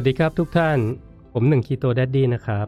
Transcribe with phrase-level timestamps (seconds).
[0.00, 0.78] วัสดีครับทุกท่าน
[1.32, 2.66] ผมหนึ่งคีโตดัดดี้นะครับ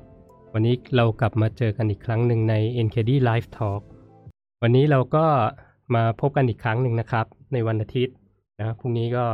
[0.53, 2.55] วันนี้เรากลับมาเจอกันอีกครั้งหนึ่งใน
[2.87, 3.83] NKD Live Talk
[4.63, 5.27] วันนี้เราก็
[5.95, 8.15] มาพบกันอีกครั้งหนึ่งนะครับ ในวันอาทิตย์
[8.59, 9.25] นะพรุ่งนี้ก็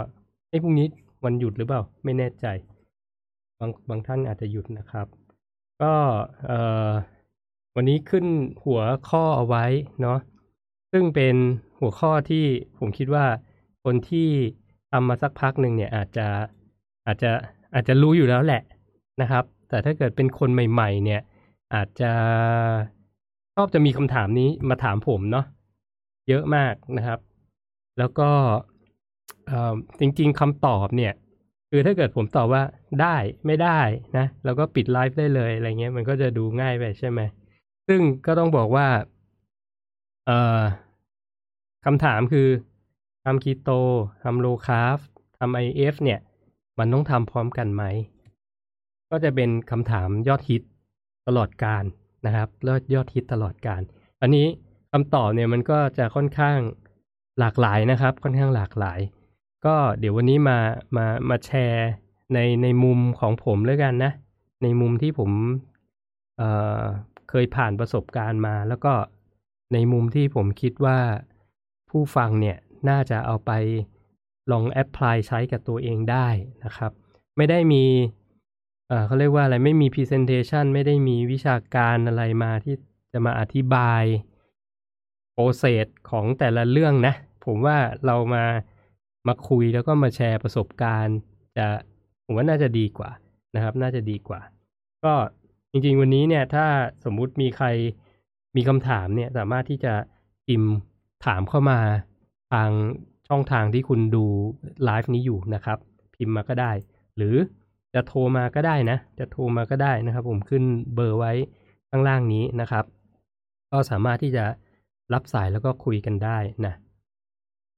[0.49, 0.87] ไอ้พรุ่งนี้
[1.25, 2.47] วันหยุดหรือเปล่า ไม่แน่ใจ
[3.59, 5.07] บางบางท่านอาจจะหยุดนะครับ
[5.83, 5.95] ก็
[6.47, 6.59] เอ่
[6.89, 6.93] อ
[7.77, 8.27] วันนี้ขึ้น
[8.65, 9.65] หัวข้อเอาไว้
[10.01, 10.19] เนาะ
[10.93, 11.37] ซึ่งเป็น
[11.81, 12.45] หัวข้อที่
[12.79, 13.27] ผมคิดว่า
[13.85, 14.29] คนที่
[14.91, 16.27] ทำมาสักพักหนึ่งเนี่ยอาจจะ
[17.09, 17.33] อาจจะ
[17.75, 18.63] อาจจะรู้อยู่แล้วแหละ
[19.21, 21.21] นะครับ แต่ถ้าเกิดเป็นคนใหม่ ๆ เนี่ย
[21.75, 22.13] อาจจะ
[23.55, 25.47] ชอบจะมีคำถามนี้มาถามผมเนาะ
[26.29, 27.19] เยอะมากนะครับ
[27.99, 28.31] แล้วก็
[30.01, 31.13] จริง ๆคำตอบเนี่ย
[31.71, 32.63] คือถ้าเกิดผมตอบว่า
[33.03, 33.81] ได้ไม่ได้
[34.17, 37.21] นะเราก็ปิดไลฟ์ได้เลยอะไรเงี้ยมันก็จะดูง่ายไปใช่ไหม
[37.89, 38.89] ซึ่งก็ต้องบอกว่า
[40.27, 40.63] เอ่อ
[41.85, 42.49] คำถามคือ
[43.25, 43.71] ทำคีโต
[44.25, 44.99] ทำ low carb
[45.39, 46.21] ทำ IF เนี่ย
[46.79, 47.85] มันต้องทำพร้อมกันไหม
[49.11, 50.63] ก็จะเป็นคำถามยอดฮิต
[51.29, 51.85] ตลอดกาล
[52.27, 53.81] นะครับยอดยอดฮิตตลอดกาล
[54.23, 54.47] อันนี้
[54.93, 56.59] คำตอบเนี่ยมันก็จะค่อนข้าง
[57.39, 59.01] หลากหลายนะครับ ค่อนข้างหลากหลาย
[59.67, 60.59] ก็เดี๋ยววันนี้มา
[60.97, 61.89] มามาแชร์
[62.35, 64.13] ในในมุมของผมแล้วกันนะ
[64.63, 65.31] ในมุมที่ผม
[66.37, 66.49] เอ่
[66.81, 66.83] อ
[67.31, 68.93] เคยผ่านประสบการณ์มา แล้วก็
[69.73, 70.99] ในมุมที่ผมคิดว่า
[71.91, 72.57] ผู้ฟังเนี่ย
[72.89, 73.51] น่าจะเอาไป
[74.53, 76.29] ลองแอพพลายใช้กับตัวเองได้
[76.65, 76.93] นะครับ
[77.37, 77.85] ไม่ได้มี
[79.07, 82.75] เขาเรียกว่าอะไรไม่มี Presentation ไม่ได้มีวิชาการอะไรมาที่
[83.13, 84.03] จะมาอธิบาย
[85.33, 87.15] โปรเซสของแต่ละเรื่องนะ
[87.47, 87.77] ผมว่า
[88.07, 88.45] เรามา
[89.29, 91.17] มาคุยแล้วก็มาแชร์ประสบการณ์
[91.57, 91.67] จะ
[92.25, 93.11] ผมว่าน่าจะดีกว่า
[93.55, 94.41] นะครับ น่าจะดีกว่า
[95.05, 95.15] ก็
[95.71, 96.67] จริงๆวันนี้เนี่ย ถ้า
[97.05, 97.67] สมมุติมีใคร
[98.57, 99.95] มีคำถามเนี่ย สามารถที่จะ
[100.47, 100.73] พิมพ์
[101.27, 101.79] ถามเข้ามา
[102.53, 102.71] ทาง
[103.29, 104.25] ช่องทางที่คุณดู
[104.85, 105.79] ไลฟ์นี้อยู่นะครับ
[106.15, 106.73] พิมพ์มาก็ได้
[107.17, 107.37] หรือ
[107.95, 111.33] จะโทรมาก็ได้นะ จะโทรมาก็ได้นะครับ ผมขึ้นเบอร์ไว้
[111.91, 112.85] ข้างล่างนี้นะครับ
[113.73, 114.45] ก็สามารถที่จะ
[115.13, 116.75] รับสายแล้วก็คุยกันได้นะ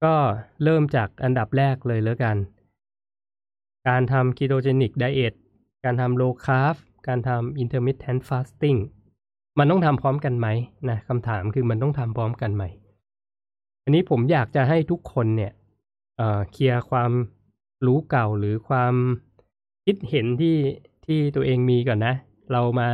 [0.04, 0.14] ก็
[0.62, 2.36] เริ่มจากอันดับแรกเลยแล้วกัน
[3.88, 5.34] การทำ ketogenic diet
[5.84, 6.76] การทำ low carb
[7.08, 8.78] การทำ intermittent fasting
[9.58, 10.48] มันต้องทำพร้อมกันไหม
[10.90, 12.64] นะคำถามคือมันต้องทำพร้อมกันไหม
[13.90, 15.52] นนี้ผมอยากจะให้ทุกคนเนี่ย
[16.16, 17.12] เอ่อเคลียร์ความ
[17.86, 18.94] รู้เก่าหรือความ
[19.84, 20.56] คิดเห็นที่
[21.06, 22.14] ที่ตัวเองมีก่อนนะ
[22.52, 22.90] เรามา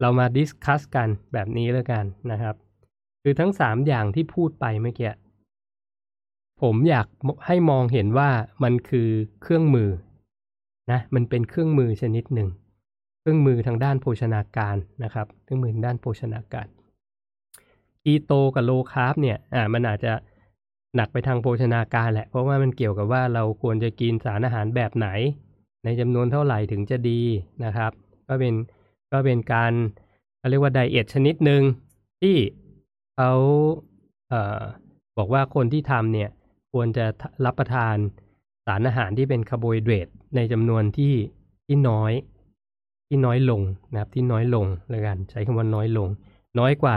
[0.00, 2.54] เรามาดิสคัสกันแบบนี้แล้วกันนะครับ
[3.22, 5.12] คือทั้งสามอย่างที่พูดไปเมื่อกี้
[6.62, 7.06] ผมอยาก
[7.46, 8.30] ให้มองเห็นว่า
[8.62, 9.08] มันคือ
[9.42, 9.90] เครื่องมือ
[10.90, 12.48] นะมันเป็นเครื่องมือชนิดหนึ่ง
[13.20, 16.66] เครื่องมือทางด้านโภชนาการนะครับ เครื่องมือทางด้านโภชนาการ
[18.08, 20.12] คีโตกับโลคาร์บเนี่ยอ่ามันอาจจะ
[20.96, 25.08] หนักไปทางโภชนาการแหละ เพราะว่ามันเกี่ยวกับว่าเราควรจะกินสารอาหารแบบไหน
[25.84, 27.20] ในจำนวนเท่าไหร่ถึงจะดี
[27.64, 27.92] นะครับ
[28.28, 28.54] ก็เป็น
[29.12, 29.72] ก็เป็นการ
[30.38, 31.62] เขาเรียกว่า diet ชนิดหนึ่ง
[32.20, 32.36] ที่
[33.16, 33.32] เขา
[34.28, 34.62] เอ่อ
[35.18, 36.30] บอกว่าคนที่ทำเนี่ย
[36.72, 37.04] ควรจะ
[37.44, 37.96] รับประทาน
[38.66, 41.14] สารอาหารที่เป็นคาร์โบไฮเดรตในจำนวนที่
[41.66, 42.12] ที่น้อย
[43.08, 43.60] ที่น้อยลง
[43.92, 46.08] นะครับที่น้อยลงเลยกัน ใช้คำว่าน้อยลง
[46.58, 46.96] น้อยกว่า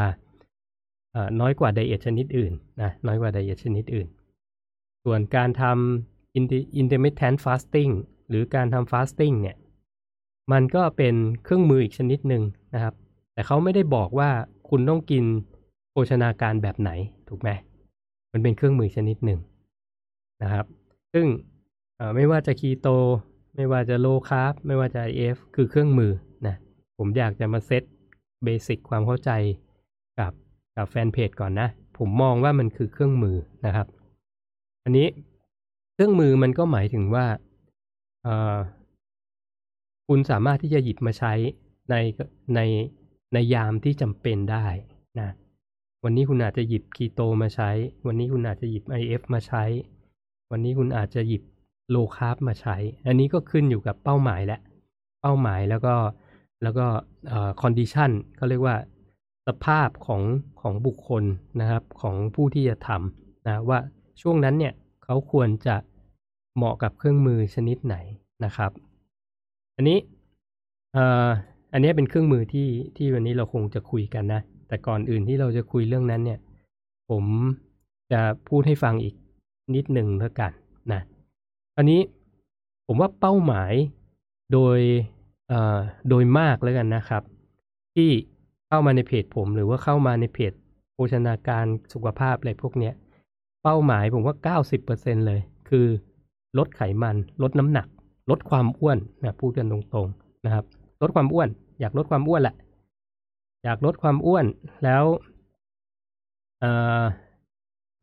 [1.39, 4.07] น้อยกว่า diet ชนิดอื่นนะน้อยกว่า diet ชนิดอื่น
[5.03, 7.91] ส่วนการทำ intermittent fasting
[8.29, 9.57] หรือการทำ fasting เนี่ย
[10.51, 12.93] มันก็เป็นเครื่องมืออีกชนิดหนึ่งนะครับ
[13.33, 14.29] แต่เขาไม่ได้บอกว่า
[14.69, 15.23] คุณต้องกิน
[15.91, 16.91] โภชนาการแบบไหน
[17.29, 17.49] ถูกไหม
[18.31, 19.39] มันเป็นเครื่องมือชนิดหนึ่ง
[20.41, 20.65] นะครับ
[21.13, 21.25] ซึ่ง
[22.15, 22.87] ไม่ว่าจะคีโต
[23.55, 26.11] ไม่ว่าจะโลคาร์บไม่ว่าจะ IF คือเครื่องมือ
[26.47, 26.55] นะ
[26.97, 27.83] ผมอยากจะมาเซต
[28.43, 29.31] เบสิกความเข้าใจ
[30.19, 30.31] กับ
[30.77, 31.67] กับแฟนเพจก่อนนะ
[31.97, 33.87] ผมมองว่ามันคือเครื่องมือนะครับ
[34.83, 35.07] อันนี้
[35.93, 37.25] เครื่องมือมันก็หมายถึงว่า
[40.07, 41.33] คุณสามารถที่จะหยิบมาใช้
[41.89, 41.95] ใน
[42.55, 42.59] ใน
[43.33, 44.65] ในยามที่จำเป็นได้
[45.19, 45.29] นะ
[46.03, 47.69] วันนี้คุณอาจจะหยิบคีโตมาใช้
[48.07, 49.63] วันนี้คุณอาจจะหยิบ IF มาใช้
[50.51, 51.43] วันนี้คุณอาจจะหยิบ
[51.89, 52.75] โลคาร์บมาใช้
[53.07, 54.59] อันนี้ก็ขึ้นอยู่กับเป้าหมายและ
[55.21, 55.95] เป้าหมายแล้วก็
[56.63, 56.85] แล้วก็
[57.61, 58.75] คอนดิชันเขาเรียกว่า
[59.47, 60.21] สภาพของ
[60.61, 61.23] ของบุคคล
[61.59, 63.79] นะครับของผู้ที่จะทำนะว่า
[64.21, 64.73] ช่วงนั้นเนี่ย
[65.03, 65.75] เขาควรจะ
[66.55, 67.95] เหมาะกับเครื่องมือชนิดไหน
[68.45, 68.71] นะครับ
[69.75, 69.99] อันนี้
[71.73, 72.67] อันนี้เป็นเครื่องมือที่
[72.97, 76.39] ที่วันนี้เราคงจะคุยกันนะ แต่ก่อนอื่นที่เราจะคุยเรื่องนั้นเนี่ย
[77.09, 77.25] ผม
[78.11, 79.15] จะพูดให้ฟังอีก
[79.75, 80.51] นิดหนึ่งแล้วกัน
[80.91, 81.01] นะ
[81.77, 81.99] อันนี้
[82.87, 83.73] ผมว่าเป้าหมาย
[84.53, 84.79] โดย
[86.09, 87.23] โดยมากแล้วกันนะครับ
[87.95, 88.09] ที่
[88.73, 90.53] เข้ามาในเพจผม หรือว่าเข้ามาในเพจ
[90.93, 92.93] โภชนาการสุขภาพอะไรพวกเนี้ย
[93.63, 95.39] เป้าหมายผมว่า 90%เลย
[95.69, 95.87] คือ
[96.57, 97.87] ลดไขมัน ลดน้ำหนัก
[98.29, 100.65] ลลดความอ้วนนะพูดกันตรงๆนะครับ
[101.01, 102.55] ลดความอ้วน อยากลดความอ้วนแหละ
[103.63, 104.45] อยากลดความอ้วน
[104.83, 105.03] แล้ว
[106.59, 106.71] เอ่
[107.01, 107.03] อ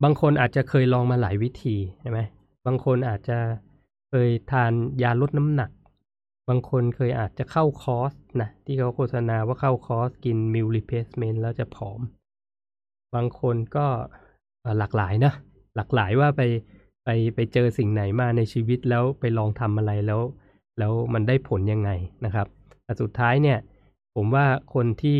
[0.03, 2.19] บางคนอาจจะเคยลองมาหลายวิธีใช่ไหม
[2.65, 3.37] บางคนอาจจะ
[4.09, 4.71] เคยทาน
[5.03, 5.69] ยาลดน้ำหนัก
[6.49, 11.99] บางคนเคยอาจจะเข้าคอร์สนะที่เขาโฆษณาว่าเข้าคอร์สกิน meal replacement แล้วจะผอม
[13.15, 13.87] บางคนก็
[14.79, 15.33] หลากหลายนะ
[15.75, 16.41] หลากหลายว่าไป
[17.05, 20.21] ไปไปเจอสิ่งไหนมาในชีวิตแล้วไปลองทำอะไรแล้ว
[20.79, 21.91] แล้วมันได้ผลยังไง
[22.25, 22.47] นะครับ
[22.83, 23.59] แต่สุดท้ายเนี่ย
[24.15, 25.19] ผมว่าคนที่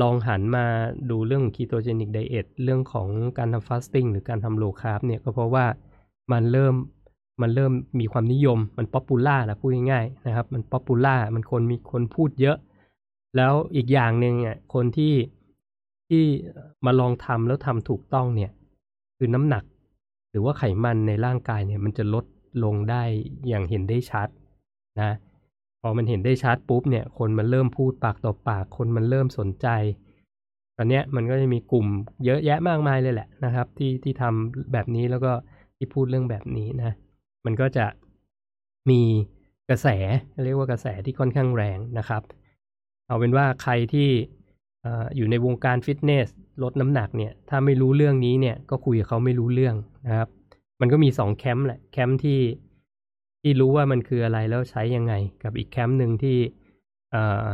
[0.00, 0.66] ลองหันมา
[1.10, 5.66] ดูเรื่อง ketogenic diet เรื่องของการทำ fasting หรือการทำ low carb เนี่ยก็เพราะว่า
[6.32, 6.74] มันเริ่ม
[7.42, 12.56] มันเริ่มมีความนิยมมัน popular นะพูดง่ายๆนะครับ มัน popular มันคนมีคนพูดเยอะ
[13.36, 15.14] แล้วอีกอย่างหนึ่งอะคนที่
[16.08, 16.24] ที่
[16.84, 18.50] มาลองทำแล้วทำถูกต้องเนี่ย
[19.16, 19.64] คือน้ำหนัก
[20.30, 22.24] หรือว่าไขมันในร่างกายเนี่ย มันจะลด
[22.64, 23.02] ลงได้
[23.48, 24.28] อย่างเห็นได้ชัด
[25.00, 25.12] นะ
[25.80, 29.68] พอมันเห็นได้ชัดปุ๊บเนี่ย คนมันเริ่มพูดปากต่อปาก คนมันเริ่มสนใจ
[30.76, 31.86] ตอนเนี้ยมันก็จะมีกลุ่ม
[32.24, 35.32] เยอะแยะมากมายเลยแหละนะครับ ที่ที่ทำแบบนี้แล้วก็
[35.76, 36.92] ที่พูดเรื่องแบบนี้นะ
[37.48, 37.86] มันก็จะ
[38.90, 39.02] มี
[39.70, 39.88] กระแส
[40.44, 42.22] เรียกว่ากระแสที่ค่อนข้างแรงนะครับ
[43.06, 44.08] เอาเป็นว่าใครที่
[44.84, 46.28] อ่อยู่ในวงการฟิตเนส
[46.62, 50.28] ลดน้ำหนักเนี่ย ถ้าไม่รู้เรื่องนี้เนี่ยก็คุยกับเขาไม่รู้เรื่องนะครับ
[50.80, 52.40] มันก็มีสองแคมป์แหละแคมป์ที่
[53.40, 56.36] ที่รู้ว่ามันคืออะไรแล้วใช้ยังไง กับอีกแคมป์หนึ่งที่
[57.10, 57.48] เอ่อ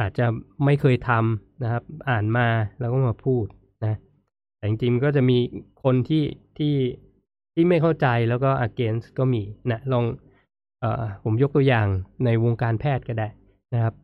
[0.00, 0.26] อาจจะ
[0.64, 2.48] ไม่เคยทำนะครับ อ่านมา
[2.80, 3.46] แล้วก็มาพูด
[3.84, 3.94] นะ
[4.56, 5.38] แต่จริงๆก็จะมี
[5.82, 6.24] คนที่
[6.58, 6.74] ที่
[7.58, 10.04] ที่ไม่เข้าใจแล้วก็ against ก็มีนะลอง
[10.80, 11.86] เออผมยกตัวอย่าง
[12.24, 13.28] ในวงการแพทย์ก็ได้
[13.74, 13.94] นะครับ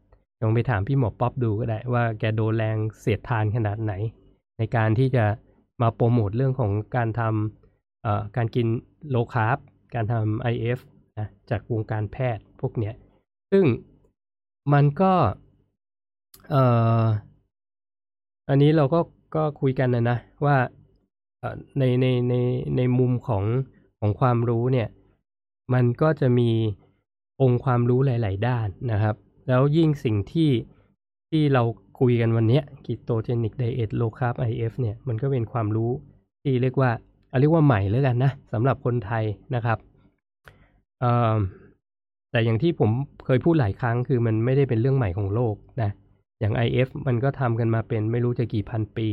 [0.41, 3.93] ลองไปถามพี่หมอป๊อปดูก็ได้ว่าแกโดนแรงเสียดทานขนาดไหน
[4.59, 5.25] ในการที่จะ
[5.83, 8.67] มาโปรโมทเรื่องของการทำการกิน
[9.11, 9.59] โลคาร์บ
[9.95, 10.79] การทำ IF
[11.19, 12.95] นะจากวงการแพทย์พวกเนี้ย
[13.53, 13.65] ซึ่ง
[14.73, 15.13] มันก็
[16.51, 16.65] เอ่
[17.03, 17.05] อ
[18.49, 19.01] อันนี้เราก็
[19.37, 20.57] ก็คุยกันนะนะว่า
[21.79, 22.35] ในในใน
[22.77, 23.45] ในมุมของ
[24.01, 24.89] ของความรู้เนี่ย
[25.75, 26.51] มันก็จะมี
[27.43, 29.17] องค์ความรู้หลาย ๆ ด้านนะครับ
[29.49, 30.51] แล้วยิ่งสิ่งที่
[31.31, 31.63] ที่เรา
[32.01, 35.91] คุยกันวันนี้ย ketogenic diet low carb IF เนี่ยมันก็เป็นความรู้
[36.43, 36.91] ที่เรียกว่า
[37.29, 39.25] เอาเรียกว่าใหม่แล้วกันนะสำหรับคนไทย
[39.55, 39.79] นะครับ
[42.31, 42.91] แต่อย่างที่ผม
[43.25, 45.91] เคยพูดหลายครั้งคือมันไม่ได้เป็นเรื่องใหม่ของโลกนะ
[46.41, 49.07] อย่าง IF มันก็ทำกันมาเป็นไม่รู้จะกี่พันปี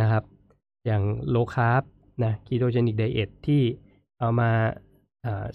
[0.00, 0.22] นะครับ
[0.86, 1.82] อย่างโลคาร์บ
[2.24, 3.62] นะ ketogenic diet ที่
[4.18, 4.50] เอามา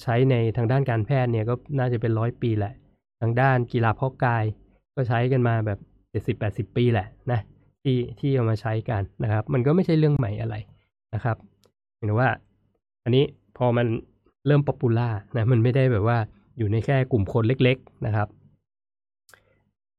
[0.01, 2.74] ใช้ในทางด้านการแพทย์เนี่ยก็น่าจะเป็นร้อยปีแหละ
[3.22, 4.44] ทางด้านกีฬาเพาะกาย
[4.95, 5.80] ก็ใช้กันมาแบบ
[6.10, 7.39] เจ็ดสิบแปดสิบปีแหละนะ
[7.83, 10.56] ที่ที่เอามาใช้กันนะครับ มันก็ไม่ใช่เรื่องใหม่อะไร
[11.13, 11.38] นะครับ
[11.98, 12.30] เห็นว่า
[13.04, 13.24] อันนี้
[13.57, 13.88] พอมัน
[14.48, 16.18] เริ่ม popular นะมันไม่ได้แบบว่า
[16.57, 18.28] อยู่ในแค่กลุ่มคนเล็ก ๆนะครับ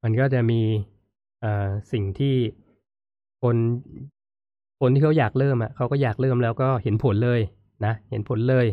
[0.02, 0.60] มันก็จะมี
[1.92, 2.36] สิ่งที่
[3.42, 3.56] คน
[4.80, 7.40] คนที่เขาอยากเริ่มอะเขาก็อยากเริ่มแล้วก็เห็นผลเลย
[7.84, 8.66] นะเห็นผลเลย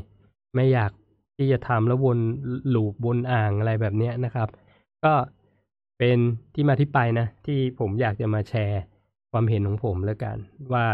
[0.55, 0.91] ไม่อยาก
[1.37, 4.47] ที่จะทำแล้ววนลูปวนอ่างอะไรแบบเนี้ยนะครับ
[5.05, 5.13] ก็
[5.99, 6.17] เป็น
[6.53, 8.81] ที่มาที่ไปนะ ที่ผมอยากจะมาแชร์
[9.31, 10.37] ความเห็นของผมแล้วกัน
[10.73, 10.85] ว่า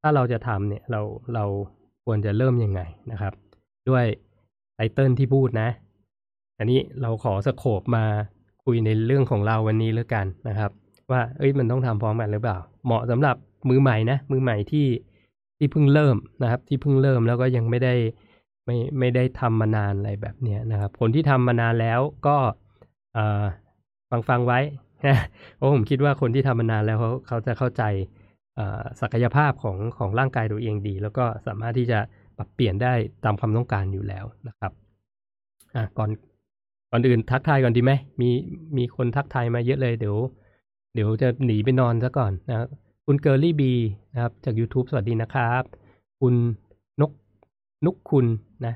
[0.00, 1.00] ถ้าเราจะทำเนี่ยเรา
[1.34, 1.44] เรา
[2.04, 3.32] ควรจะเริ่มยังไงนะครับ
[3.88, 4.04] ด้วย
[4.74, 5.68] ไตเติลที่พูดนะ
[6.58, 8.04] อันนี้เราขอสโคบมา
[8.64, 10.70] คุยในเรื่องของเราวันนี้แล้วกันนะครับ
[11.10, 13.36] ว่าเอ้ยมันต้องทำพร้อมกันหรือเปล่า เหมาะสำหรับ
[13.68, 14.86] มือใหม่นะมือใหม่ที่
[15.58, 17.94] ที่เพิ่งเริ่มนะครับ ที่เพิ่งเริ่มแล้วก็ยังไม่ได้
[18.64, 22.36] ไม่ไม่ได้ทำมานานอะไรแบบเนี้ยนะครับ คนที่ทำมานานแล้วก็
[23.14, 23.44] เออ
[24.10, 24.60] ฟังฟังไว้
[25.06, 25.16] นะ
[25.56, 27.82] เพราะผมคิดว่าคนที่ทำมานานแล้วเขาเขาจะเข้าใจ
[28.58, 31.98] อ่อศักยภาพของของร่างกายตัวเองดี แล้วก็สามารถที่จะ
[32.36, 32.92] ปรับเปลี่ยนได้
[33.24, 34.72] ตามความต้องการอยู่แล้วนะครับ
[35.76, 36.10] อะก่อน
[36.90, 38.30] ก่อนอื่นทักทายก่อนดีไหมมี
[38.76, 40.16] มีคนทักทายมาเยอะเลยเดี๋ยว
[40.94, 42.68] เดี๋ยวจะหนีไปนอนซะก่อนนะครับ
[43.12, 43.72] คุณเกอร์ลี่บี
[44.12, 45.64] นะครับ จาก YouTube สวัสดีนะครับ
[46.20, 46.34] คุณ
[47.00, 47.12] นก
[47.84, 48.26] นุกคุณ
[48.64, 48.74] นะ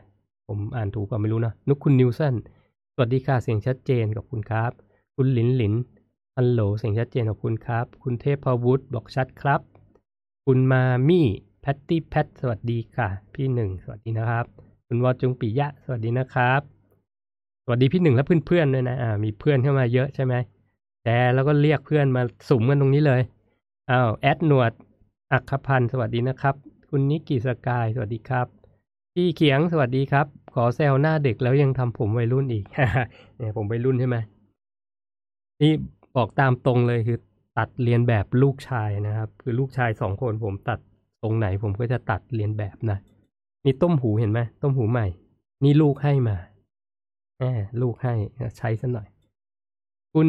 [0.48, 2.34] ผมอ่านถูกก็ไม่รู้นะ นุกคุณนิวสัน
[2.94, 4.72] สวัสดีค่ะเสียงชัดเจนขอบคุณครับ
[5.16, 5.74] คุณหลินหลิน
[6.36, 9.60] ฮัลโหลเสียงชัดเจนขอบคุณครับ คุณเทพวุฒิบอกชัดครับ
[10.46, 11.26] คุณมามี่
[11.60, 14.46] แพตตี้แพทสวัสดีค่ะ พี่หนึ่งสวัสดีนะครับ
[14.86, 16.60] คุณวอจุงปิยะ สวัสดีนะครับ
[17.64, 20.34] สวัสดีพี่หนึ่งและเพื่อนๆด้วยนะอ่ามีเพื่อนเข้ามาเยอะใช่ไหม
[21.02, 23.22] แชร์แล้วก็เรียกเพื่อนมาสุ่มกันตรงนี้เลย
[23.90, 24.72] อ้าวแอดหนวด
[25.32, 26.54] อัคพันธ์สวัสดีนะครับ
[26.90, 28.46] คุณนิกิสกายสวัสดีครับ
[29.14, 32.64] พี่เขียงสวัสดีครับ ขอแซวหน้าเด็กแล้วยังทำผมวัยรุ่นอีก
[33.36, 34.16] เนี่ยผมวัยรุ่นใช่ไหม
[35.60, 35.72] นี่
[36.16, 37.18] บอกตามตรงเลยคือ
[37.58, 40.78] ตัดเรียนแบบลูกชายนะครับ คือลูกชายสองคนผมตัด
[41.22, 42.98] ตรงไหน ผมก็จะตัดเรียนแบบนะ
[43.64, 45.06] นี่ต้มหูเห็นไหมต้มหูใหม่
[45.64, 46.36] นี่ลูกให้มา
[47.38, 47.44] แหม
[47.82, 48.14] ลูกให้
[48.58, 49.08] ใช้สัหน่อย
[50.14, 50.28] คุณ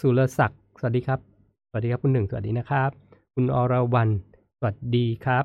[0.00, 1.33] สุรศักดิ์สวัสดีครับ
[1.76, 2.90] วัสดีครับคุณหนึ่งสวัสดีนะครับ
[3.34, 4.12] คุณอรวรรณ
[4.58, 5.44] สวัสดีครับ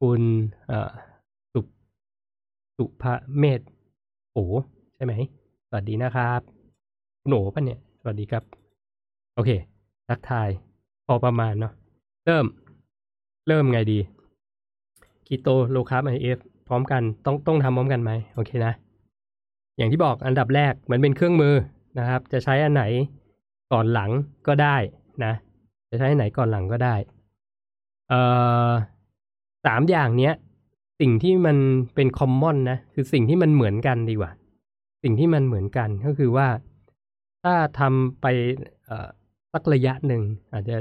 [0.00, 0.22] คุณ
[1.52, 1.60] สุ
[2.76, 3.04] สุภ
[3.38, 3.60] เมธ
[4.32, 4.38] โอ
[4.94, 5.12] ใช่ไหม
[5.68, 6.40] สวัสดีนะครับ
[7.20, 8.42] คุณโอปะเนี่ยสวัสดีครับ
[9.34, 9.50] โอเค
[10.08, 10.48] ทักทาย
[11.06, 11.72] พอประมาณเนาะ
[12.26, 12.46] เริ่ม
[13.48, 13.98] เริ่มไงดี
[15.26, 16.38] คีโต low carb IF
[16.68, 18.72] พร้อมกันต้องต้องทำพร้อมกันไหมโอเคนะ
[19.76, 21.54] อย่างที่บอกอันดับแรกมันเป็นเครื่องมือ
[21.98, 22.84] นะครับ จะใช้อันไหน
[23.72, 24.10] ก่อนหลัง
[24.46, 24.76] ก็ได้
[25.24, 25.34] นะ
[25.90, 26.94] จะใช้ไหนก่อนหลังก็ได้
[28.08, 28.20] เอ่
[28.68, 28.70] อ
[29.66, 30.34] สามอย่างเนี้ย
[31.00, 31.56] สิ่งที่มัน
[31.94, 34.30] เป็น common นะ คือสิ่งที่มันเหมือนกันดีกว่า
[35.02, 36.48] สิ่งที่มันเหมือนกันก็คือว่า
[37.42, 38.26] ถ้าทำไป
[39.52, 40.76] สักระยะหนึ่ง อาจจะ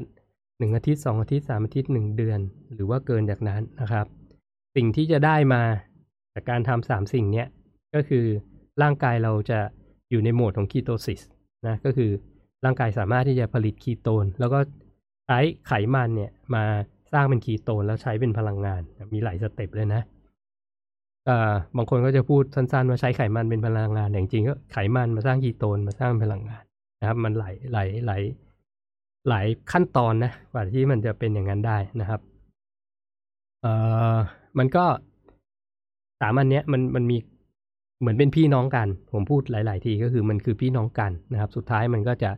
[0.58, 2.40] หนึ่งอาทิตย์สองอาทิตย์สามอาทิตย์หนึ่งเดือน
[2.74, 4.06] หรือว่าเกินจากนั้นนะครับ
[4.76, 5.62] สิ่งที่จะได้มา
[6.34, 7.48] จากการทำสามสิ่งเนี้ย
[7.96, 8.26] ก็คือ
[8.82, 9.60] ร่างกายเราจะ
[10.10, 11.22] อยู่ในโหมดของ ketosis
[11.68, 12.12] นะก็คือ
[12.66, 14.60] ร่างกายสามารถที่จะผลิตคีโตน แล้วก็
[15.32, 16.64] ใช้ไขมันเนี่ยมา
[17.14, 18.82] สร้างเป็นคีโตนแล้วใช้เป็นพลังงาน
[19.14, 20.02] มีหลาย step เลยนะ
[21.78, 26.64] บางคนก็จะพูดสั้นๆว่าใช้ไขมันเป็นพลังงานแต่จริงๆก็ไขมันมาสร้างคีโตนมาสร้างพลังงาน
[27.00, 28.22] นะครับ มันหลายหลายหลาย
[29.30, 32.22] หลายขั้นตอนนะกว่าที่มันจะเป็นอย่างนั้นได้นะครับ
[33.62, 33.74] เอ่
[34.14, 34.18] อ
[34.58, 34.86] มันก็
[36.22, 37.18] สามอันเนี้ยมันมันมี
[38.00, 42.32] เหมือนเป็นพี่น้องกัน ผมพูดหลาย ๆ ทีก็คือมันคือพี่น้องกันนะครับ สุดท้ายมันก็จะ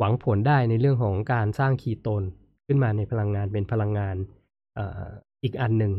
[0.00, 2.22] หวังผลได้ในเรื่องของการสร้างคีโตน
[2.66, 4.16] ขึ้นมาในพลังงานเป็นพลังงาน
[5.42, 5.92] อีกอันหนึ่ง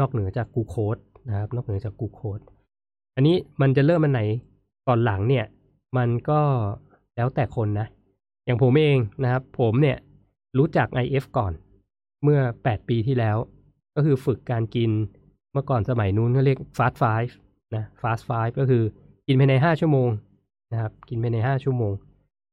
[0.00, 0.96] นอกเหนือจากกูโคส
[1.28, 2.38] นะครับ นอกเหนือจากกูโคส
[3.16, 4.22] อันนี้มันจะเริ่มมันไหน
[4.86, 5.46] ก่อนหลังเนี่ย
[5.96, 6.40] มันก็
[7.16, 7.86] แล้วแต่คนนะ
[8.44, 9.98] อย่างผมเองนะครับ ผมเนี่ย
[10.58, 11.52] รู้จัก IF ก่อน
[12.22, 13.36] เมื่อ 8 ปีที่แล้ว
[13.94, 14.90] ก็คือฝึกการกิน
[15.52, 17.32] เมื่อก่อนสมัยนู้นเขาเรียก fast five
[17.74, 18.82] นะ fast five ก็คือ
[19.26, 20.08] กินภายใน 5 ชั่วโมง
[20.72, 21.92] นะครับ กินภายใน 5 ชั่วโมง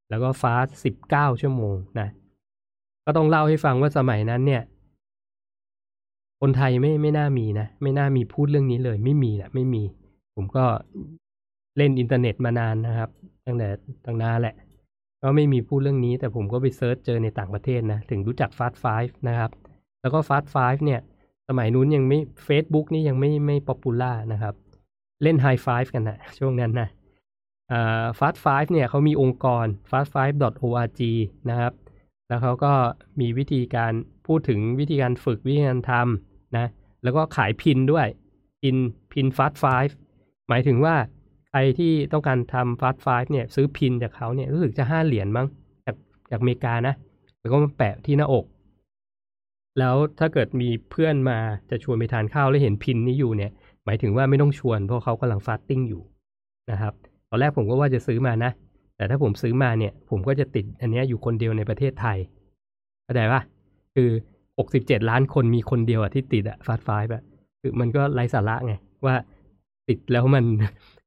[0.10, 0.70] แล้วก็ fast
[1.08, 2.08] 19ชั่วโมงนะ
[3.06, 4.64] ก็ต้องเล่าให้ฟังว่าสมัยนั้นเนี่ย
[6.42, 9.84] คนไทยไม่ไม่น่ามีนะ ไม่น่ามีพูดเรื่องนี้เลย ไม่มีแหละไม่มี
[10.36, 10.66] ผมก็
[11.78, 13.10] เล่นอินเทอร์เน็ตมานานนะครับ
[13.46, 13.70] ตั้งแต่
[14.06, 14.56] ตั้งนานแหละ
[15.22, 18.86] ก็ไม่มีพูดเรื่องนี้ แต่ผมก็ไป search เจอในต่างประเทศนะ ถึงรู้จัก Fast-5
[19.28, 19.52] นะครับ
[20.02, 20.56] แล้วก็ Fast-5
[20.86, 21.02] เนี่ย
[21.50, 24.56] สมัยนู้นยังไม่ Facebook นี่ยังไม่ไม่ popular นะครับ
[25.24, 26.88] เล่นไฮไฟฟ์กันนะช่วงนั้นนะ
[28.20, 31.02] Fast-5 เนี่ยเขามีองค์กร fast5.org
[31.50, 31.74] นะครับ
[32.28, 32.74] แล้วเขาก็
[33.20, 33.94] มีวิธีการ
[34.28, 36.68] พูดถึงวิธีการฝึกวิธีการทำนะ
[37.04, 38.08] แล้วก็ขาย pin ด้วย
[38.62, 38.76] pin
[39.12, 39.96] pin Fast-5
[40.50, 40.96] หมายถึงว่า
[41.50, 45.48] ใครที่ต้องการทำ Fast-5 เนี่ยซื้อ pin จากเขาเนี่ยรู้สึกจะห้าเหรียญมั้ง
[45.86, 45.96] จาก
[46.32, 46.96] จากอเมริกานะ
[47.40, 48.46] แล้วก็มาแปะที่หน้าอก
[49.80, 51.38] แล้วถ้าเกิดมีเพื่อนมา
[51.70, 53.52] จะชวนไปทานข้าวแล้วเห็น pin นี้อยู่เนี่ย
[53.86, 56.02] หมายถึงว่าไม่ต้องชวนเพราะเขากำลัง fasting อยู่
[56.72, 56.94] นะครับ
[57.30, 58.52] ตอนแรกผมก็ว่าจะซื้อมานะ
[58.96, 62.18] แต่ถ้าผมซื้อมาเนี่ย ผมก็จะติดอันนี้อยู่คนเดียวในประเทศไทย
[63.04, 63.42] เข้าใจปะ
[63.96, 64.10] คือ
[64.58, 67.24] หกสิบเจ็ดล้านคนมีคนเดียวอะที่ติดอะฟาสไฟแบบ
[67.62, 68.74] คือมันก็ไร้สาระไง
[69.06, 69.16] ว่า
[69.90, 70.46] ติดแล้วมัน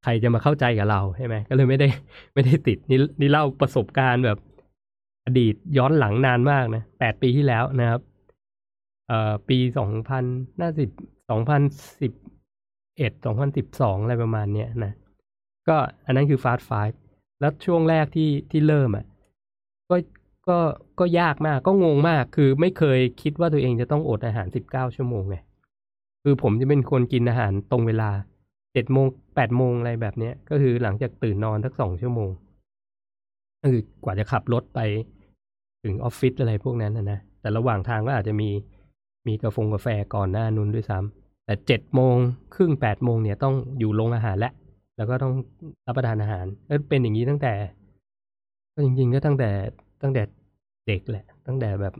[0.02, 1.88] ใครจะมาเข้าใจกับเราใช่ไหมก็เลยไม่ได้
[2.35, 4.38] ไม่ได้ติดนี่นี่เล่าประสบการณ์แบบ
[5.26, 8.00] อดีตย้อนหลังนานมากนะแปดปีที่แล้วนะครับ
[9.09, 10.25] เอ่อปีสองพัน
[10.61, 10.91] น่าสิบ
[11.31, 11.62] สองพัน
[12.00, 12.12] สิบ
[12.99, 14.93] เอ็ดสองพันสิบสองอะไรประมาณเนี้ยนะ
[15.69, 15.76] ก็
[16.07, 16.71] อันนั้นคือฟาสไฟ
[17.40, 19.07] แล้วช่วงแรกที่ที่เริ่มอะ
[19.90, 19.97] ก็
[20.49, 20.59] ก็
[20.99, 25.37] ก็ยากมากก็งงมาก คือไม่เคยคิดว่าตัวเองจะต้องอดอาหารสิบเก้าชั่วโมงไง
[26.23, 28.11] คือผมจะเป็นคนกินอาหารตรงเวลา
[28.73, 32.31] เจ็ดโมงแปดโมงอะไรแบบเนี้ย ก็คือหลังจากตื่นนอนสักสองชั่วโมง
[33.61, 34.81] ก็คือกว่าจะขับรถไป
[35.85, 38.50] ถึงออฟฟิศอะไรพวกนั้นนะนะแต่ระหว่างทางก็อาจจะมี
[39.26, 42.16] มีกาแฟกาแฟก่อนหน้านุนด้วยซ้ำแต่เจ็ดโมง
[42.54, 44.52] ครึ่งแปดโมงเนี่ยต้องอยู่โรงอาหารแล้ว
[45.03, 45.35] แล้วก็ต้อง
[45.87, 47.55] รับประทานอาหารก็เป็นอย่างนี้ตั้งแต่
[48.75, 49.51] ก็จริง ๆ ก็ตั้งแต่
[50.03, 50.23] ตั้งแต่
[50.87, 51.95] เด็กแหละ ตั้งแต่แบบ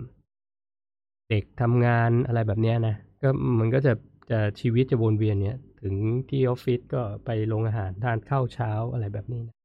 [1.31, 3.29] เด็กทำงานอะไรแบบเนี้ยนะก็
[3.59, 3.93] มันก็จะ
[4.31, 5.95] จะชีวิตจะวนเวียนเนี่ย ถึง
[6.29, 9.57] ที่ออฟฟิศก็ไปโรงอาหารทานข้าวเช้าอะไรแบบนี้นะ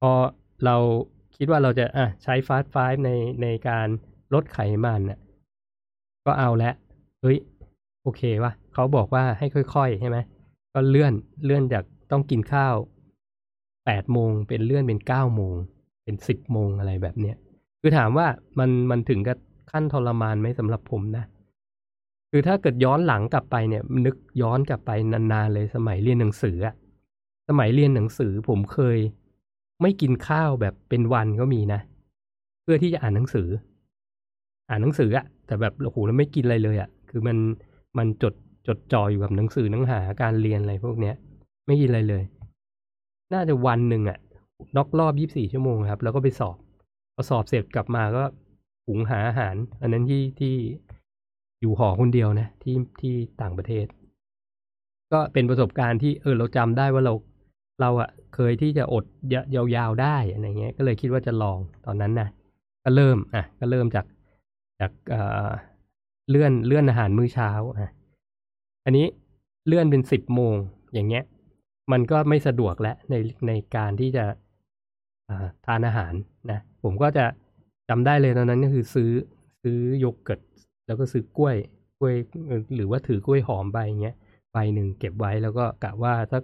[0.00, 0.12] พอ
[0.64, 0.76] เรา
[1.36, 3.10] คิดว่าเราจะอะใช้ฟาสต์ไฟใน
[3.42, 3.88] ในการ
[4.34, 5.18] ลดไขมันน่ะ
[6.26, 6.72] ก็เอาละ
[7.22, 7.38] เฮ้ย
[8.02, 10.18] โอเควะเขาบอกว่าให้ค่อยๆใช่ไหม
[10.72, 11.12] ก็เลื่อน
[11.44, 12.74] เลื่อนจาก ต้องกินข้าว
[13.86, 15.54] แปดโมงเป็นเลื่อนเป็นเก้าโมง
[16.04, 17.36] เป็นสิบโมงอะไรแบบเนี้ย
[17.80, 18.26] คือถามว่า
[18.58, 19.38] มันมันถึงกับ
[19.70, 21.24] ขั้นทรมานไหมสำหรับผมนะ
[22.30, 26.74] คือถ้าเกิดย้อนหลังกลับไปเนี่ย นึกย้อนกลับไปนานๆเลยสมัยเรียนหนังสืออะ
[27.48, 28.98] สมัยเรียนหนังสือผมเคย
[29.82, 31.80] ไม่กินข้าวแบบเป็นวันก็มีนะ
[32.62, 33.48] เพื่อที่จะอ่านหนังสือ
[34.70, 37.36] อ่านหนังสืออะแต่แบบโอ้โหแล้วไม่กินอะไรเลยอะคือมัน
[37.98, 38.34] มันจด
[38.66, 41.16] จดจ่ออยู่กับหนังสือหนังหาการเรียนอะไรพวกเนี้ย
[41.66, 42.22] ไม่กินอะไรเลย
[43.32, 44.18] น่าจะวันหนึ่งอะ
[44.76, 46.56] นอกรอบยี่บสี่ชั่วโมงครับ แล้วก็ไปสอบ
[47.14, 48.24] พอสอบเสร็จกลับมาก็
[48.86, 50.54] หุงหาอาหาร อันนั้นที่ที่
[51.60, 53.86] อยู่หอคนเดียวนะ ที่ที่ต่างประเทศ
[55.12, 57.14] ก็เป็นประสบการณ์ที่เออเราจำได้ว่าเรา
[57.80, 59.04] เราอะเคยที่จะอด
[59.54, 62.28] ยาวๆได้อะไรเงี้ย ก็เลยคิดว่าจะลองตอนนั้นนะ
[62.84, 64.06] ก็เริ่มอะก็เริ่มจาก
[64.80, 65.48] จากเอ่อ
[66.30, 67.90] เลื่อนเลื่อนอาหารมื้อเช้าอะ
[68.84, 69.06] อันนี้
[69.66, 70.54] เลื่อนเป็นสิบโมง
[70.94, 71.24] อย่างเงี้ย
[71.92, 73.14] มันก็ไม่สะดวกแล้วใน
[73.48, 74.24] ในการที่จะ
[75.66, 76.14] ทานอาหาร
[76.50, 77.24] นะ ผมก็จะ
[77.88, 79.10] จำได้เลยตอนนั้นก็คือซื้อ
[79.62, 80.40] ซื้อโยเกิร์ต
[80.86, 81.56] แล้วก็ซื้อกล้วย
[81.98, 82.14] กล้วย
[82.76, 84.16] หรือว่าถือกล้วยหอมใบเงี้ย
[84.52, 86.42] ใบหนึ่งเก็บไว้แล้วก็กะว่าสัก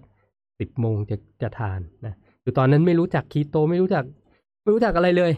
[0.58, 4.04] สิบโมงจะจะทานนะคือตอนนั้นไม่รู้จักคีโตไม่รู้จัก
[4.62, 5.32] ไม่รู้จักอะไรเลย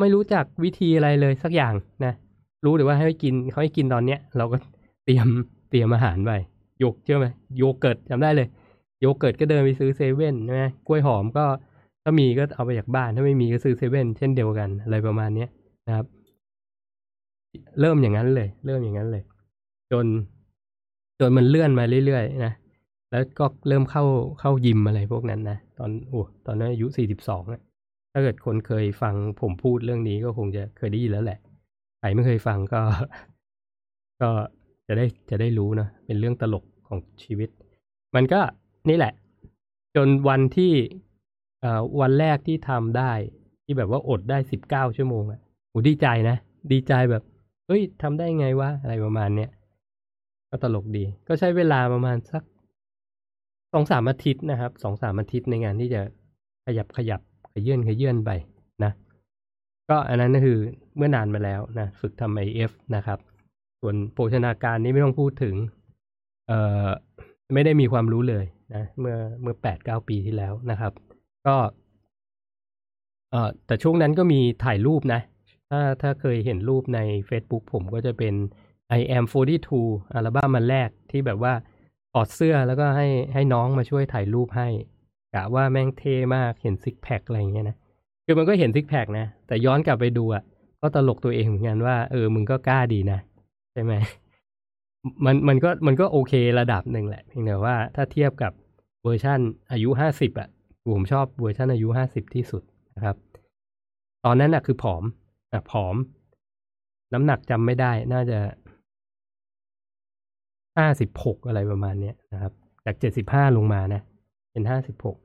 [0.00, 1.74] ไม่รู้จักวิธีอะไรเลยสักอย่าง
[2.04, 2.14] นะ
[2.64, 4.56] รู้แต่ว่าให้กินเขาให้กินตอนเนี้ย เราก็
[5.04, 5.26] เตรียม
[5.70, 6.30] เตรียมอาหารไป
[6.80, 8.48] โยเกิร์ตเชื่อไหมโยเกิร์ตจำได้เลย
[9.04, 11.44] โยเกิร์ตก็เดินไปซื้อเซเว่นนะกล้วยหอมก็
[12.02, 15.48] ถ้ามีก็เอาไปจากบ้าน ถ้าไม่มีก็ซื้อเซเว่นเช่นเดียวกันอะไรประมาณเนี้ย
[15.86, 16.06] นะครับ
[17.80, 19.22] เริ่มอย่างนั้นเลย เริ่มอย่างนั้นเลย
[19.92, 20.06] จน
[21.20, 22.52] จนมันเลื่อนมาเรื่อยๆนะ
[23.10, 24.04] แล้วก็เริ่มเข้า
[24.40, 27.42] เข้ายิมอะไรพวกนั้นนะตอนโอ้ตอนนั้นอายุสี่สิบสอง
[28.12, 31.38] ถ้าเกิดคนเคยฟังผมพูดเรื่องนี้ก็คงจะเคยได้ยินแล้วแหละ
[32.00, 32.80] ใครไม่เคยฟังก็
[34.20, 34.30] ก็
[34.86, 37.48] จะได้จะได้รู้นะเป็นเรื่องตลกของชีวิต
[38.14, 38.40] มันก็
[38.88, 39.12] นี่แหละ
[39.96, 40.72] จนวันที่
[42.00, 43.12] วันแรกที่ทำได้
[43.64, 46.36] ที่แบบว่าอดได้สิบเก้าชั่วโมงอะโหดีใจนะ
[46.72, 47.22] ดีใจแบบ
[47.66, 49.50] เฮ้ยทำได้ไงวะ อะไรประมาณเนี้ย
[50.50, 52.42] ก็ตลกดี ก็ใช้เวลาประมาณสัก
[53.72, 56.02] สองสามอาทิตย์นะครับสองสามอาทิตย์ในงานที่จะ
[56.66, 57.20] ขยับขยับ
[57.52, 58.30] ขยื่นขยื่นไป
[58.84, 58.92] นะ
[59.88, 60.58] ก็อันนั้นก็คือ
[60.96, 63.18] เมื่อนานมาแล้วนะฝึกทำไอเอฟนะครับ
[63.80, 65.54] ส่วนโภชนาการนี้ไม่ต้องพูดถึง
[66.48, 66.88] เอ่อ
[67.54, 68.44] ไม่ได้มีความรู้เลย
[68.74, 70.92] นะเมื่อเมื่อแปดเก้าปีที่แล้วนะครับ
[71.46, 71.56] ก็
[73.30, 75.20] เออแต่ช่วงนั้นก็มีถ่ายรูปนะ
[75.70, 78.34] ถ้าถ้าเคยเห็นรูปใน Facebook ผมก็จะเป็น
[78.98, 79.24] I am
[79.72, 81.52] 42 อัลบั้มมันแรกที่แบบว่า
[82.12, 84.68] ถอดเสื้อแล้วก็ให้ให้น้องมาช่วยถ่ายรูปให้
[85.34, 87.76] กะว่าแม่งเท่มากเห็นซิกแพคอะไรอย่างเงี้ยนะ
[88.24, 90.42] คือมันก็เห็นซิกแพคนะ แต่ย้อนกลับไปดูอะ
[90.80, 93.18] ก็ตลกตัวเองเหมือนกันว่า เออ มึงก็กล้าดีนะ
[93.72, 93.94] ใช่ไหม
[95.24, 98.52] มันมันก็มันก็โอเคระดับหนึ่งแหละเพียงแต่ว่าถ้าเทียบกับ
[99.04, 99.40] เวอร์ชั่น
[99.72, 100.48] อายุห้าสิบอะ
[100.92, 102.62] ผมชอบเวอร์ชันอายุห้าสิบที่สุด
[102.96, 103.16] นะครับ
[104.24, 105.04] ตอนนั้นอะคือผอม
[105.52, 105.96] อะผอม
[107.12, 108.38] น้ำหนักจำไม่ได้น่าจะ
[110.78, 112.52] ห้าสิบหกอะไรประมาณเนี้ยนะครับ
[112.84, 114.02] จากเจ็ดสิบห้าลงมานะ
[114.52, 115.16] เป็นห้าสิบหก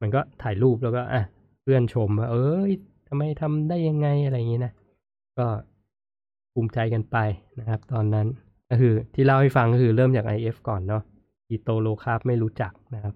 [0.00, 1.22] มันก็ถ่ายรูปแล้วก็อะ
[1.62, 2.72] เพื่อนชมว่าเอ้ย
[3.08, 4.72] ทำไมทำได้ยังไงอะไรอย่างนี้นะ
[5.38, 5.46] ก็
[6.52, 7.16] ภูมิใจกันไป
[7.58, 8.26] นะครับ ตอนนั้น
[8.70, 11.02] ก็คือที่เล่าให้ฟังก็คือเริ่มจาก IF ก่อนเนาะ
[11.50, 13.14] คีโต low carb ไม่รู้จักนะครับ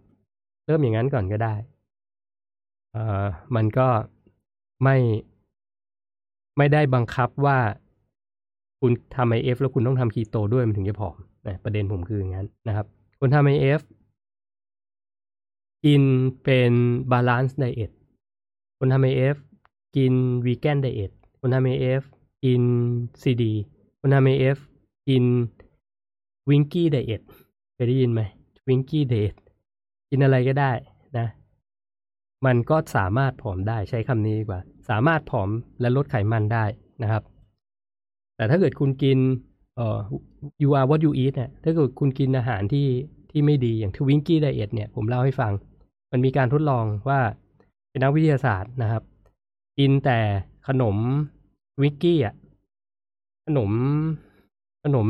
[0.71, 1.55] เริ่มอย่างนั้นก่อนก็ได้
[2.93, 3.89] เอ่อมันก็
[4.83, 4.97] ไม่
[6.57, 7.59] ไม่ได้บังคับว่า
[8.81, 12.87] คุณทำ IF แล้วคุณต้องทำคีโตด้วยมันถึงจะผอมนะประเด็นผมคืออย่างนั้นนะครับ
[13.21, 13.81] คนทำ IF
[15.85, 16.03] กิน
[16.43, 16.73] เป็น
[17.11, 17.91] balanced diet
[18.79, 19.37] คนทำ IF
[19.97, 20.13] กิน
[20.47, 22.03] vegan diet คนทำ IF
[22.45, 22.63] กิน
[23.23, 23.53] ซีดี
[24.01, 24.59] คนทำ IF
[25.09, 25.25] กิน
[26.51, 27.23] Twinkie diet
[27.75, 28.21] เคยได้ยินไหม
[28.69, 29.37] Twinkie diet
[30.11, 30.73] กินอะไรก็ได้
[31.19, 31.27] นะ
[32.47, 35.49] มันก็สามารถผอมได้ใช้คำนี้ดีกว่า สามารถผอม
[35.81, 36.65] และลดไขมันได้
[37.03, 37.23] นะครับ
[38.37, 39.19] แต่ถ้าเกิดคุณกิน
[39.77, 39.99] เอ่อ
[40.63, 42.87] you are what you eat เนี่ยถ้าเกิดคุณกินอาหารที่
[43.31, 45.53] ที่ไม่ดีอย่างทวิงกี้ไดเอทเนี่ยผมเล่าให้ฟัง
[46.13, 47.21] มันมีการทดลองว่า
[47.91, 49.03] เป็นนักวิทยาศาสตร์นะครับ
[49.79, 50.19] กินแต่
[50.69, 50.97] ขนม
[51.83, 52.35] วิกกี้อะ
[53.47, 53.71] ขนม
[54.85, 55.07] ขนม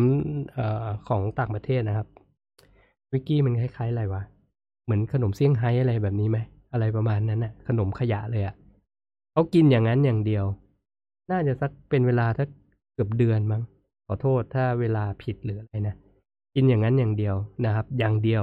[0.53, 2.07] เอ่อของต่างประเทศนะครับ
[3.13, 4.23] วิกกี้มันคล้ายๆอะไรวะ
[4.85, 6.39] เหมือนขนมเซี่ยงไฮ้อะไรแบบนี้ไหม
[6.73, 8.55] อะไรประมาณนั้นน่ะ ขนมขยะเลยอะ
[9.33, 10.45] เขากินอย่างนั้นอย่างเดียว
[11.31, 12.47] น่าจะสักเป็นเวลาถ้า
[12.95, 13.63] เกือบเดือนมั้ง
[14.07, 15.97] ขอโทษถ้าเวลาผิดหรืออะไรนะ
[16.55, 18.43] กินอย่างนั้นอย่างเดียวนะครับ อย่างเดียว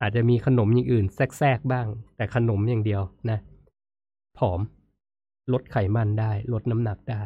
[0.00, 3.38] อาจจะมีขนมอย่างอื่นแทรกๆบ้าง แต่ขนมอย่างเดียวนะ
[4.38, 4.60] ผอม
[5.52, 7.22] ลดไขมันได้ ลดน้ำหนักได้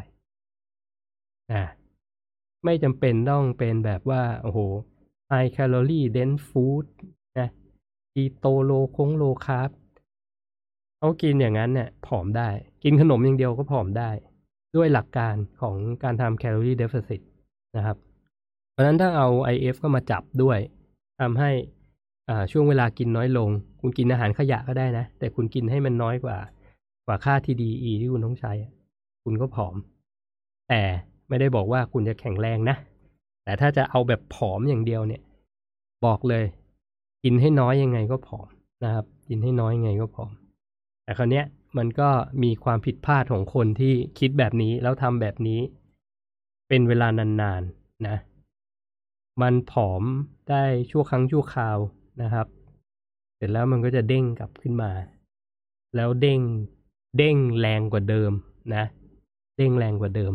[1.53, 1.64] นะ
[2.64, 4.61] ไม่จำเป็นต้องเป็นแบบว่า โอ้โห
[5.31, 6.87] high calorie dense food
[8.12, 9.70] keto low คง low carb
[10.99, 12.49] เขากินอย่างนั้นเนี่ยผอมได้
[12.85, 14.11] กินขนมอย่างเดียวก็ผอมได้
[14.77, 17.23] ด้วยหลักการของการทำแคลอรี่เดฟเฟ i ต
[17.77, 17.97] นะครับ
[18.71, 20.59] เพราะฉะนั้นถ้าเอา IF ก็มาจับด้วย
[21.21, 21.51] ทำให้
[22.53, 23.49] ช่วงเวลากินน้อยลง
[23.81, 26.38] คุณกินอาหารขยะก็ได้นะ แต่คุณกินให้มันน้อยกว่า
[27.07, 28.53] กว่าค่า TDE ที่คุณต้องใช้
[29.25, 29.75] คุณก็ผอม
[30.68, 30.83] แต่
[31.29, 32.77] ไม่ได้บอกว่าคุณจะแข็งแรงนะ
[33.44, 35.23] แต่ถ้าจะเอาแบบผอมอย่างเดียวเนี่ย
[36.07, 36.44] บอกเลย
[37.24, 38.48] กินให้น้อยยังไงก็ผอม
[38.85, 40.33] นะครับ กินให้น้อยยังไงก็ผอม
[41.04, 41.46] แต่คราวเนี้ย
[41.78, 42.09] มันก็
[42.42, 45.61] มีความผิดพลาดของคนที่คิดแบบนี้แล้วทำแบบนี้
[46.68, 48.16] เป็นเวลานานๆนะ
[49.42, 50.02] มันผอม
[50.50, 51.78] ได้ชั่วครั้งชั่วคราว
[52.22, 52.46] นะครับ
[53.37, 54.90] เสร็จแล้วมันก็จะเด้งกลับขึ้นมา
[55.96, 56.40] แล้วเด้ง
[57.18, 58.33] เด้งแรงกว่าเดิม
[58.74, 58.85] นะ
[59.57, 60.33] เด้งแรงกว่าเดิม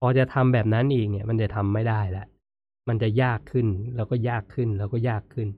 [0.00, 2.24] พอจะทำแบบนั้นอีกเนี่ย มันจะทำไม่ได้ละ
[2.88, 5.48] มันจะยากขึ้นแล้วก็ยากขึ้นแล้วก็ยากขึ้น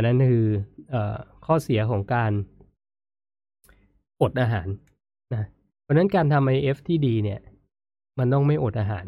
[0.00, 0.48] อันนั้นคื
[0.94, 0.96] อ
[1.46, 2.32] ข้อเสียของการ
[4.22, 4.68] อดอาหาร
[5.34, 5.44] นะ
[5.82, 7.40] เพราะนั้นการทำ IF ที่ดีเนี่ย
[8.18, 9.06] มันต้องไม่อดอาหาร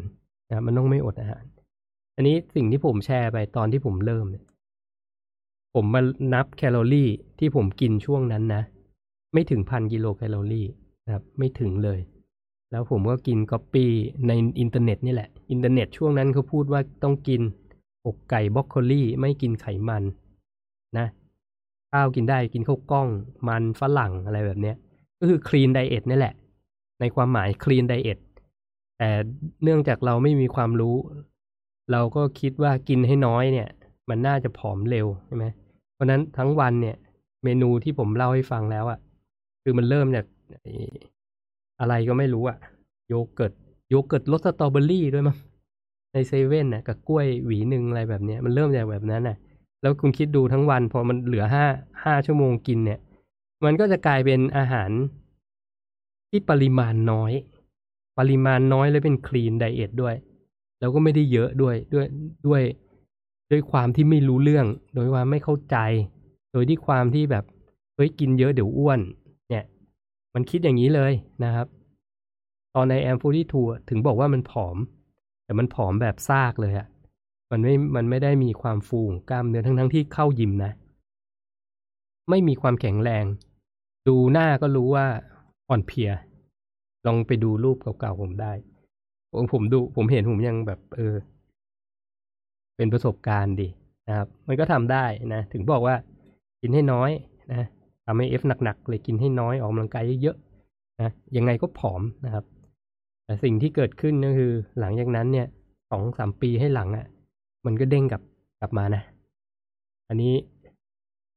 [0.49, 1.43] นะมันต้องไม่อดอาหาร
[2.15, 4.45] อันนี้สิ่งที่ผมแชร์ไปตอนที่ผมเริ่มเนี่ย
[5.73, 6.01] ผมมา
[6.33, 8.63] นับแคลอรี่ที่ผมกินช่วงนั้นนะ
[9.33, 10.67] ไม่ถึงพันกิโลแคลอรี่
[11.05, 11.99] นะครับ ไม่ถึงเลย
[12.71, 13.91] แล้วผมก็กินก๊อปปี้
[14.27, 17.41] ในอินเทอร์เน็ตนี่แหละ อินเทอร์เน็ตช่วงนั้นเขาพูดว่าต้องกิน
[18.05, 20.03] อกไก่บรอกโคลี่ไม่กินไขมัน
[20.99, 21.07] นะ
[21.91, 23.07] ข้าวกินได้กินข้าวกล้อง
[23.47, 24.75] มันฝรั่งอะไรแบบเนี้ย
[25.19, 26.33] ก็คือคลีนไดเอทนี่แหละ
[26.99, 28.19] ในความหมายคลีนไดเอท
[28.97, 29.09] แต่
[29.63, 30.95] เนื่องจากเราไม่มีความรู้
[31.91, 33.69] เราก็คิดว่ากินให้น้อยเนี่ย
[34.09, 35.45] มันน่าจะผอมเร็วใช่ไหม
[35.93, 36.95] เพราะนั้นทั้งวันเนี่ย
[37.43, 38.99] เมนูที่ผมเล่าให้ฟังแล้วอะ่ะ
[39.63, 40.25] คือมันเริ่มจาก
[41.79, 42.57] อะไรก็ไม่รู้อะ่ะ
[43.07, 43.53] โยเกิร์ต
[43.89, 45.37] โยเกิร์ตรสสตรอเบอรี่ด้วยมั้ง
[46.13, 49.37] ในเซเว่นน่ะกับกล้วยหวีหนึ่งอะไรแบบเนี้ยมันเริ่มจากแบบนั้นน่ะ
[49.83, 51.65] แล้วคุณคิดดูทั้งวัน พอมันเหลือห้า
[52.03, 52.99] ห้าชั่วโมงกินเนี่ย
[53.65, 54.89] มันก็จะกลายเป็นอาหาร
[56.29, 57.31] ที่ปริมาณน้อย
[58.17, 60.15] ปริมาณน้อยแล้วเป็น clean diet ด้วย
[60.79, 62.05] แล้วก็ไม่ได้เยอะด้วยด้วย
[62.47, 62.61] ด้วย
[63.51, 65.77] ด้วยความที่ไม่รู้เรื่อง โดยว่าไม่เข้าใจ
[66.51, 67.43] โดยที่ความที่แบบ
[67.95, 68.99] เฮ้ยกินเยอะเดี๋ยวอ้วน
[69.49, 69.65] เนี่ย
[70.33, 71.67] มันคิดอย่างนี้เลยนะครับ
[72.75, 74.77] ตอนในแอมฟูที่ทัวถึงบอกว่ามันผอม
[75.45, 76.87] แต่มันผอมแบบซากเลยอะ
[77.53, 80.71] มันไม่มันไม่ได้มีความฟูงกล้ามเนื้อทั้งทั้งที่เข้ายิมนะ
[82.29, 83.25] ไม่มีความแข็งแรง
[84.07, 85.05] ดูหน้าก็รู้ว่า
[85.69, 86.11] อ่อนเพลีย
[87.05, 88.51] ลองไปดูรูปเก่าๆผมได้
[89.31, 91.15] ผมผมดู ผมเห็นผมยังแบบ เออ
[92.77, 93.67] เป็นประสบการณ์ดี
[94.07, 95.95] นะครับ มันก็ทำได้นะ ถึงบอกว่า
[96.61, 97.11] กินให้น้อย
[97.51, 97.67] นะ
[98.05, 102.45] ทำ IF หนักๆเลยกินให้น้อยออกกำลังกายเยอะๆนะยังไงก็ผอมนะครับ
[103.25, 105.47] แต่สิ่งที่เกิดขึ้นก็คือ หลังจากนั้นเนี่ย
[105.91, 107.05] สองสามปีให้หลังอะ่ะ
[107.65, 108.21] มันก็เด้งกลับ
[108.61, 109.01] กลับมานะ
[110.09, 110.33] อันนี้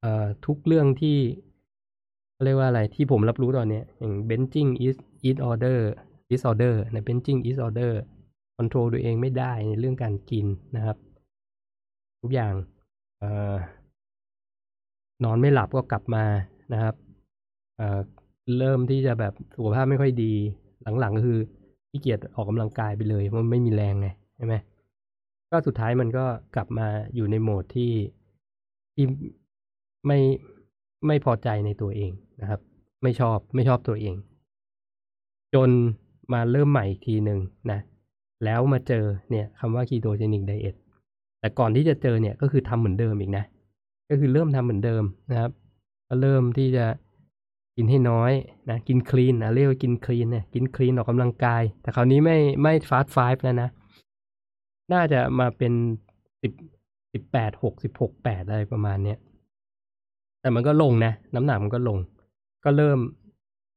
[0.01, 1.19] เอ่อทุกเรื่องที่
[2.45, 4.97] เรียกว่าอะไรที่ผมรับรู้ตอนนี้อย่าง binge eating is
[5.29, 5.79] eating
[6.31, 7.93] disorder นะ benching is order
[8.57, 10.97] คอนโทรลตัวเองไม่ได้ในเรื่องการกินนะครับ
[12.21, 12.55] ทุกอย่าง
[13.19, 13.55] เอ่อ
[15.25, 16.25] นอนไม่หลับก็กลับมา
[16.73, 16.95] นะครับ
[17.77, 18.01] เอ่อ
[18.59, 20.33] เริ่มที่จะแบบสุขภาพไม่ค่อยดี
[21.01, 21.41] หลังๆก็คือ
[21.91, 24.55] ขี้เกียจออกกำลังกายไปเลยเพราะมันไม่มีแรงไงใช่ไหม
[25.57, 27.93] ก็สุดท้ายมันก็กลับมาอยู่ในโหมดที่
[28.95, 29.05] ที่
[30.07, 30.19] ไม่
[31.07, 32.61] ไม่พอใจในตัวเองนะครับ
[33.03, 34.15] ไม่ชอบไม่ชอบตัวเอง
[35.55, 35.71] จน
[36.33, 37.41] มาเริ่มใหม่อีกทีหนึ่ง
[37.71, 37.81] นะ
[38.45, 40.77] แล้วมาเจอเนี่ยคำว่า ketogenic diet
[41.41, 43.45] แต่ก่อนที่จะเจอเนี่ยก็คือทำเหมือนเดิมอีกนะ
[44.11, 45.53] ก็คือเริ่มทำเหมือนเดิมนะครับ
[46.09, 46.87] ก็เริ่มที่จะ
[47.77, 48.33] กินให้น้อย
[48.71, 53.71] นะกินคลีนนะเรียกว่ากินคลีนเนี่ยกินคลีนออกกำลังกาย แต่คราวนี้ไม่ไม่ฟาสต์ไฟแล้วนะ
[54.93, 55.73] น่าจะมาเป็น
[56.43, 56.53] สิบ
[57.13, 59.19] สิบแปดหกสิบหกแปดอะไรประมาณเนี้ย
[60.41, 61.99] แต่มันก็ลงนะ น้ำหนักมันก็ลง
[62.65, 62.99] ก็เริ่ม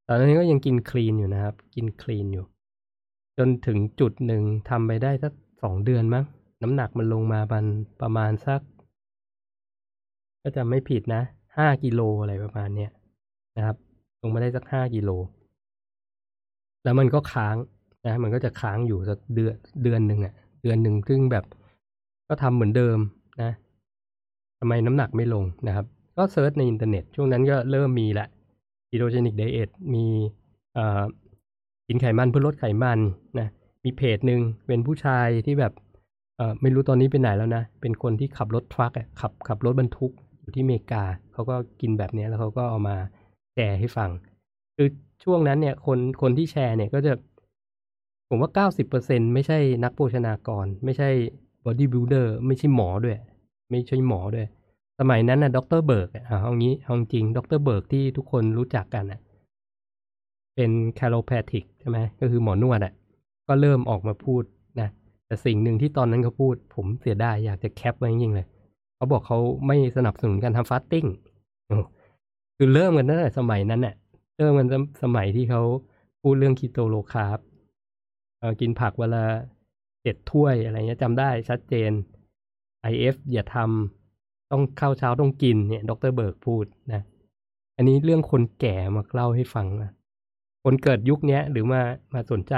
[0.08, 2.46] ตอนนี้ก็ยังกินคลีนอยู่นะครับ กินคลีนอยู่
[3.38, 6.26] จนถึงจุดหนึ่งทำไปได้สักสองเดือนมั้ง
[6.62, 7.60] น้ำหนักมันลงมาประ
[8.02, 8.62] ประมาณสัก
[10.44, 11.22] ก็จะไม่ผิดนะ
[11.58, 12.92] ห้ากิโลอะไรประมาณเนี้ย
[13.58, 13.78] นะครับ
[14.22, 15.10] ลงมาได้สักห้ากิโล
[16.84, 17.56] แล้วมันก็ค้าง
[18.06, 21.46] นะ มันก็จะค้างอยู่สักเดือนเดือนหนึ่งอะ เดือนหนึ่งซึ่งแบบ
[22.28, 22.98] ก็ทำเหมือนเดิม
[23.42, 23.52] นะ
[24.60, 25.86] ทำไมน้ำหนักไม่ลงนะครับ
[26.18, 28.28] ก็ search ในอินเทอร์เน็ต ช่วงนั้นก็เริ่มมีละ
[28.90, 30.06] ketogenic diet มี
[31.88, 33.00] กินไขมันเพื่อลดไขมัน
[33.40, 33.48] นะ
[33.84, 35.74] มีเพจหนึ่งเป็นผู้ชายที่แบบ
[36.38, 42.96] เออไม่รู้ตอนนี้เป็นไหนแล้วนะ เป็นคนที่ขับรถ truck อะขับขับรถบรรทุกอยู่ที่อเมริกา เขาก็กินแบบนี้แล้วเขาก็เอามา
[43.54, 44.10] แชร์ให้ฟัง
[44.76, 44.88] คือ
[45.24, 47.14] ช่วงนั้นเนี่ยคนคนที่แชร์เนี่ยก็จะ
[48.30, 51.10] ผมว่าเก้าสิบเปอร์เซ็นไม่ใช่นักโภชนากร ไม่ใช่
[51.66, 53.18] บอดี้บิ l เดอร์ไม่ใช่หมอด้วย
[53.72, 54.48] ไม่ใช่หมอด้วย
[55.00, 59.20] สมัยนั้นนะด็อกเตอร์เบิร์กอะเอางี้เอาจริงด็อกเตอร์เบิร์กที่ทุกคนรู้จักกันอะ
[60.56, 62.94] เป็น chiropractic ใช่ไหมก็คือหมอนวดอะ
[63.48, 64.44] ก็เริ่มออกมาพูด
[64.80, 64.90] นะ
[65.26, 68.48] แต่สิ่งหนึ่งที่ตอนนั้นเขาพูด ผมเสียดายอยากจะ cap ไว้จริงเลย
[68.96, 71.06] เขาบอกเขาไม่สนับสนุนการทำ fasting
[72.58, 73.96] คือเริ่มกันตั้งแต่สมัยนั้นเน่ะ
[74.38, 74.68] เริ่มกัน
[75.04, 75.62] สมัยที่เขา
[76.22, 77.40] พูดเรื่อง keto low carb
[78.62, 79.24] กินผักเวลา
[80.04, 81.92] เจ็ดถ้วยอะไรเงี้ยจำได้ชัดเจน
[82.92, 87.02] IF อย่าทำต้องข้าวเช้าต้องกินเนี่ย ดรเบิร์กพูดนะ
[87.78, 89.92] อันนี้เรื่องคนแก่มาเล่าให้ฟังนะ
[90.64, 91.82] คนเกิดยุคนี้หรือมา
[92.14, 92.56] มาสนใจ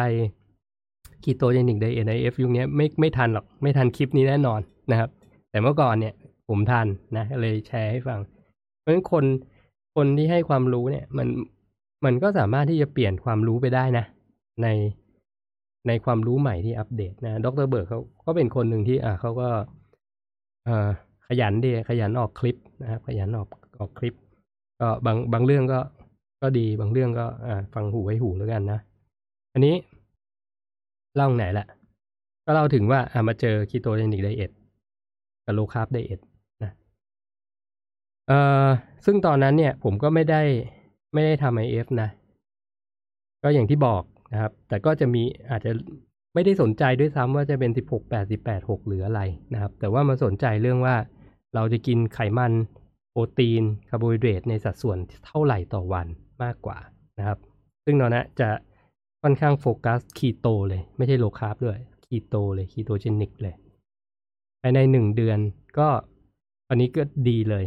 [1.23, 5.09] ketogenic diet IF ยุคนี้ไม่ไม่ทันหรอก ไม่ทันคลิปนี้แน่นอนนะครับ
[5.49, 6.13] แต่เมื่อก่อนเนี่ย
[6.49, 8.19] ผมทันนะเลยแชร์ให้ฟัง
[8.79, 9.25] เพราะฉะนั้นคน
[9.95, 11.27] คนที่ให้ความรู้เนี่ย มัน
[12.05, 14.05] มันก็สามารถที่จะเปลี่ยนความรู้ไปได้นะ
[14.63, 14.67] ใน
[15.87, 19.49] ในความรู้ใหม่ที่อัปเดตนะดรเบิร์กเขาก็เป็นคนหนึ่งที่อ่าเขาก็
[20.65, 20.89] เอ่อ
[21.27, 23.47] ขยันดีขยันออกคลิปนะครับขยันออก
[23.79, 24.15] ออกคลิป
[24.79, 25.79] ก็บางบางเรื่องก็
[26.41, 28.79] ก็ดีบางเรื่องก็อ่าฟังหูไว้หูแล้วกันนะ
[29.53, 29.75] อันนี้
[31.15, 31.65] เล่าไหนละ
[32.45, 34.51] ก็เล่าถึงว่าอ่ามาเจอ ketogenic diet
[35.45, 36.19] กับ low carb diet
[36.63, 36.71] นะ
[38.27, 38.67] เอ่อ
[39.05, 40.41] ซึ่งตอนนั้นเนี่ยผมก็ไม่ได้
[41.13, 42.09] ไม่ได้ทำ IF นะ
[43.43, 45.71] ก็อย่างที่บอก นะครับ แต่ก็จะมีอาจจะ
[46.33, 49.21] ไม่ได้สนใจด้วยซ้ำว่าจะเป็น 16 8 18 6 หรืออะไร
[49.53, 50.95] นะครับ แต่ว่ามาสนใจเรื่องว่า
[51.55, 52.53] เราจะกินไขมัน
[53.11, 56.07] โปรตีนคาร์โบไฮเดรตในสัดส่วนเท่าไหร่ต่อวัน
[56.43, 56.77] มากกว่า
[57.19, 57.37] นะครับ
[57.85, 58.49] ซึ่งตอนนั้นจะ
[59.21, 63.55] ค่อนข้างโฟกัสคีโตเลย ไม่ใช่ low carb ด้วยคีโตเลย ketogenic เลย
[64.61, 65.39] ภายในหนึ่งเดือน
[65.77, 65.89] ก็
[66.69, 67.65] อันนี้ก็ดีเลย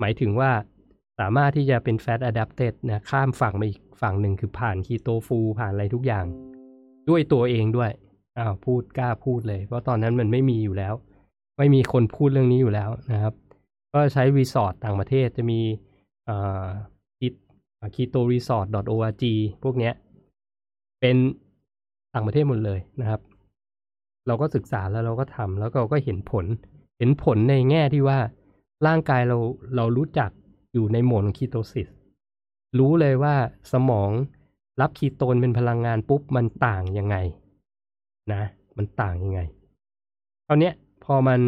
[0.00, 0.50] หมายถึงว่า
[1.18, 6.24] สามารถที่จะเป็น fat adapted นะข้ามฝั่งมาอีกฝั่งหนึ่งคือผ่าน keto flu ผ่านอะไรทุกอย่าง
[7.08, 7.90] ด้วยตัวเองด้วย
[8.38, 10.94] อ้าวพูดกล้าพูดเลย เพราะตอนนั้นมันไม่มีอยู่แล้ว
[11.58, 13.34] ไม่มีคนพูดเรื่องนี้อยู่แล้วนะครับ
[13.92, 15.60] ก็ใช้ resource ต่างประเทศจะมี
[16.28, 16.66] อ่า
[17.20, 17.32] คิด
[17.94, 19.24] keto resource .org
[19.62, 19.94] พวกเนี้ย
[21.00, 21.16] เป็น
[22.14, 23.20] ต่างประเทศหมดเลยนะครับ
[24.26, 26.44] เราก็ศึกษาแล้วเราก็ทำแล้วเราก็เห็นผล
[26.98, 28.18] เห็นผลในแง่ที่ว่า
[28.86, 29.38] ร่างกายเรา
[29.76, 30.30] เรารู้จัก
[30.76, 31.88] อยู่ในโหมดของคีโตซิส
[32.78, 33.34] รู้เลยว่า
[33.72, 34.10] สมอง
[34.80, 37.16] รับคีโตนเป็นพลังงานปุ๊บมันต่างยังไง
[38.32, 38.42] นะ
[38.76, 39.40] มันต่างยังไง
[40.46, 41.40] คราวนี้ยพอมัน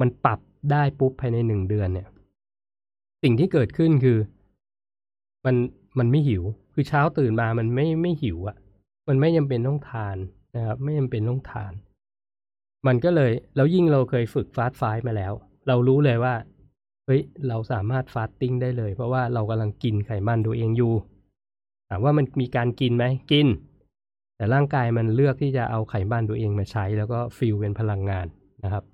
[0.00, 0.38] มันปรับ
[0.72, 2.08] ได้ปุ๊บภายในหนึ่งเดือนเนี่ย
[3.22, 4.18] สิ่งที่เกิดขึ้นคือ
[5.44, 5.56] มัน
[5.98, 6.42] มันไม่หิว
[6.74, 8.56] คือเช้าตื่นมามันไม่ไม่หิวอะ่ะ
[9.08, 10.16] มันไม่จำเป็นต้องทาน
[10.56, 11.72] นะครับ ไม่จำเป็นต้องทาน
[12.86, 15.32] มันก็เลยแล้วยิ่งเราเคยฝึก fast มาแล้ว
[15.68, 16.34] เรารู้เลยว่า
[17.10, 20.94] เฮ้ยเราสามารถ fasting ได้เลย เพราะว่าเรากำลังกินไขมันตัวเองอยู่
[21.88, 23.46] ถามว่ามันมีการกินไหมกิน
[24.36, 28.26] แต่ร่างกายมันเลือกที่จะเอาไขมันตัวเองมาใช้ แล้วก็ fuel เป็นพลังงาน
[28.64, 28.84] นะครับ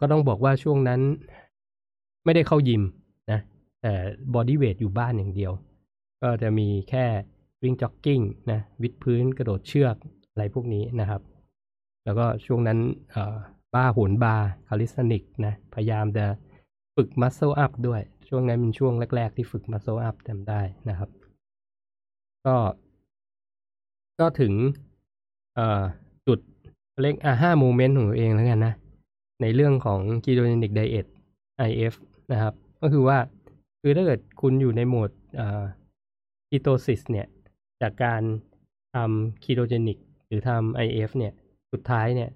[0.00, 1.00] ก็ต้องบอกว่าช่วงนั้น
[2.24, 2.82] ไม่ได้เข้ายิม
[3.30, 3.40] นะ
[3.82, 3.92] แต่
[4.34, 5.52] bodyweight อยู่บ้านอย่างเดียว
[6.22, 7.06] ก็จะมีแค่
[7.62, 9.96] วิ่งจ็อกกิ้งนะวิดพื้นกระโดดเชือก
[10.30, 11.20] อะไรพวกนี้นะครับ
[12.04, 12.78] แล้วก็ช่วงนั้น
[13.74, 16.26] บ้าโหนบาร์ calisthenics นะพยายามจะ
[16.96, 21.10] ฝึก muscle up ด้วย ช่วงนั้นเป็นช่วงแรก ๆ ที่ฝึก muscle up จำได้นะครับ
[22.46, 22.56] ก็
[24.20, 24.52] ก็ถึง
[26.26, 26.38] จุด
[27.00, 28.74] เล็ก aha moment ของตัวเองแล้วกันนะ
[29.42, 31.06] ในเรื่องของ ketogenic diet
[31.68, 31.94] IF
[32.32, 33.18] นะครับ ก็คือว่า
[33.80, 35.10] คือถ้าเกิดคุณอยู่ในโหมด
[36.48, 37.26] ketosis เนี่ย
[37.82, 38.22] จากการ
[38.94, 41.32] ทำ ketogenic หรือทำ IF เนี่ย
[41.72, 42.30] สุดท้ายเนี่ย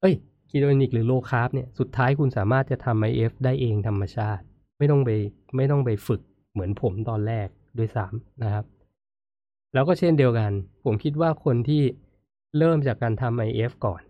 [0.00, 0.14] เอ้ย
[0.56, 4.44] ketogenic หรือ low carb เนี่ยสุดท้ายคุณสามารถจะทำ IF ได้เองธรรมชาติ
[4.78, 5.10] ไม่ต้องไป
[5.56, 6.20] ไม่ต้องไปฝึก
[6.52, 8.64] เหมือนผมตอนแรกด้วยซ้ำนะครับ
[9.74, 10.52] แล้วก็เช่นเดียวกัน
[10.84, 11.82] ผมคิดว่าคนที่
[12.58, 14.02] เริ่มจากการทำ IF ก่อน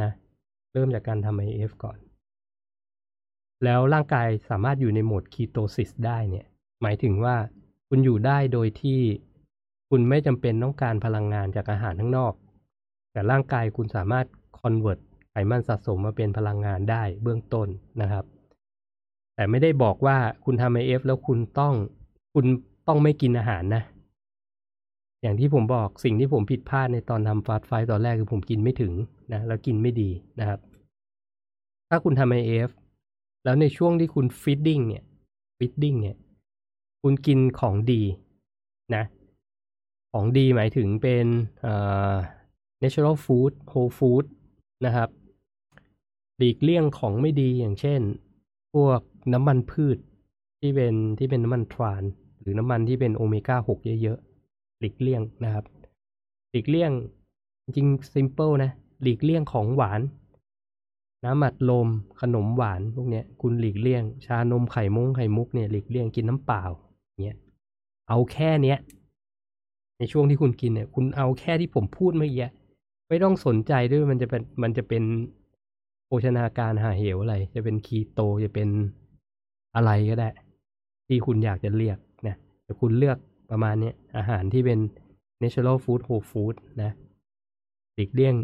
[0.00, 0.10] นะ
[0.72, 1.98] เริ่มจากการทำ IF ก่อน
[3.64, 6.46] แล้วร่างกายสามารถอยู่ในโหมดคีโตซิสได้เนี่ย
[6.82, 7.36] หมายถึงว่า
[7.88, 9.00] คุณอยู่ได้โดยที่
[9.90, 12.34] คุณไม่จำเป็นต้องการพลังงานจากอาหารข้างนอก
[13.12, 14.26] แต่ร่างกายคุณสามารถ
[14.60, 15.00] คอนเวิร์ต
[15.36, 17.68] ไขมันสะสมมาเป็นพลังงานได้เบื้องต้น
[18.02, 18.24] นะครับ
[19.34, 21.74] แต่ไม่ได้บอกว่าคุณทำ IF แล้วคุณต้อง
[22.34, 22.46] คุณ
[22.88, 23.82] ต้องไม่กินอาหารนะ
[25.22, 28.92] อย่างที่ผมบอกสิ่งที่ผมผิดพลาดในตอนทำ Fast Five ตอนแรกคือผมกินไม่ถึง
[29.32, 30.60] นะแล้วกินไม่ดีนะครับ
[31.88, 32.70] ถ้าคุณทำ IF
[33.44, 35.04] แล้วในช่วงที่คุณ feeding เนี่ย
[35.58, 36.16] feeding เนี่ย
[37.02, 38.02] คุณกินของดี
[38.94, 39.04] นะ
[40.12, 41.26] ของดีหมายถึงเป็น
[41.60, 41.74] เอ่
[42.12, 42.14] อ
[42.82, 44.24] natural food whole food
[44.86, 45.08] นะครับ
[46.38, 48.00] หลีกเลี่ยงของไม่ดีอย่างเช่น
[48.74, 49.00] พวก
[49.32, 49.98] น้ำมันพืช
[50.60, 52.02] ที่เป็นที่เป็นน้ำมันทราน
[52.40, 55.64] หรือน้ำมันที่เป็นโอเมก้า6เยอะๆหลีกเลี่ยงนะครับ
[56.50, 56.92] หลีกเลี่ยง
[57.64, 58.70] จริง simple นะ
[59.02, 60.00] หลีกเลี่ยงของหวาน
[61.24, 61.88] น้ำมัดลม
[62.20, 66.62] ขนมหวานพวกเนี้ย คุณหลีกเลี่ยง ชานมไข่มุ้งไข่มุกเนี่ยหลีกเลี่ยงกินน้ำเปล่า
[67.22, 67.38] เนี้ย
[68.08, 68.78] เอาแค่เนี้ย
[69.98, 72.48] ในช่วงที่คุณกินเนี่ย คุณเอาแค่ที่ผมพูดเมื่อกี้
[73.08, 75.02] ไม่ต้องสนใจด้วยมันจะเป็นมันจะเป็น
[76.06, 78.68] โภชนาการหาเหวอะไร จะเป็นคีโตจะเป็น
[79.74, 80.28] อะไรก็ได้
[81.08, 83.18] ที่คุณอยากจะเรียกนะแต่คุณเลือก
[83.50, 84.78] ประมาณนี้อาหารที่เป็น
[85.42, 86.90] natural food whole food นะ
[87.94, 88.34] หลีกเลี่ยง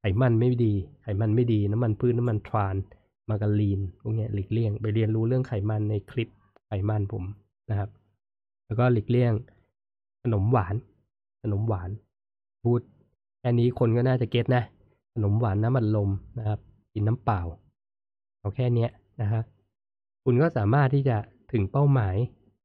[0.00, 2.76] ไขมันไม่ดี ไขมันไม่ดีน้ำมันพืชนน้ำมันทราน
[3.28, 6.28] มาการีนพวกนี้หลีกเลี่ยง ไปเรียนรู้เรื่องไขมันในคลิป
[6.66, 7.24] ไขมันผม
[7.70, 7.90] นะครับ
[8.66, 9.32] แล้วก็หลีกเลี่ยง
[10.22, 10.74] ขนมหวาน
[11.42, 11.90] ขนมหวาน
[12.64, 12.80] พูด
[13.40, 14.64] แค่นี้คนก็น่าจะเก็ตนะ
[15.12, 16.58] ขนมหวานน้ำมันลมนะครับ
[16.92, 17.40] กินน้ำเปล่า
[18.40, 18.88] เอาแค่นี้
[19.22, 19.44] นะครับ
[20.24, 21.16] คุณก็สามารถที่จะ
[21.52, 22.16] ถึงเป้าหมาย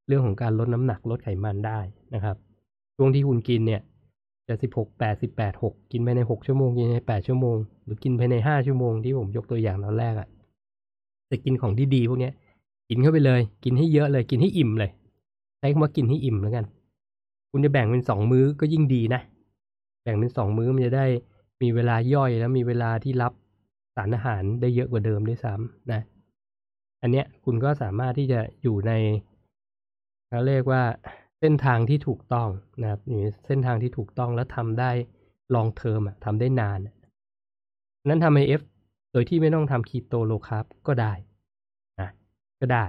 [0.08, 1.80] เรื่องของการลดน้ำหนักลดไขมันได้
[2.14, 2.38] นะครับ
[2.96, 3.82] ช่วงที่คุณกินเนี่ย
[4.48, 10.28] จะสิบหกแปดสิบแปดหกกินไปในหกชั่วโมงกินในแปดชั่วโมง หรือกินภายในห้าชั่วโมงที่ผมยกตัวอย่างตอนแรกอะ่ะ
[11.32, 12.34] จะกินของที่ดีพวกเนี้ย
[12.90, 14.92] กินเข้าไปเลย กินให้เยอะเลย กินให้อิ่มเลย
[15.60, 16.66] ใช้คำว่ากินให้อิ่มแล้วกัน
[17.52, 19.22] คุณจะแบ่งเป็นสองมื้อก็ยิ่งดีนะ
[20.04, 21.06] แบ่งเป็นสองมื้อมันจะได้
[21.64, 23.34] มีเวลาย่อยแล้วมีเวลาที่รับ
[23.96, 26.02] สารอาหารได้เยอะกว่าเดิมด้วยซ้ำนะ
[27.02, 28.92] อันเนี้ยคุณก็สามารถที่จะอยู่ใน
[30.30, 30.84] เขาเรียกว่า
[31.40, 32.50] เส้นทางที่ถูกต้อง
[32.82, 34.92] นะครับอยู่ในเส้นทางที่ถูกต้องแล้วทำได้
[35.56, 36.80] ลองเทอมอะทำได้นาน
[38.06, 38.62] นั้นทำ IF
[39.14, 41.14] โดยที่ไม่ต้องทำ keto low carb ก็ได้
[42.00, 42.10] นะ
[42.62, 42.86] ก็ได้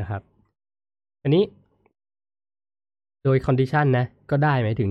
[0.00, 0.22] นะครับ
[1.22, 1.44] อันนี้
[3.24, 4.90] โดย condition นะ ก็ได้หมายถึง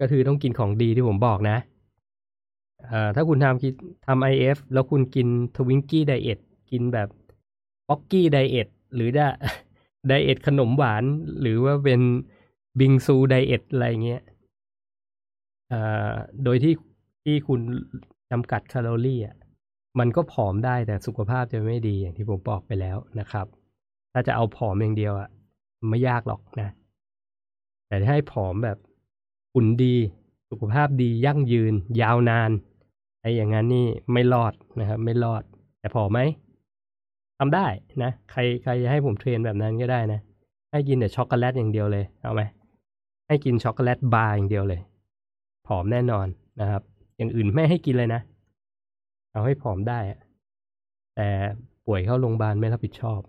[0.00, 1.56] ก็คือต้องกินของดีที่ผมบอกนะ
[3.14, 6.38] ถ้าคุณทำทำ IF แล้วคุณกิน Twinkie diet
[6.70, 7.08] กินแบบ
[7.88, 9.10] Pocky diet หรือ
[10.08, 11.04] diet ขนมหวาน
[11.40, 12.00] หรือว่าเป็น
[12.80, 14.22] บิงซู diet อะไรเงี้ย
[16.44, 16.74] โดยที่
[17.24, 17.60] ที่คุณ
[18.30, 19.36] จำกัดแคลอรี่อะ
[19.98, 23.46] มันก็ผอมได้แต่สุขภาพจะไม่ดีอย่างที่ผมบอกไปแล้วนะครับ
[24.12, 25.28] ถ้าจะเอาผอมอย่างเดียวอะ
[25.90, 26.70] ไม่ยากหรอกนะ
[27.86, 28.78] แต่ให้ผอมแบบ
[29.54, 29.94] หุ่นดี
[30.50, 32.50] สุขภาพดียั่งยืน ยาวนาน
[33.22, 35.42] ไอ้อย่างนั้นนี่ไม่รอดนะครับ ไม่รอด
[35.80, 36.20] แต่ผอมไหม
[37.38, 37.66] ทำได้
[38.02, 40.20] นะ ใครใครจะให้ผม train แบบนั้นก็ได้นะ
[40.70, 42.42] ให้กินแต่ช็อกโกแลตอย่างเดียวเลยเอาไหม
[43.28, 44.80] ให้กินช็อกโกแลตบาร์อย่างเดียวเลย
[45.66, 46.26] ผอมแน่นอน
[46.60, 46.82] นะครับ
[47.16, 48.20] อย่างอื่นไม่ให้กินเลยนะ
[49.32, 49.98] เอาให้ผอมได้
[51.16, 51.28] แต่
[51.86, 53.20] ป่วยเข้าโรงพยาบาลไม่รับผิดชอบ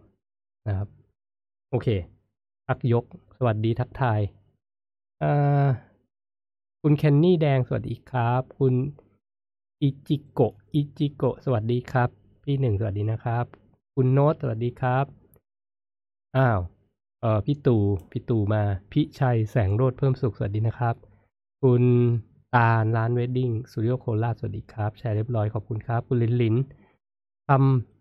[0.68, 0.88] นะครับ
[1.72, 1.88] โอเค
[2.68, 3.04] พักยก
[3.38, 4.20] สวัสดีทักทาย
[6.82, 8.74] คุณเคนนี่แดงสวัสดีครับ คุณ
[9.84, 12.10] อิจิโกะอิจิโกะสวัสดีครับ
[12.44, 13.46] พี่หนึ่งสวัสดีนะครับ
[13.96, 15.06] คุณโน้ตสวัสดีครับ
[16.38, 16.60] อ้าว
[17.22, 20.96] เออพี่ตู่พี่ตู่มาพี่ชัยแสงโรดเพิ่มสุขสวัสดีนะครับ
[21.62, 21.84] คุณ
[22.56, 26.56] ตาลร้านเวดดิ้งสุริโอโคราชสวัสดีครับ แชร์เรียบร้อยขอบคุณครับ คุณลินลิน
[27.50, 27.52] ท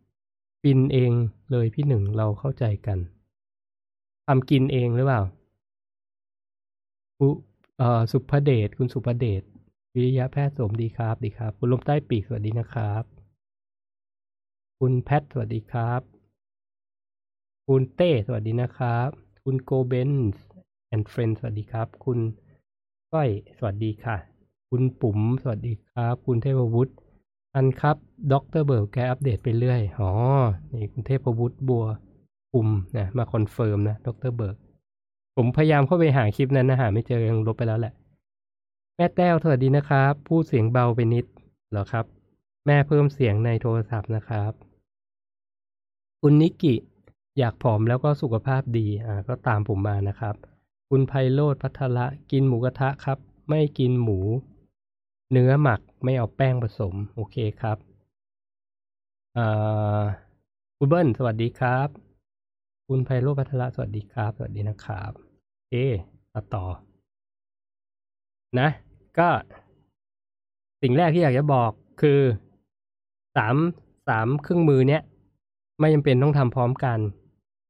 [0.06, 1.12] ำปินเอง
[1.50, 2.98] เลยพี่หนึ่งเราเข้าใจกัน
[4.26, 5.22] ทำกินเองหรือเปล่า
[8.12, 9.42] สุภเดชคุณสุภเดช
[9.94, 13.02] วิริยะแพทย์สมดีครับ ดีครับ คุณลมใต้ปีกสวัสดีนะครับ
[14.78, 16.00] คุณแพทสวัสดีครับ
[17.66, 19.08] คุณเต้สวัสดีนะครับ
[19.44, 20.44] คุณโกเบนส์
[20.88, 22.18] แอนด์เฟรนสวัสดีครับ คุณ
[23.12, 23.28] ก้อย
[23.58, 24.16] สวัสดีค่ะ
[24.70, 26.92] คุณปุ๋มสวัสดีครับ คุณเทพวุฒิ
[27.54, 27.96] อันครับ
[28.32, 28.62] Dr.
[28.62, 30.12] Berg แกอัปเดตไปเรื่อยอ๋อ
[30.72, 31.84] นี่คุณเทพวุฒิบัว
[32.52, 34.32] ปุ่มนะมา confirm นะ Dr.
[34.36, 34.56] Berg
[35.36, 37.94] ผมพยายามเข้าไปหาคลิปนั้นนะหาไม่เจอยังลบไปแล้วแหละ
[38.96, 41.26] แม่แต้วสวัสดีนะครับ พูดเสียงเบาไปนิด
[41.70, 42.06] เหรอครับ
[42.66, 44.52] แม่เพิ่มเสียงในโทรศัพท์นะครับ
[46.20, 46.74] คุณนิกิ
[47.38, 50.34] อยากผอมแล้วก็สุขภาพดี อ่า ก็ตามผมมานะครับ
[50.88, 54.18] คุณไพโรธพัทละกินหมูกระทะครับ ไม่กินหมู
[55.30, 57.78] เนื้อหมักไม่เอาแป้งผสม โอเคครับ
[59.36, 60.02] อ่า
[60.78, 61.88] คุณเบิ้ลสวัสดีครับ
[62.88, 65.12] คุณไพโรพัทละสวัสดีครับ สวัสดีนะครับ
[65.70, 65.74] เอ
[66.34, 66.66] มาต่อ
[68.60, 68.68] นะ
[69.18, 69.28] ก็
[70.82, 71.70] สิ่งแรกที่อยากจะบอก
[72.02, 72.20] คือ
[73.36, 73.56] สาม
[74.08, 75.02] สามเครื่องมือเนี้ย
[75.80, 76.98] ไม่จำเป็นต้องทำพร้อมกัน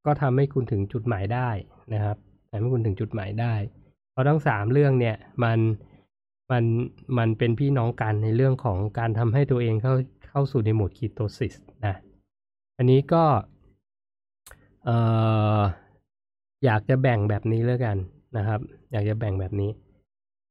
[0.06, 1.50] ก็ทำให้คุณถึงจุดหมายได้
[1.92, 2.16] นะครับ
[2.50, 3.54] ทำให้คุณถึงจุดหมายได้
[4.12, 5.58] เพราะทั้งสามเรื่องเนี่ยมัน
[6.50, 6.64] มัน
[7.18, 9.94] มันเป็นพี่น้องกันในเรื่องของการทำให้ตัวเองเข้า
[10.28, 11.54] เข้าสู่ในโหมดคีโตซิส
[11.86, 11.94] นะ
[12.78, 13.24] อันนี้ก็
[14.84, 14.96] เอ่
[15.58, 15.60] อ
[16.64, 17.96] อยากจะแบ่งแบบนี้แล้วกัน
[18.36, 18.60] นะครับ
[18.92, 19.70] อยากจะแบ่งแบบนี้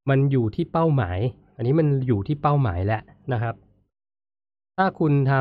[0.10, 1.20] มันอยู่ที่เป้าหมาย
[1.56, 3.02] อันนี้มันอยู่ที่เป้าหมายแหละ
[3.34, 3.56] นะครับ
[4.78, 5.34] ถ้าคุณท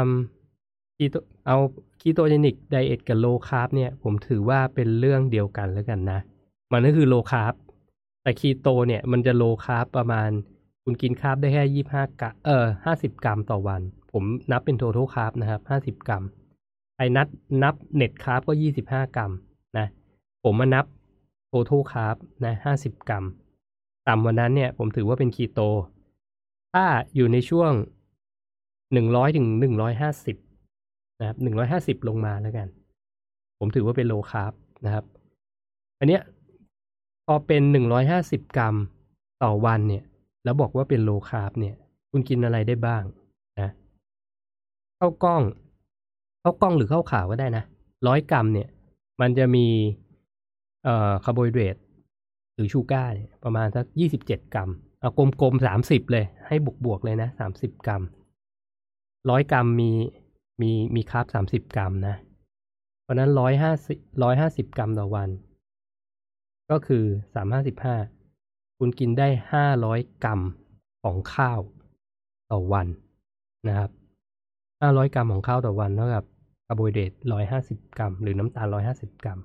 [0.47, 1.57] ำคีโตเอา
[2.01, 6.21] ketogenic diet กับ low carb เนี่ย ผมถือว่าเป็นเรื่องเดียวกันแล้วกันนะ
[6.73, 7.55] มันก็คือ low carb
[8.23, 10.31] แต่คีโตเนี่ยมันจะ low carb ประมาณ
[10.85, 13.81] คุณกิน carb ได้แค่ยี่ห้ากรัมเออห้าสิบกรัมต่อวัน
[14.13, 16.25] ผมนับเป็น total carb นะครับห้าสิบกรัม
[16.97, 17.29] ไอ้นัด
[17.63, 19.33] นับ net carb ก็ยี่สิบห้ากรัม
[19.79, 19.87] นะ
[20.45, 20.87] ผมมานับ
[21.49, 23.25] total carb นะห้าสิบกรัม
[24.09, 25.61] ต่ำกว่านั้นเนี่ยผมถือว่าเป็นคีโต
[26.73, 26.85] ถ้า
[27.15, 27.73] อยู่ในช่วง
[28.93, 30.37] หนึ่งร้อยถึงหนึ่งร้อยห้าสิบ
[31.21, 32.69] นะครับหนึ่งร้อยห้าสิบลงมาแล้วกัน
[33.59, 34.53] ผมถือว่าเป็น low carb
[34.85, 35.05] นะครับ
[35.99, 36.23] อันเนี้ย
[37.27, 38.77] พอเป็นหนึ่งร้อยห้าสิบกรัม
[39.43, 40.05] ต่อวันเนี่ย
[40.45, 41.75] แล้วบอกว่าเป็น low carb เนี่ย
[42.11, 43.03] คุณกินอะไรได้บ้าง
[43.61, 43.71] นะ
[44.99, 45.43] ข้าวกล้อง
[46.43, 47.65] ข้าวกล้องหรือข้าวขาวก็ได้นะ
[48.09, 48.69] ร้อยกรัมเนี่ย
[49.21, 49.67] มันจะมี
[50.85, 51.77] เอ่อคาร์โบไฮเดรต
[52.61, 58.03] หรือ sugar ประมาณสักยี่สิบเจ็ดกรัม เอากลมๆสามสิบเลย ให้บวกบวกเลยนะสามสิบกรัม
[59.31, 59.91] ร้อยกรัมมี
[60.61, 62.17] มีมี carb สามสิบกรัมนะ
[63.03, 65.29] เพราะนั้นร้อยห้าสิบร้อยห้าสิบกรัมต่อวัน
[66.71, 67.05] ก็คือ
[67.35, 67.97] สามห้าสิบห้า
[68.79, 70.41] คุณกินได้ห้าร้อยกรัม
[71.03, 71.61] ของข้าว
[72.51, 72.87] ต่อวัน
[73.69, 73.91] นะครับ
[74.81, 76.25] ห้าร้อยกรัมของข้าวต่อวันเท่ากับ
[76.67, 79.39] คาร์โบไฮเดรตร้อยห้าสิบกรัม หรือน้ำตาลร้อยห้าสิบกรัม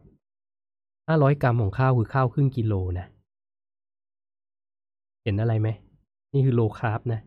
[1.08, 3.08] ห้าร้อยกรัมของข้าวคือข้าวครึ่งกิโลนะ
[5.24, 5.70] เห็นอะไรไหม
[6.34, 7.20] นี่คือ low carb นะ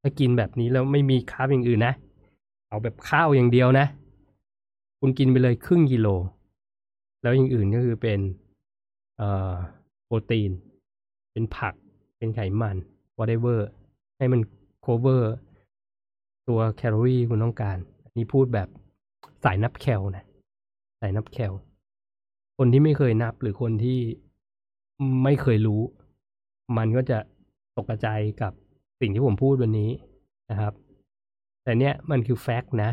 [0.00, 1.94] ถ้ากินแบบนี้แล้วไม่มี carb อย่างอื่นนะ
[2.68, 3.86] เอาแบบข้าวอย่างเดียวนะ
[5.00, 6.08] คุณกินไปเลยครึ่งกิโล
[7.22, 8.20] แล้วอย่างอื่นก็คือเป็น
[10.06, 10.50] โปรตีน
[11.32, 11.74] เป็นผัก
[12.18, 12.76] เป็นไขมัน
[13.18, 13.60] whatever
[14.18, 14.40] ให้มัน
[14.84, 15.22] cover
[16.48, 18.68] ตัวแคลอรี่คุณต้องการ อันนี้พูดแบบ
[19.44, 20.24] สายนับแคลนะ
[21.00, 21.52] สายนับแคล
[22.58, 24.00] คนที่ไม่เคยนับหรือคนที่
[25.24, 25.82] ไม่เคยรู้
[26.76, 27.18] มันก็จะ
[27.76, 28.08] ตกใจ
[28.42, 28.52] กับ
[29.00, 29.90] สิ่งที่ผมพูดวันนี้
[30.50, 30.72] นะครับ
[31.62, 32.90] แต่เนี้ยมันคือแฟกต์นะ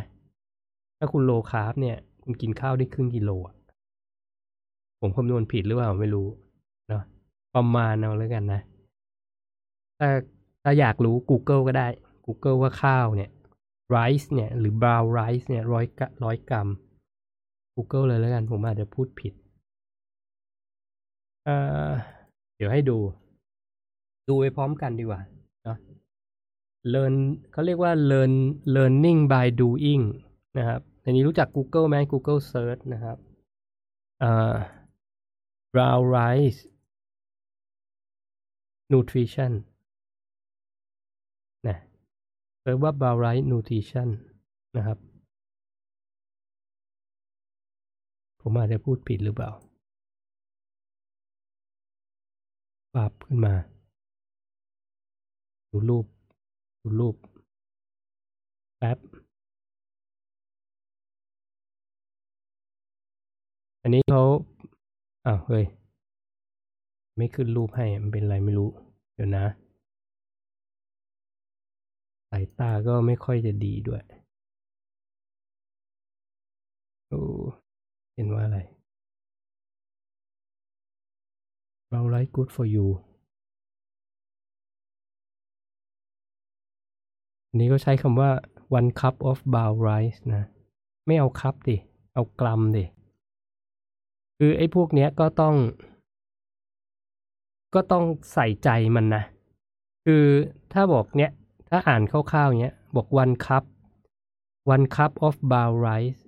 [0.97, 3.29] ถ้าคุณโลคาร์บเนี่ย คุณกินข้าวได้ครึ่งกิโล
[5.01, 6.27] ผมคำนวณผิดหรือเปล่าไม่รู้
[6.89, 7.03] เนาะ
[7.55, 8.61] ประมาณเอาแล้วกันนะ
[9.99, 10.09] ถ้า
[10.63, 11.87] ถ้าอยากรู้ Google ก็ได้
[12.25, 13.29] Google ว่าข้าวเนี่ย
[13.95, 15.85] rice เนี่ย หรือ brown rice เนี่ยร้อย
[16.23, 16.67] ร้อยกรัม
[17.75, 19.33] Google เลยแล้วกัน ผมอาจจะพูดผิด
[21.45, 21.49] เอ
[21.89, 21.91] อ
[22.55, 22.97] เดี๋ยวให้ดู
[24.27, 25.21] ดูไปพร้อมกันดีกว่า
[25.63, 25.77] เนาะ
[26.93, 27.15] learn
[27.51, 28.33] เขาเรียกว่า learn
[28.75, 30.03] learning by doing
[30.57, 33.17] นะครับอันนี้รู้จัก Google ไหม Google Search นะครับ
[34.19, 34.55] เอ่อ
[35.73, 36.59] brown rice
[38.91, 39.51] nutrition
[41.67, 41.77] นะ
[42.63, 44.07] เรียกว่า brown rice nutrition
[44.77, 44.97] นะครับ
[48.41, 49.51] ผมอาจจะพูดผิดหรือเปล่า
[52.95, 53.53] ปับขึ้นมา
[55.71, 56.05] ดูรูป
[56.81, 57.15] ดูรูป
[58.77, 58.97] แป๊บ
[63.81, 64.23] อันนี้เขา
[65.25, 65.65] อ้าวเฮ้ย
[67.17, 68.69] ไม่ขึ้นรูปให้ มันเป็นไรไม่รู้
[69.15, 69.45] เดี๋ยวนะ
[72.29, 74.01] สายตาก็ไม่ค่อยจะดีด้วย
[77.07, 77.21] โอ้
[78.13, 78.59] เห็นว่าอะไร
[81.91, 82.87] เราไล k good for you
[87.53, 88.29] นนี้ก็ใช้คำว่า
[88.77, 90.43] one cup of brown rice นะ
[91.05, 91.77] ไม่เอาคัพดิ
[92.13, 92.85] เอากรัมดิ
[94.37, 95.55] คือไอ้พวกเนี้ยก็ต้อง
[97.75, 99.23] ก็ต้องใส่ใจมันนะ
[100.05, 100.25] คือ
[100.73, 101.31] ถ้าบอกเนี้ย
[101.69, 103.63] ถ้าอ่านคร่าวๆเนี้ย บอก one cup
[104.73, 106.21] one cup of brown rice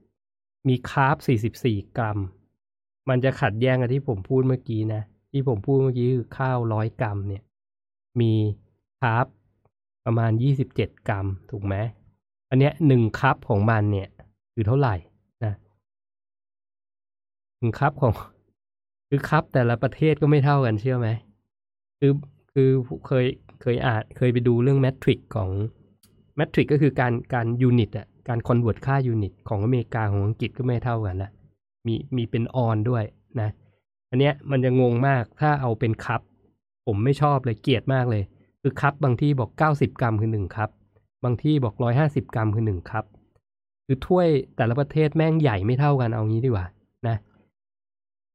[0.68, 1.18] มีคาร์บ
[1.62, 2.20] 44 กรัม
[3.10, 5.02] มันจะขัดแย้งกับที่ผมพูดเมื่อกี้นะ
[5.32, 7.44] ที่ผมพูดเมื่อกี้คือข้าวร้อยกรัมเนี่ย
[8.22, 8.34] มี
[9.02, 9.26] คาร์บ
[10.06, 10.32] ประมาณ
[10.70, 11.76] 27กรัม ถูกไหม
[12.50, 14.10] อันเนี้ยหนึ่งคัพของมันเนี่ย
[14.54, 14.96] คือเท่าไหร่
[15.46, 15.54] นะ
[17.60, 18.14] หนึ่งคัพของ
[19.10, 21.10] คือคัพแต่ละประเทศก็ไม่เท่ากันเชื่อไหม
[22.00, 22.12] คือ
[22.54, 22.70] คือ
[23.08, 23.26] เคย
[23.62, 25.50] เคยอ่านเคยไปดูเรื่อง metric ของ
[26.36, 31.32] metric ก็คือการการ unit อะการ convert ค่า unit ของอเมริกาของอังกฤษก็ไม่เท่ากันนะ
[31.88, 33.04] มีมีเป็นออนซ์ด้วย
[33.42, 33.50] นะ
[34.12, 36.22] อันเนี้ยมันจะงงมากถ้าเอาเป็น cup
[36.86, 38.24] ผมไม่ชอบเลยเกลียดมากเลย
[38.62, 40.70] คือ cup บางที่บอก 90 กรัมคือหนึ่ง cup
[41.24, 43.06] บางที่บอก 150 กรัมคือหนึ่ง cup
[43.86, 46.66] คือถ้วยแต่ละประเทศแม่งใหญ่ไม่เท่ากันเอางี้ดีกว่า
[47.08, 47.18] นะ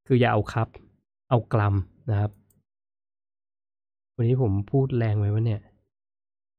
[0.07, 0.69] คืออย่าเอา cup
[1.31, 1.75] เอากรัม
[2.11, 2.31] นะครับ
[4.17, 5.61] วันนี้ผมพูดแรงไปวะเนี่ย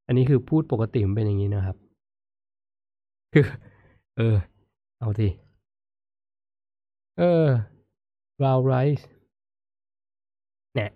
[0.07, 1.77] อันนี้คือพูดปกติมันเป็นอย่างนี้นะครับ
[3.33, 3.45] คือ
[4.17, 4.35] เออ
[4.99, 5.29] เอาที
[7.17, 7.47] เออ
[8.39, 9.05] brown rice
[10.75, 10.91] เนี่ย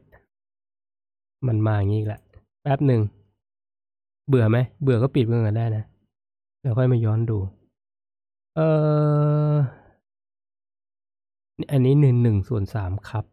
[1.47, 2.21] มันมาอย่างนี้อีกแหละ
[2.61, 3.01] แป๊บหนึ่ง
[4.27, 5.83] เบื่อไหม เบื่อก็ปิดเมื่อกันได้นะ
[6.61, 7.37] แล้วค่อยมาย้อนดู
[8.55, 8.59] เอ
[9.51, 9.55] อ
[11.71, 13.25] อันนี้หนึ่งหนึ่งส่วนสามครับ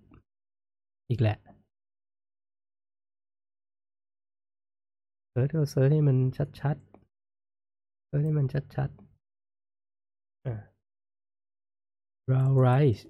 [1.09, 1.39] อีกแหละ
[5.31, 6.17] search search ให้มัน
[6.61, 8.47] ชัดๆ search ให้มัน
[8.77, 10.55] ชัดๆอ่า
[12.27, 13.03] brown rice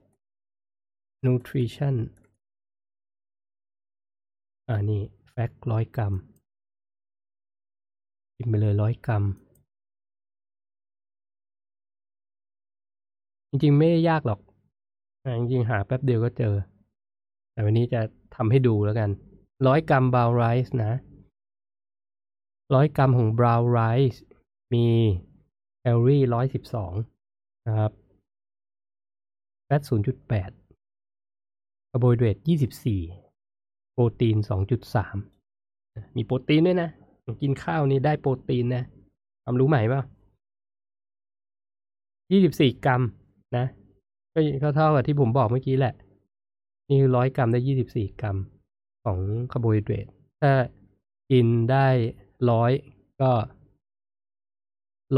[1.25, 1.97] nutrition
[4.69, 6.15] อ่านี่ fact ร้อยกรัม
[8.37, 9.25] กินไปเลยร้อยกรัม
[13.49, 14.41] จริงๆ ไม่ได้ยากหรอก
[15.39, 16.55] จริงๆ หาแป๊บเดียวก็เจอ
[17.53, 18.01] แต่วันนี้จะ
[18.37, 19.11] ทำให้ดูแล้วกัน
[19.67, 20.93] ร้อยกรัม brown rice นะ
[22.75, 24.23] ร้อยกรัมของ brown rice
[24.75, 24.87] มี
[25.79, 26.93] แคลอรี่ร้อยสิบสอง
[27.67, 27.93] นะครับ
[29.65, 30.51] fat ศูนย์จุดแปด
[31.91, 33.01] คาร์โบไฮเดรตยี่สิบสี่
[33.93, 35.17] โปรตีนสองจุดสาม
[36.17, 36.91] มีโปรตีนด้วยนะ
[37.43, 38.85] กินข้าวนี่ได้โปรตีนนะ
[39.45, 40.03] ความรู้ใหม่ป่า
[42.33, 43.03] ยี่สิบสี่กรัม
[43.57, 43.67] นะ
[44.63, 45.95] ก็เท่ากับที่ผมบอกเมื่อกี้แหละ
[46.89, 48.37] นี่คือร้อยกรัมได้ยี่สิบสี่กรัม
[49.05, 49.19] ของ
[49.53, 50.07] คาร์โบไฮเดรต
[50.41, 50.53] ถ้า
[51.31, 51.87] กินได้
[52.51, 52.73] ร้อย
[53.23, 53.33] ก็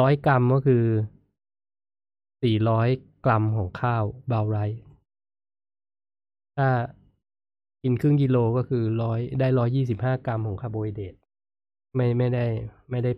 [0.01, 0.85] ร้อยกรัมก็คือ
[2.43, 2.89] สี่ร้อย
[3.25, 4.59] กรัมของข้าวเบาไร
[6.63, 6.73] ถ้า
[7.83, 11.15] กินครึ่งกิโลก็คือร้อยได้ร้อยยี่สิบห้ากรัมของคาร์โบไฮเดรต
[11.95, 12.45] ไม่ไม่ได้
[12.91, 13.13] ไม่ได้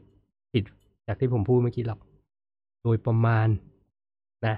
[0.52, 0.64] ผิด
[1.06, 2.00] จากที่ผมพูดเมื่อกี้หรอก
[2.82, 3.48] โดยประมาณ
[4.46, 4.56] นะ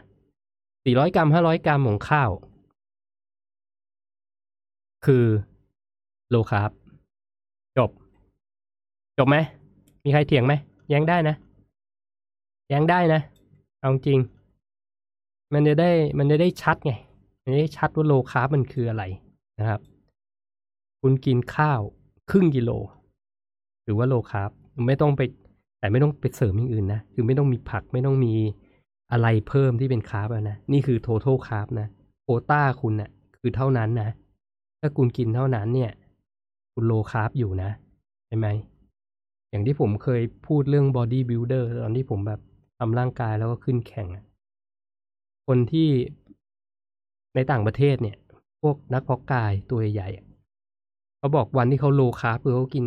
[0.85, 2.31] สี่ร้อยกรัมห้าร้อยกรัมของข้าว
[5.07, 5.25] คือ
[6.31, 6.71] โลคาร์บ
[7.79, 7.91] จบ
[9.19, 9.37] จบไหม
[10.05, 10.55] มีใครเถียงไหม
[10.89, 11.37] แย้งได้นะ
[12.69, 13.21] แย้งได้นะ
[13.81, 14.19] เอาจริง
[15.53, 16.93] มันจะได้มันจะได้ชัดไง
[17.45, 19.05] ให้ชัดว่า low carb มันคืออะไร
[19.59, 19.81] นะครับ
[21.01, 21.81] คุณกินข้าว
[22.31, 22.71] ครึ่งกิโล
[23.85, 24.51] หรือว่า low carb
[24.87, 25.23] ไม่ต้องไป
[25.79, 28.35] แต่ไม่ต้องไปเสริมอย่างอื่นนะ คือไม่ต้องมีผักไม่ต้องมี
[29.13, 31.89] อะไรเพิ่มที่เป็น carb แล้วนะ นี่คือ total carb นะ
[32.23, 34.09] โควต้าคุณน่ะ คือเท่านั้นนะ
[34.81, 35.91] ถ้าคุณกินเท่านั้นเนี่ย
[36.73, 37.71] คุณ low carb อยู่นะ
[38.27, 38.47] ใช่ไหม
[39.51, 42.41] อย่างที่ผมเคยพูดเรื่อง body builder ตอนที่ผมแบบ
[42.79, 44.09] ทำร่างกายแล้วก็ขึ้นแข่ง
[45.47, 45.89] คนที่
[47.35, 48.17] ในต่างประเทศเนี่ย
[48.63, 50.09] พวกนักเพาะกายตัวใหญ่
[51.19, 52.85] เขาบอกวันที่เขา low carb คือเขากิน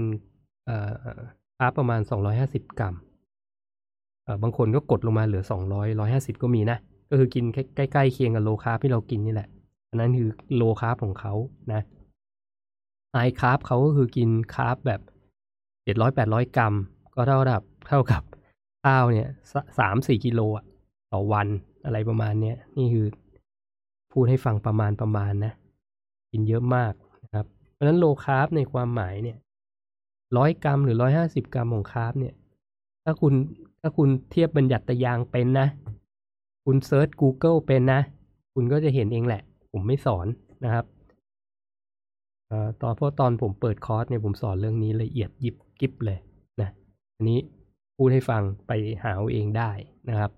[0.66, 0.92] เอ่อ
[1.58, 2.96] carb ประมาณสองร้อยห้าสิบกรัม
[4.44, 6.78] บางคนก็กดลงมาเหลือสองร้อยร้อยห้าสิบก็มีนะ
[7.10, 7.46] ก็คือกิน
[7.76, 9.50] ใกล้ๆเคียงกับ low carb ที่เรากินนี่แหละ
[9.90, 11.34] อันนั้นคือ low carb ของเขา
[11.74, 11.82] นะ
[13.12, 15.02] high carb เขาก็คือกิน carb แบบ
[15.84, 16.74] เจ็ดร้อยแปดร้อยกรัม
[17.16, 18.24] ก็เท่ากับเท่ากับ
[18.86, 19.30] ข้าวเนี่ย
[19.80, 20.66] สามสี่กิโลอะ
[21.12, 21.48] ต่อวัน
[21.86, 23.06] อะไรประมาณเนี้ยนี่คือ
[24.20, 25.54] พูดให้ฟังประมาณประมาณนะ
[26.32, 26.94] กินเยอะมาก
[27.24, 29.38] นะครับ เพราะฉะนั้น low carb ในความหมายเนี่ย
[30.38, 32.34] ร้อยกรัมหรือร้อยห้าสิบกรัมของ carb เนี่ย
[33.04, 33.34] ถ้าคุณ
[33.82, 35.68] ถ้าคุณเทียบบัญญัติไตรยางศ์เป็นนะ
[36.66, 38.02] คุณ search Google เป็นนะ
[38.54, 39.42] คุณก็จะเห็นเองแหละ
[39.72, 40.28] ผมไม่สอน
[40.64, 40.86] นะครับ
[42.52, 46.20] อตอนเพราะตอนผมเปิดคอร์สเนี่ยผมสอนเรื่องนี้ละเอียดยิบกิบเลย
[46.62, 46.70] นะ
[47.16, 47.40] อันนี้
[47.98, 48.72] พูดให้ฟังไป
[49.04, 49.72] หาเอาเองได้
[50.10, 50.32] นะครับ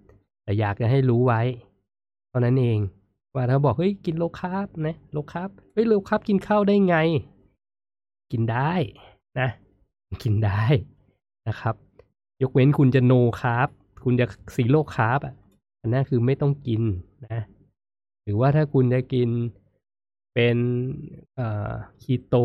[0.43, 1.41] แต่อยากจะให้รู้ไว้
[2.33, 2.79] ตอนนั้นเอง
[3.39, 6.95] ว่าถ้าบอกเฮ้ยกิน low carb นะ low carb เฮ้ย low carb กินข้าวได้ไง
[8.31, 8.71] กินได้
[9.39, 9.49] นะ
[10.23, 10.63] กินได้
[11.47, 11.75] นะครับ
[12.41, 13.67] ยกเว้นคุณจะ no carb
[14.03, 14.25] คุณจะ
[14.55, 15.35] zero carb อะ
[15.81, 16.81] อันนั้นคือไม่ต้องกิน
[17.27, 17.41] นะ
[18.23, 19.29] หรือว่าถ้าคุณจะกิน
[20.33, 20.57] เป็น
[22.01, 22.35] คีโต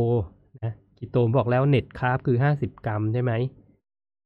[0.62, 3.32] นะคีโตบอกแล้ว net carb คือห้าสิบกรัมใช่ไหม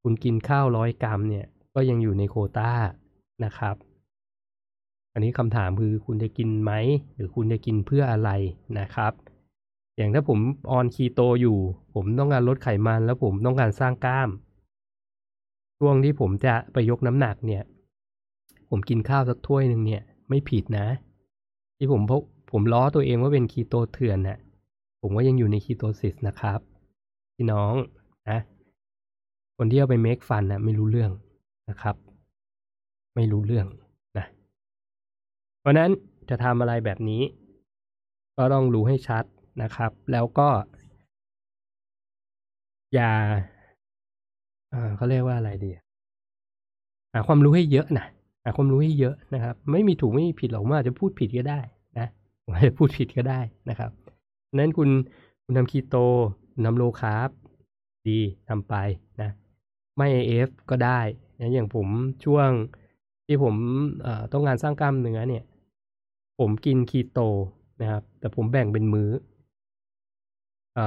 [0.03, 2.71] คุณกินข้าวร้อยกรัมเนี่ย ก็ยังอยู่ในโควต้า
[3.43, 3.75] นะครับ
[5.13, 6.71] อันนี้คำถามคือคุณจะกินไหม
[7.15, 8.29] หรือคุณจะกินเพื่ออะไร
[8.79, 9.13] นะครับ
[9.97, 10.39] อย่างถ้าผม
[10.71, 11.57] on keto อยู่
[11.93, 14.29] ผมต้องการลดไขมันแล้วผมต้องการสร้างกล้าม
[15.77, 17.63] ช่วงที่ผมจะไปยกน้ำหนักเนี่ย
[18.69, 20.87] ผมกินข้าวสักถ้วยหนึ่งเนี่ย ไม่ผิดนะ
[21.77, 22.13] ที่ผมพ
[22.51, 24.39] ผมล้อตัวเองว่าเป็นคีโตเถื่อนนะ่ะ
[25.01, 26.59] ผมก็ยังอยู่ในคีโตซิสนะครับ
[27.35, 27.73] พี่น้อง
[28.29, 28.39] นะ
[29.57, 31.11] คนที่เอาไปเมคฟันนะไม่รู้เรื่อง
[31.69, 31.95] นะครับ
[33.15, 33.67] ไม่รู้เรื่อง
[35.69, 35.91] ราะนั้น
[36.29, 37.23] จะทำอะไรแบบนี้
[38.37, 39.23] ก็ต้องรู้ให้ชัด
[39.61, 40.49] นะครับ แล้วก็
[42.93, 43.11] อย่า
[44.95, 45.71] เขาเรียกว่าอะไรดี
[47.13, 48.05] หาความรู้ให้เยอะนะ
[48.43, 51.59] หาความรู้ให้เยอะนะครับ ไม่มีถูกไม่มีผิดหรอกมันอาจจะพูดผิดก็ได้
[51.99, 52.07] นะ
[52.53, 53.39] อาจจะพูดผิดก็ได้
[53.69, 53.91] นะครับ
[54.55, 54.89] นั้นคุณ
[55.43, 55.95] คุณทำคีโต
[56.65, 57.29] ทำ low carb
[58.07, 58.75] ดีทำไป
[59.21, 59.29] นะ
[59.97, 60.99] ไม่ IF ก็ได้
[61.39, 61.87] นะอย่างผม
[62.25, 62.49] ช่วง
[63.25, 63.55] ที่ผม
[64.33, 65.43] ต้องการสร้างกล้ามเนื้อเนี่ย
[66.39, 67.19] ผมกินคีโต
[67.81, 69.09] นะครับ แต่ผมแบ่งเป็นมื้อ
[70.77, 70.79] อ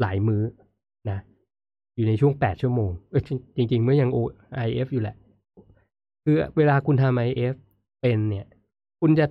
[0.00, 0.42] หลายมื้อ
[1.10, 1.18] นะ
[1.94, 3.22] อยู่ในช่วงแปดชั่วโมงเออ
[3.56, 4.10] จริง ๆ เมื่อยัง
[4.66, 5.16] IF อยู่แหละ
[6.24, 7.54] คือเวลาคุณทำ IF
[8.00, 8.46] เป็นเนี่ย
[9.00, 9.26] คุณจะ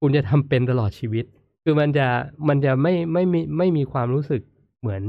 [0.00, 1.24] คุณจะทำเป็นตลอดชีวิต
[1.64, 2.06] คือมันจะ
[2.48, 4.42] มันจะไม่ไม่มีไม่มีความรู้สึก
[4.80, 5.02] เหมือน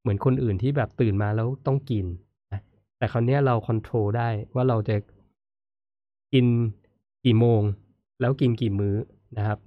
[0.00, 2.06] เหมือนคนอื่นที่แบบตื่นมาแล้วต้องกิน
[2.52, 2.60] นะ
[2.98, 4.96] แต่คราวนี้เราคอนโทรลได้ว่าเราจะ
[6.32, 6.46] กิน
[7.24, 7.62] กี่โมง
[8.22, 8.96] แล้วกินกี่มื้อ
[9.36, 9.58] นะครับ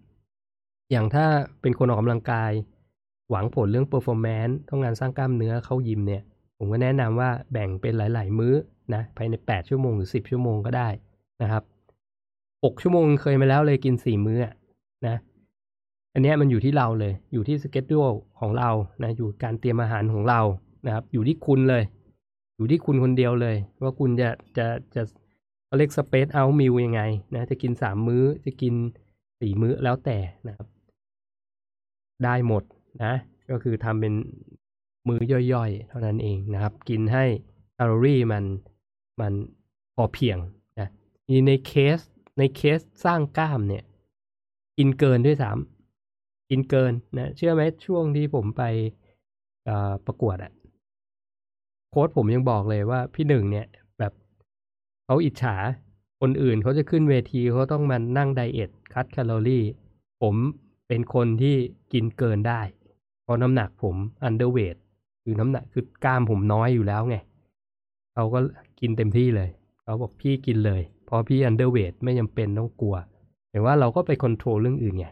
[0.92, 1.26] อย่างถ้า
[1.62, 2.52] เป็นคนออกกำลังกาย
[3.30, 6.22] หวังผลเรื่อง performance ต้องการสร้างกล้ามเนื้อเข้ายิมเนี่ย
[6.58, 8.54] ผมก็แนะนำว่าแบ่งเป็นหลาย ๆ มื้อ
[8.94, 10.90] นะภายใน 8 ชั่วโมงหรือ 10 ชั่วโมงก็ได้
[11.42, 11.64] นะครับ
[12.20, 14.40] 6 ชั่วโมงเคยมาแล้วเลยกิน 4 มื้อ
[15.08, 15.16] นะ
[16.14, 17.98] อันนี้มันอยู่ที่เราเลย อยู่ที่สเกจดู
[18.40, 18.70] ของเรา
[19.04, 20.42] นะอยู่การเตรียมอาหารของเรา
[20.86, 21.84] นะครับ อยู่ที่คุณเลย
[22.58, 25.02] อยู่ที่คุณคนเดียวเลย ว่าคุณจะจะจะ
[25.78, 27.02] เรียกสเปซเอามิลยังไง
[27.36, 28.74] นะจะกิน3มื้อจะกิน
[29.20, 30.68] 4มื้อแล้วแต่นะครับ
[32.24, 32.64] ได้หมด
[33.04, 33.14] นะ
[33.50, 34.14] ก็คือทำเป็น
[35.08, 35.22] มื้อ
[35.54, 37.26] ย่อยๆ เท่านั้นเองนะครับ กินให้
[37.74, 38.44] แคลอรี่มัน
[39.20, 39.34] มัน
[39.96, 40.38] พอเพียง
[40.80, 40.90] นะ
[41.30, 42.00] นี่ในเคส
[42.38, 43.84] ในเคสสร้างกล้ามเนี่ย
[44.78, 48.64] กินเกินด้วยซ้ำกินเกินนะเชื่อไหมช่วงที่ผมไป
[50.06, 50.52] ประกวดอะ
[51.90, 53.68] โค้ชผมยังบอกเลยว่าพี่หนึ่งเนี่ย
[55.06, 55.56] เขาอิจฉา
[56.22, 59.64] คนอื่นเขาจะขึ้นเวทีเขาต้องมานั่ง diet cut แคลอรี่
[60.22, 60.36] ผม
[60.88, 61.56] เป็นคนที่
[61.94, 62.62] กินเกินได้
[63.24, 64.76] เพราะน้ำหนักผม underweight
[65.24, 67.18] คือน้ำหนักคือกล้ามผมน้อยอยู่แล้วไง
[68.14, 68.40] เขาก็
[68.80, 69.50] กินเต็มที่เลย
[69.84, 72.96] เขาบอกพี่กินเลยเพราะพี่ underweight ไม่จำเป็นต้องกลัว
[73.52, 75.08] แต่ว่าเราก็ไป control เรื่องอื่นไง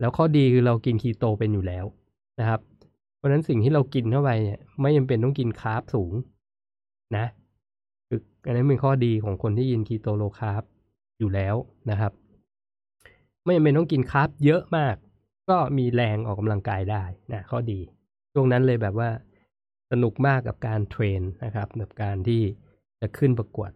[0.00, 1.84] แล้วข้อดีคือเรากินคีโตเป็นอยู่แล้ว
[2.40, 2.60] นะครับ
[3.16, 6.12] เพราะฉะนั้นสิ่งที่เรากินเข้าไปเนี่ยไม่จำเป็นต้องกิน carb สูง
[7.16, 7.26] นะ
[8.48, 10.62] อันนี้เป็นข้อดีของคนที่กิน keto low carb
[11.18, 11.54] อยู่แล้ว
[11.90, 12.12] นะครับ
[13.44, 14.94] ไม่จำเป็นต้องกิน carb เยอะมาก
[15.50, 17.80] ก็มีแรงออกกำลังกายได้นะข้อดี
[18.32, 19.10] ช่วงนั้นเลยแบบว่า
[19.90, 22.42] สนุกมากกับการ train นะครับกับการที่
[23.00, 23.70] จะขึ้นประกวด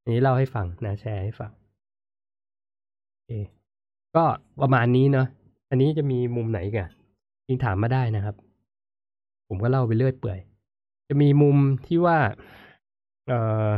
[0.00, 1.52] อันนี้เล่าให้ฟังนะแชร์ให้ฟัง
[3.26, 3.32] โอ
[4.16, 4.24] ก็
[4.62, 5.26] ประมาณนี้เนาะ
[5.70, 6.88] อันนี้จะมีมุมไหนกัน
[7.48, 8.36] ยิงถามมาได้นะครับ
[9.48, 10.38] ผมก็เล่าไปเรื่อยเปื่อย
[11.08, 11.56] จะมีมุม
[11.86, 12.18] ที่ว่า
[13.28, 13.68] เอ่อ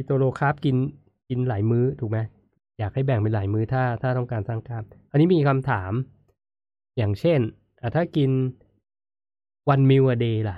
[0.00, 0.76] keto low carb กิน
[1.28, 2.18] กินหลายมื้อถูกไหม
[2.78, 5.92] อยากให้แบ่งเป็นหลายมื้อถ้าถ้าต้องการสร้างกล้ามอันนี้มีคำถาม
[6.96, 7.40] อย่างเช่น
[7.94, 8.30] ถ้ากิน
[9.68, 10.56] one meal a day ล่ะ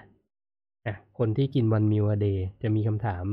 [0.86, 3.24] อะคนที่กิน one meal a day จะมีคำถาม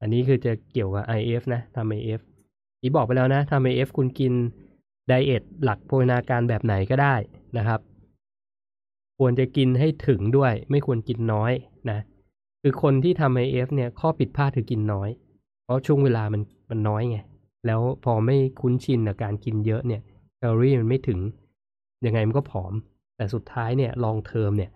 [0.00, 2.20] อันนี้คือจะเกี่ยวกับ IF นะทำ IF
[2.80, 4.32] อีบอกไปแล้วนะทำ IF คุณกิน
[5.08, 7.14] ไดเอทหลักโภชนาการแบบไหนก็ได้
[7.56, 7.80] นะครับ
[9.18, 11.52] ควรจะกินให้ถึงด้วย ไม่ควรกินน้อย
[11.90, 11.98] นะ
[12.62, 15.08] คือคนที่ทำ IF เนี่ยข้อผิดพลาดคือกินน้อย
[15.64, 17.18] เพราะช่วงเวลามันมันน้อยไง
[17.66, 20.02] แล้วพอไม่คุ้นชินกับการกินเยอะเนี่ย
[20.36, 21.18] แคลอรี่มันไม่ถึง
[22.06, 22.72] ยังไงมันก็ผอม
[23.16, 24.70] แต่สุดท้ายเนี่ยลองเทอมเนี่ย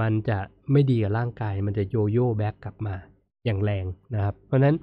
[0.00, 0.38] มันจะ
[0.72, 2.94] ไม่ดีกับร่างกาย มันจะโยโย่แบ็กกลับมา
[3.44, 4.76] อย่างแรงนะครับ เพราะนั้น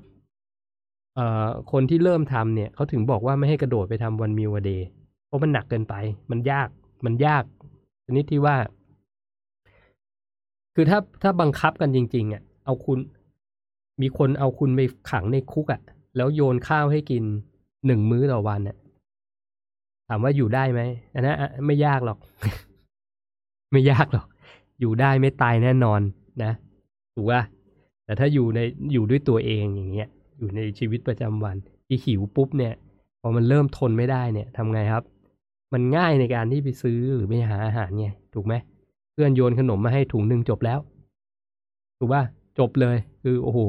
[1.16, 4.88] เอ่อคนที่เริ่มทำเนี่ยเขาถึงบอกว่าไม่ให้กระโดดไปทำวันมิวเดย์
[5.28, 5.96] เพราะมันหนักเกินไป
[6.32, 6.68] มันยาก
[7.06, 7.44] มันยาก
[8.06, 8.56] ชนิดที่ว่า
[10.76, 13.00] คือถ้าถ้าบังคับกันจริง ๆอะเอาคุณ
[14.02, 15.82] มีคนเอาคุณไปขังในคุกอะ
[16.16, 17.24] แล้วโยนข้าวให้กิน
[17.86, 18.78] หนึ่งมื้อต่อวันอะ
[20.08, 20.82] ถามว่าอยู่ได้ไหม
[21.14, 22.18] อันนั้นไม่ยากหรอก
[23.72, 24.28] ไม่ยากหรอก
[24.80, 26.02] อยู่ได้ไม่ตายแน่นอน
[26.44, 26.52] นะ
[27.16, 27.42] ถูกว่า
[28.06, 28.60] แต่ถ้าอยู่ใน
[28.94, 30.10] อยู่ด้วยตัวเองอย่างเงี้ย
[30.40, 31.56] อยู่ในชีวิตประจำวัน
[31.88, 32.74] ที่หิวปุ๊บเนี่ย
[33.22, 35.04] พอมันเริ่มทนไม่ได้เนี่ยทำไงครับ
[35.74, 38.54] มันง่ายในการที่ไปซื้อหรือไปหาอาหารไงถูกไหม
[39.14, 40.80] เพื่อนโยนขนมมาให้ถุงหนึ่งจบแล้ว
[41.98, 42.22] ถูกว่า
[42.60, 43.60] จบเลย คือโอ้โห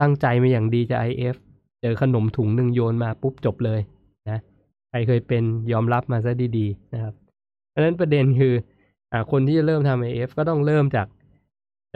[0.00, 1.36] ตั้งใจมาอย่างดีจะ IF
[1.82, 3.80] เจอขนมถุงหนึ่งโยนมาปุ๊บจบเลย
[4.30, 4.38] นะ
[4.88, 7.14] ใครเคยเป็นยอมรับมาซะดีๆนะครับ
[7.70, 8.54] เพราะฉะนั้นประเด็นคือ
[9.12, 11.08] อ่าคนที่จะเริ่มทำ AF ก็ต้องเริ่มจาก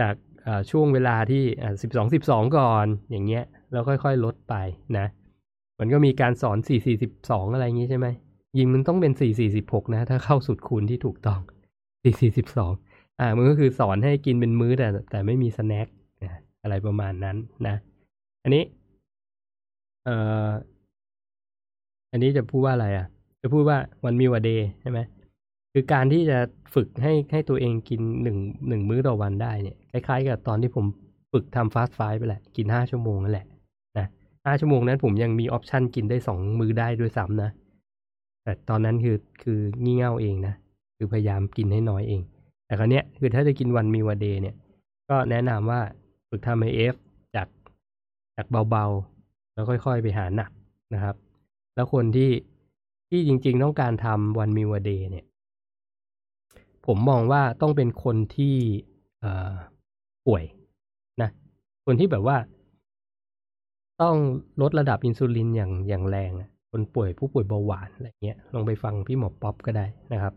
[0.00, 0.14] จาก
[0.70, 1.44] ช่วงเวลาที่
[1.82, 4.54] สิบสองสิบสองก่อนอย่างเงี้ย แล้วค่อยๆลดไป
[4.98, 5.06] นะ
[5.78, 8.06] มันก็มีการสอนสี่สี่สิบสองอะไรอย่างงี้ใช่ไหม
[8.58, 11.40] ยิงมันต้องเป็นสี่สี่สิบหกนะ ถ้าเข้าสุดคูณที่ถูกต้อง
[12.06, 12.72] สี่สี่สิบสอง
[13.20, 15.86] อ่า มันก็คือสอนให้กินเป็นมื้อแต่แต่ไม่มีสแน็ค
[16.62, 17.36] อะไรประมาณนั้น
[17.66, 17.76] นะ
[18.42, 18.62] อันนี้
[20.04, 20.48] เอ่อ
[22.12, 23.06] อันนี้จะพูดว่าอะไรอะ
[23.42, 24.98] จะพูดว่า one meal one day ใช่ไหม
[25.72, 26.38] คือการที่จะ
[26.74, 28.38] ฝึกให้ให้ตัวเองกินหนึ่ง
[28.68, 30.86] หนึ่งมื้อต่อวันได้เนี่ยคล้ายๆกับตอนที่ผม
[31.32, 33.46] ฝึกทำ fast five ไปแหละ กินห้าชั่วโมงนั่นแหละ
[33.98, 34.06] นะ
[34.46, 37.50] ห้าชั่วโมงนั้นผมยังมี option กินได้สองมื้อได้ด้วยซ้ำนะ
[38.42, 40.54] แต่ตอนนั้นคือคืองี่เง่าเองนะ
[40.96, 42.22] คือพยายามกินให้น้อยเอง
[42.66, 44.56] แต่ครั้งเนี้ยคือถ้าจะกิน one meal one day เนี่ย
[45.08, 45.80] ก็แนะนำว่า
[46.28, 46.94] ฝึกทำ IF
[47.34, 47.48] จาก
[48.36, 50.50] จากเบาๆ แล้วค่อยๆไปหาหนัก
[50.94, 51.16] นะครับ
[51.74, 52.30] แล้วคนที่
[53.08, 55.24] ที่จริงๆต้องการทำ one meal one day เนี่ย
[56.86, 58.56] ผมมองว่าต้องเป็นคนที่
[60.26, 60.44] ป่วย
[61.22, 61.30] นะ
[61.86, 62.36] คนที่แบบว่า
[64.02, 64.16] ต้อง
[64.62, 66.32] ลดระดับอินซูลินอย่างอย่างแรง
[66.70, 70.34] คนป่วยผู้ป่วยเบาหวานอะไรเงี้ยลองไปฟังพี่หมอป๊อปก็ได้นะครับ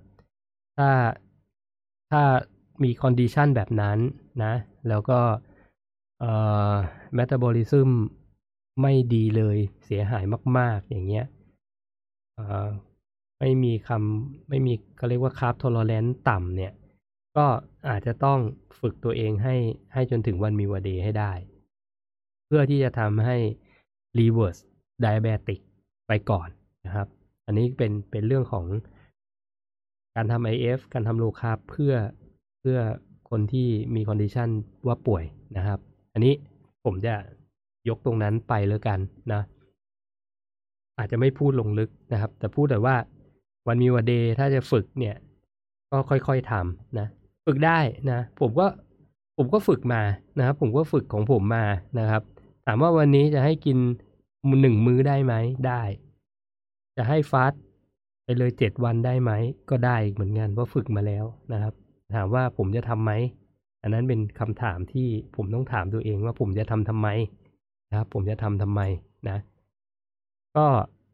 [0.81, 0.91] ถ้า
[2.11, 2.23] ถ้า
[2.83, 3.97] มี condition แบบนั้น
[4.43, 4.53] นะ
[4.89, 5.19] แล้วก็
[6.19, 6.31] เอ่
[6.71, 6.73] อ
[7.13, 7.89] เมตาบอลิซึม
[8.81, 10.23] ไม่ดีเลยเสียหาย
[10.57, 11.25] มาก ๆ อย่างเงี้ย
[12.35, 12.67] เอ่อ
[13.39, 16.73] ไม่มีคำไม่มีเขาเรียกว่า carb tolerance ต่ำเนี่ย
[17.37, 17.45] ก็
[17.89, 18.39] อาจจะต้อง
[18.79, 19.55] ฝึกตัวเองให้
[19.93, 21.31] ให้จนถึง one meal one day ให้ได้
[22.45, 23.37] เพื่อที่จะทำให้
[24.17, 24.61] reverse
[25.03, 25.59] diabetic
[26.07, 26.49] ไปก่อน
[26.85, 27.07] นะครับ
[27.45, 28.65] อันนี้เป็นเป็นเรื่องของ
[30.15, 31.93] การทำ IF การทำ low carb เพื่อ
[32.59, 32.77] เพื่อ
[33.29, 34.49] คนที่มี condition
[34.87, 35.23] ว่าป่วย
[35.57, 35.79] นะครับ
[36.13, 36.33] อันนี้
[36.85, 37.15] ผมจะ
[37.89, 38.99] ยกตรงนั้นไปแล้วกัน
[39.33, 39.41] นะ
[40.97, 42.95] อาจจะไม่พูดลงลึกนะครับ แต่พูดแต่ว่า
[43.67, 45.15] one meal one day ถ้าจะฝึกเนี่ย
[45.91, 47.07] ก็ค่อยๆทำนะ
[47.45, 47.79] ฝึกได้
[48.11, 48.67] นะ ผมก็
[49.37, 50.01] ผมก็ฝึกมา
[50.37, 51.65] นะครับ ผมก็ฝึกของผมมา
[51.99, 52.21] นะครับ
[52.65, 53.77] ถามว่าวันนี้จะให้กิน
[54.61, 55.33] หนึ่งมื้อได้ไหม
[55.67, 55.81] ได้
[56.97, 57.61] จะให้ฟาสต์
[58.29, 59.31] ไปเลยเจ็ดวันได้ไหม
[59.69, 61.73] ก็ได้เหมือนกันเพราะฝึกมาแล้วนะครับ
[62.15, 63.11] ถามว่าผมจะทำไหม
[63.81, 67.07] อันนั้นเป็นคำถามที่ผมต้องถามตัวเองว่าผมจะทำทำไม
[67.89, 68.81] นะครับ ผมจะทำทำไม
[69.29, 69.37] นะ
[70.55, 70.65] ก็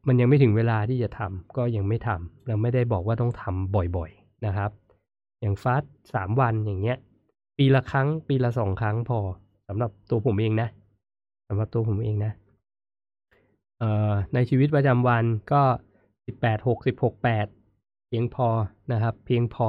[0.08, 4.72] มันยังไม่ถึงเวลาที่จะทำก็ยังไม่ทำเราไม่ได้บอกว่าต้องทำบ่อยๆนะครับ
[5.42, 6.98] อย่าง fast สามวันอย่างเงี้ย
[7.58, 9.20] ปีละครั้ง ปีละสองครั้งพอ
[9.68, 10.70] สำหรับตัวผมเองนะ
[11.48, 12.32] สำหรับตัวผมเองนะ
[13.80, 15.62] เอ่อในชีวิตประจำวันก็
[16.26, 17.46] สิบแปดหกสิบหกแปด
[18.08, 18.48] เพียงพอ
[18.92, 19.68] นะครับ เพียงพอ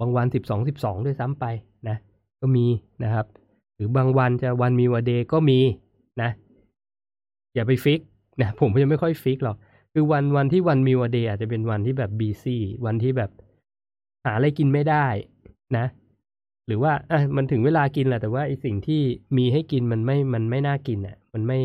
[0.00, 1.44] บางวันสิบสองสิบสองด้วยซ้ำไป
[1.88, 1.96] นะ
[2.40, 2.66] ก็มี
[3.04, 3.26] นะครับ
[3.74, 5.58] หรือบางวันจะ one meal one day ก็มี
[6.22, 6.30] นะ
[7.54, 8.00] อย่าไป fix
[8.40, 9.56] นะผมก็ยังไม่ค่อย fix หรอก
[9.92, 13.30] คือวันวันที่ one meal one day อาจจะเป็นวันที่แบบ busy วันที่แบบ
[14.24, 15.06] หาอะไรกินไม่ได้
[15.76, 15.86] นะ
[16.66, 19.00] หรือว่าอะมันถึงเวลากินแหละแต่ว่าไอสิ่งที่
[19.36, 21.58] มีให้กินมันไม่มันไม่น่ากินอะ มันไม่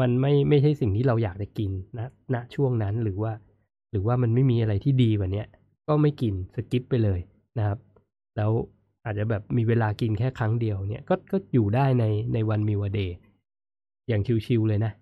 [0.00, 3.32] มันไม่ไม่ใช่สิ่งที่เราอยากจะกินนะณช่วงนั้นหรือว่า
[3.90, 5.46] หรือว่ามันไม่มีอะไรที่ดีกว่าเนี้ย
[5.88, 7.20] ก็ไม่กินสกิปไปเลย
[7.58, 7.78] นะครับ
[8.36, 8.50] แล้ว
[9.04, 12.04] อาจจะแบบมีเวลากินแค่ครั้งเดียวเนี่ยก็ก็อยู่ได้ใน
[12.34, 13.16] ในวันมีวเดย์
[14.08, 14.92] อย่างชิวๆเลยนะ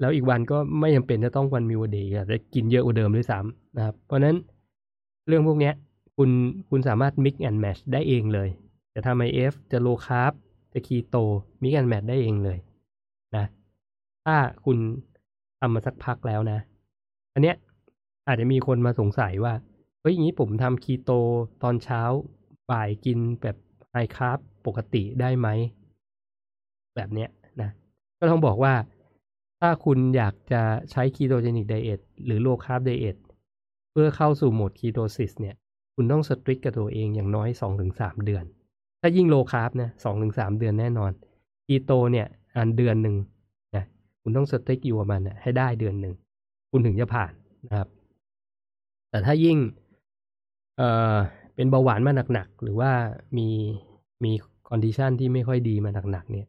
[0.00, 4.36] แล้วอีกวันก็ไม่จำเป็นจะต้อง one meal one day อาจจะกินเยอะกว่าเดิมด้วยซ้ำนะครับ เพราะนั้น
[5.28, 5.74] เรื่องพวกเนี้ย
[6.16, 6.30] คุณ
[6.70, 8.48] คุณสามารถ mix and match ได้เองเลย
[8.94, 10.32] จะทำ IF จะ low carb
[10.72, 11.16] จะ keto
[11.62, 12.58] mix and match ได้เองเลย
[14.30, 14.78] ถ้าคุณ
[15.60, 16.58] ทำมาสักพักแล้วนะ
[17.34, 17.56] อันเนี้ย
[18.26, 19.54] อาจจะมีคนมาสงสัยว่า
[20.00, 21.10] เฮ้ยอย่างนี้ผมทำคีโต
[21.62, 22.02] ตอนเช้า
[22.70, 23.56] บ่ายกินแบบ
[23.90, 25.48] high carb ปกติได้ไหม
[26.96, 27.28] แบบเนี้ย
[27.60, 27.70] นะ
[28.18, 28.74] ก็ต้องบอกว่า
[29.60, 33.16] ถ้าคุณอยากจะใช้ ketogenic diet หรือ low carb diet
[33.90, 35.54] เพื่อเข้าสู่โหมด ketosis เนี่ย
[35.94, 38.44] คุณต้อง strict กับตัวเองอย่างน้อยสองถึงสามเดือน
[39.00, 41.12] ถ้ายิ่ง low carb นะสองถึงสามเดือนแน่นอน
[41.66, 42.26] คีโตเนี่ย
[42.56, 43.16] อันเดือนหนึ่ง
[44.28, 46.14] คุณต้อง strict อยู่กับมันให้ได้เดือนหนึ่ง
[46.70, 47.32] คุณถึงจะผ่าน
[47.66, 47.88] นะครับ
[49.10, 49.58] แต่ถ้ายิ่ง
[50.76, 51.16] เอ่อ
[51.54, 52.90] เป็นเบาหวานมาหนักๆ หรือว่า
[53.38, 53.48] มี
[54.24, 54.32] มี
[54.68, 56.46] condition ที่ไม่ค่อยดีมาหนักๆเนี่ย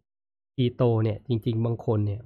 [0.55, 2.21] คีโตเนี่ยจริง ๆ บางคนเนี่ย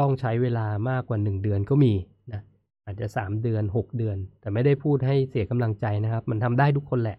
[0.00, 1.92] ต้องใช้เวลามากกว่าหนึ่งเดือนก็มี
[2.32, 2.40] นะ
[2.84, 7.18] อาจจะสามเดือนหกเดือน แต่ไม่ได้พูดให้เสียกำลังใจนะครับ มันทำได้ทุกคนแหละ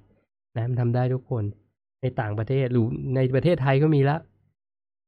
[0.55, 1.43] นะมันทำได้ทุกคน
[2.01, 4.19] ในต่างประเทศหรือในประเทศไทยก็มีแล้ว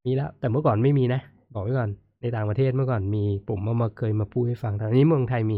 [0.05, 1.21] มีแล้วแต่เมื่อก่อนไม่มีนะ
[1.55, 1.89] บอกไว้ก่อน
[2.26, 5.57] ในต่างประเทศเมื่อก่อนมีผมมามาเคยมาพูดให้ฟังตอนนี้เมืองไทยมี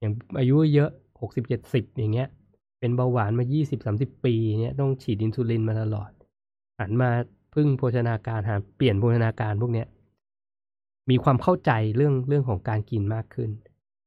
[0.00, 2.28] อย่างอายุเยอะหกสิบเจ็ดสิบอย่างเงี้ย
[2.80, 6.10] เป็นเบาหวานมายี่สิบสามสิบปีเนี้ยต้องฉีดอินซูลินมาตลอด
[6.80, 7.10] หันมา
[7.54, 9.86] พึ่งโภชนาการหาเปลี่ยนโภชนาการพวกเนี้ย
[11.10, 13.50] มีความเข้าใจเรื่องเรื่องของการกินมากขึ้น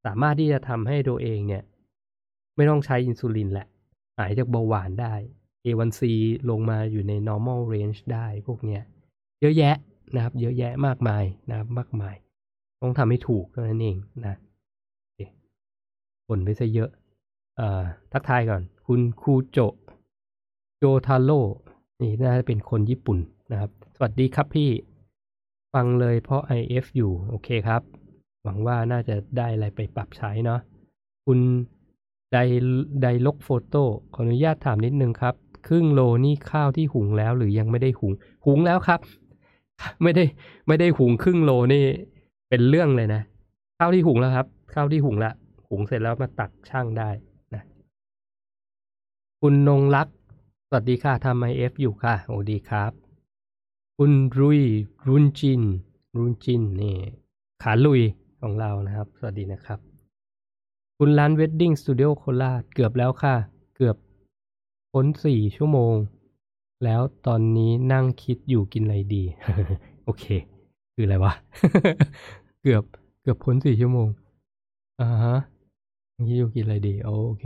[0.04, 1.62] สามารถที่จะทำให้ตัวเองเนี่ย
[2.56, 3.66] ไม่ต้องใช้อินซูลินแหละ
[4.18, 5.14] หายจากเบาหวานได้
[5.64, 6.02] A1C
[6.50, 8.82] ลงมาอยู่ใน normal range ได้พวกเนี้ย
[9.40, 9.76] เยอะแยะ
[10.14, 12.14] นะครับ เยอะแยะมากมายนะครับ มากมาย
[12.80, 13.96] ต้องทำให้ถูกเท่านั้นเอง
[14.26, 14.36] นะ
[16.28, 16.90] บ่นไปซะเยอะ
[17.56, 17.82] เอ่อ
[18.12, 19.58] ทักทายก่อน คุณคูโจ
[20.78, 21.40] โจทาโร่
[22.00, 23.18] นี่น่าจะเป็นคนญี่ปุ่น
[23.52, 24.70] นะครับ สวัสดีครับพี่
[25.74, 27.82] ฟังเลยเพราะ IF อยู่ โอเคครับ
[28.44, 30.60] หวังว่าน่าจะได้อะไรไปปรับใช้เนาะ
[31.26, 31.38] คุณ
[32.32, 32.38] ได
[33.02, 33.82] ไดลกโฟโต้
[34.14, 35.34] ขออนุญาตถามนิดนึงครับ
[35.66, 38.12] ครึ่งโลนี่ข้าวที่หุงแล้วหรือยังไม่ได้หุง
[38.46, 39.00] หุงแล้วครับ
[40.02, 40.24] ไม่ได้
[40.66, 41.84] ไม่ได้หุงครึ่งโลนี่
[42.48, 43.22] เป็นเรื่องเลยนะ
[43.78, 45.32] ข้าวที่หุงแล้วครับข้าวที่หุงละ
[45.68, 47.10] หุงเสร็จแล้วมาตักช่างได้
[47.54, 47.62] นะ
[49.40, 50.08] คุณนงรัก
[50.68, 52.92] สวัสดีค่ะทำ IF อยู่ค่ะโอ้ดีครับ
[53.96, 54.60] คุณรุย
[55.08, 55.62] รุนจิน
[56.16, 56.96] รุนจินนี่
[57.62, 58.02] ขาลุย
[58.40, 59.78] ของเรานะครับ สวัสดีนะครับ
[60.98, 63.34] คุณร้านเวดดิ้งสตูดิโอโคราชเกือบแล้วค่ะ
[63.76, 63.96] เกือบ
[64.92, 65.94] พ้นสี่ชั่วโมง
[66.84, 69.24] แล้วตอนนี้นั่งคิดอยู่กินอะไรดี
[70.04, 70.24] โอเค
[70.94, 71.32] คืออะไรวะ
[72.62, 72.82] เกือบ
[73.22, 74.08] เกือบพ้นสี่ชั่วโมง
[75.00, 75.38] อ่าฮะ
[76.14, 77.10] นั่งคิดอยู่กินอะไรดีโอ
[77.40, 77.44] เค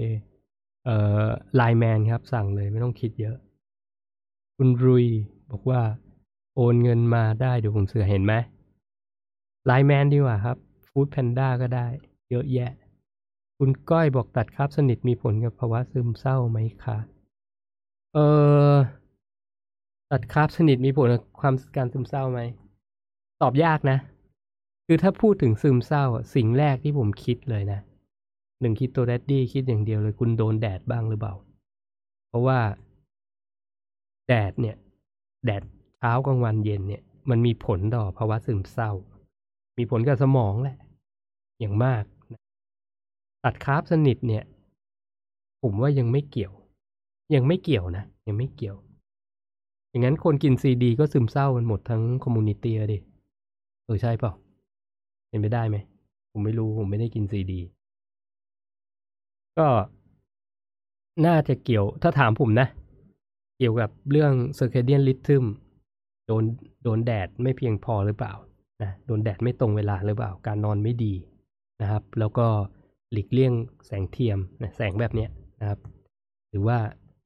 [0.84, 3.36] เอ่อไลแมนครับ สั่งเลยไม่ต้องคิดเยอะ
[4.56, 5.06] คุณรุย
[5.50, 5.80] บอกว่า
[6.56, 8.34] โอนเงินมาได้เดี๋ยวผมเสือเห็นไหม
[9.66, 10.56] ไลแมนดีกว่าครับ
[10.88, 11.86] ฟู้ดแพนด้าก็ได้
[12.30, 12.72] เยอะแยะ
[13.58, 16.98] คุณก้อยบอกตัดคราบสนิทมีผลกับภาวะซึมเศร้าไหมคะ
[18.14, 18.18] เอ
[18.72, 18.74] อ
[20.10, 22.40] ตัดคราบสนิทมีผลกับความการซึมเศร้าไหม
[23.42, 23.98] ตอบยากนะ
[24.86, 26.04] คือถ้าพูดถึงซึมเศร้า
[26.34, 27.80] สิ่งแรกที่ผมคิดเลยนะ
[28.60, 31.34] หนึ่งคิดตัวแดดดี้คิดอย่างเดียวเลย คุณโดนแดดบ้างหรือเปล่า
[32.28, 32.58] เพราะว่า
[34.26, 34.76] แดดเนี่ย
[35.44, 35.62] แดด
[35.98, 38.90] เช้ากลางวันเย็นเนี่ย มันมีผลต่อภาวะซึมเศร้า
[39.78, 40.78] มีผลกับสมองแหละ
[41.60, 42.04] อย่างมาก
[43.44, 44.44] ตัด carb สนิทเนี่ย
[45.62, 46.52] ผมว่ายังไม่เกี่ยว
[47.34, 48.76] ยังไม่เกี่ยวนะยังไม่เกี่ยว
[49.98, 52.98] อย่างนั้นคนกินซีดีก็ซึมเศร้ากันหมดทั้ง community ดิ
[53.84, 54.32] เออใช่เปล่า
[55.28, 55.76] เป็นไปได้ไหม
[56.32, 57.60] ผมไม่รู้ผมไม่ได้กินซีดี
[59.58, 59.68] ก็
[61.26, 62.68] น่าจะเกี่ยวถ้าถามผมนะ
[63.58, 65.44] เกี่ยวกับเรื่อง circadian rhythm
[66.26, 66.44] โดน
[66.82, 68.32] โดนแดดไม่เพียงพอหรือเปล่า
[68.82, 71.14] นะโดนแดดไม่ตรงเวลาหรือเปล่า การนอนไม่ดี
[71.80, 72.46] นะครับ แล้วก็
[73.12, 73.52] หลีกเลี่ยง
[73.86, 75.30] แสงเทียมนะแสงแบบเนี้ย
[75.60, 75.78] นะครับ
[76.50, 76.78] หรือว่า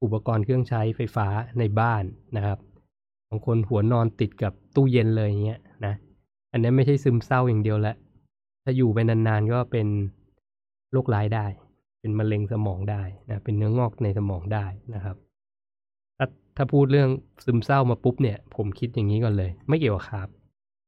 [0.03, 1.27] อุปกรณ์เครื่องใช้ไฟฟ้า
[1.59, 2.03] ในบ้าน
[2.35, 2.59] นะครับ
[3.29, 5.93] บางคนหัวนอนติดกับตู้เย็นเลยอย่างเงี้ยนะ
[6.51, 7.95] อันนี้ไม่ใช่ซึมเศร้าอย่างเดียวละ
[8.63, 9.87] ถ้าอยู่ไปนานๆก็เป็น
[10.91, 11.45] โรคร้ายได้
[11.99, 15.15] เป็นมะเร็งสมองได้นะเป็นเนื้องอกในสมองได้นะครับ
[16.17, 16.25] ถ้า
[16.57, 17.09] ถ้าพูดเรื่อง
[17.45, 20.27] ซึมเศร้ามาปุ๊บเนี่ย ผมคิดอย่างนี้ก่อนเลย ไม่เกี่ยวกับคร์บ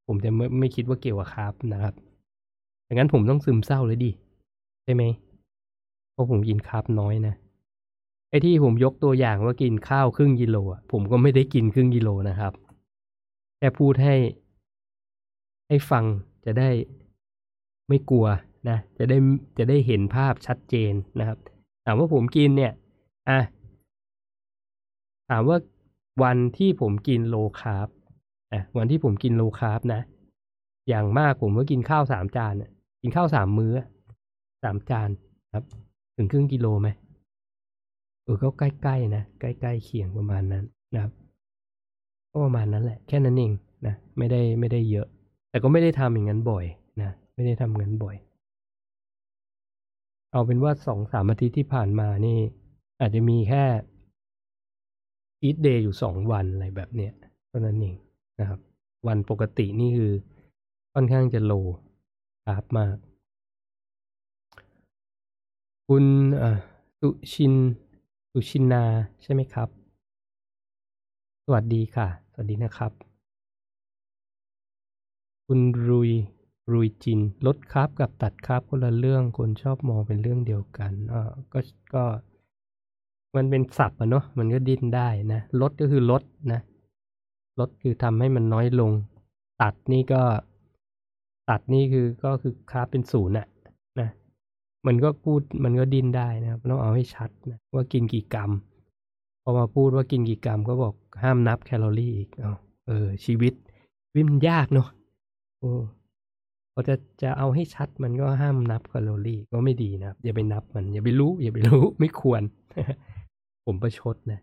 [0.07, 1.93] ผมจะไม่ไม่คิดว่าเกี่ยวกับคร์บนะครับ
[2.87, 4.11] ดังนั้นผมต้องซึมเศร้าเลยดิ
[4.83, 5.03] ใช่ไหม
[6.11, 7.35] เพราะผมกินคาร์บน้อยนะ
[8.35, 12.53] อ้ที่ผมยกตัวอย่างว่ากินข้าวครึ่งกิโลอะผมก็ไม่ได้กินครึ่งกิโลนะครับ
[13.57, 14.15] แค่พูดให้
[15.67, 16.05] ให้ฟัง
[16.45, 16.69] จะได้
[17.87, 18.27] ไม่กลัว
[18.69, 19.17] นะจะได้
[19.57, 21.37] จะได้เห็นภาพชัดเจนนะครับ
[21.85, 22.73] ถามว่าผมกินเนี่ย
[23.29, 23.39] อะ
[25.29, 25.57] ถามว่า
[26.23, 27.87] วันที่ผมกิน low carb
[28.53, 30.01] อะวันที่ผมกิน low carb นะ
[30.89, 32.53] อย่างมากผมก็กินข้าวสามจาน
[33.01, 33.73] กินข้าวสามมื้อ
[34.63, 35.09] สามจาน
[35.53, 35.65] ครับ
[36.17, 36.89] ถึงครึ่งกิโลไหม
[38.25, 41.11] เออก็ใกล้ๆนะใกล้ๆเคียงประมาณนั้นนะครับ
[42.31, 43.53] ก็ประมาณนั้นแหละ แค่นั้นเอง
[43.85, 45.07] นะไม่ได้ไม่ได้เยอะ
[45.49, 46.65] แต่ก็ไม่ได้ทำอย่างนั้นบ่อย
[47.01, 48.15] นะไม่ได้ทำงั้นบ่อย
[50.31, 52.37] เอาเป็นว่าสองสามอาทิตย์ที่ผ่านมานี่
[53.01, 53.63] อาจจะมีแค่
[55.43, 57.11] อีทเดย์อยู่สองวันอะไรแบบเนี้ย
[57.47, 57.95] เท่านั้นเอง
[58.39, 58.59] นะครับ
[59.07, 60.13] วันปกตินี่คือ
[60.93, 61.53] ค่อนข้างจะโล
[62.45, 62.95] คาบมาก
[65.87, 66.05] คุณ
[66.99, 67.53] สุชิน
[68.37, 68.83] สุชินา
[69.21, 69.69] ใช่ไหมครับ
[71.45, 72.91] สวัสดีค่ะ สวัสดีนะครับ
[75.45, 76.11] คุณรุย
[76.71, 81.59] รุยจินลดคร์บกับตัดคร์บคนละเรื่องคนชอบมองเป็นเรื่องเดียวกันอ่าก็
[81.93, 82.03] ก็
[83.35, 86.23] มันเป็นศัพท์อะเนาะมันก็ดิ้นได้นะลดก็คือลด
[86.53, 86.61] นะ
[87.59, 88.91] ลดคือทำให้มันน้อยลง
[89.61, 90.21] ตัดนี่ก็
[91.49, 93.47] ตัดนี่คือก็คือคาร์บเป็นศูนย์อะ
[94.87, 98.51] มันก็พูดมันก็ดิ้นได้นะครับต้องเอาให้ชัดนะว่ากินกี่กรัม
[99.43, 102.53] พอมาพูดว่ากินกี่กรัมก็บอกห้ามนับแคลอรี่อีกเอา
[102.87, 103.53] เออ ชีวิต
[104.15, 104.87] วิมยากเนาะ
[105.59, 105.71] โอ้
[106.73, 112.41] พอจะจะเอาให้ชัดมันก็ห้ามนับแคลอรี่ก็ไม่ดีนะครับอย่าไปนับมันอย่าไปรู้ อย่าไปรู้ไม่ควร
[113.65, 114.39] ผมประชดนะ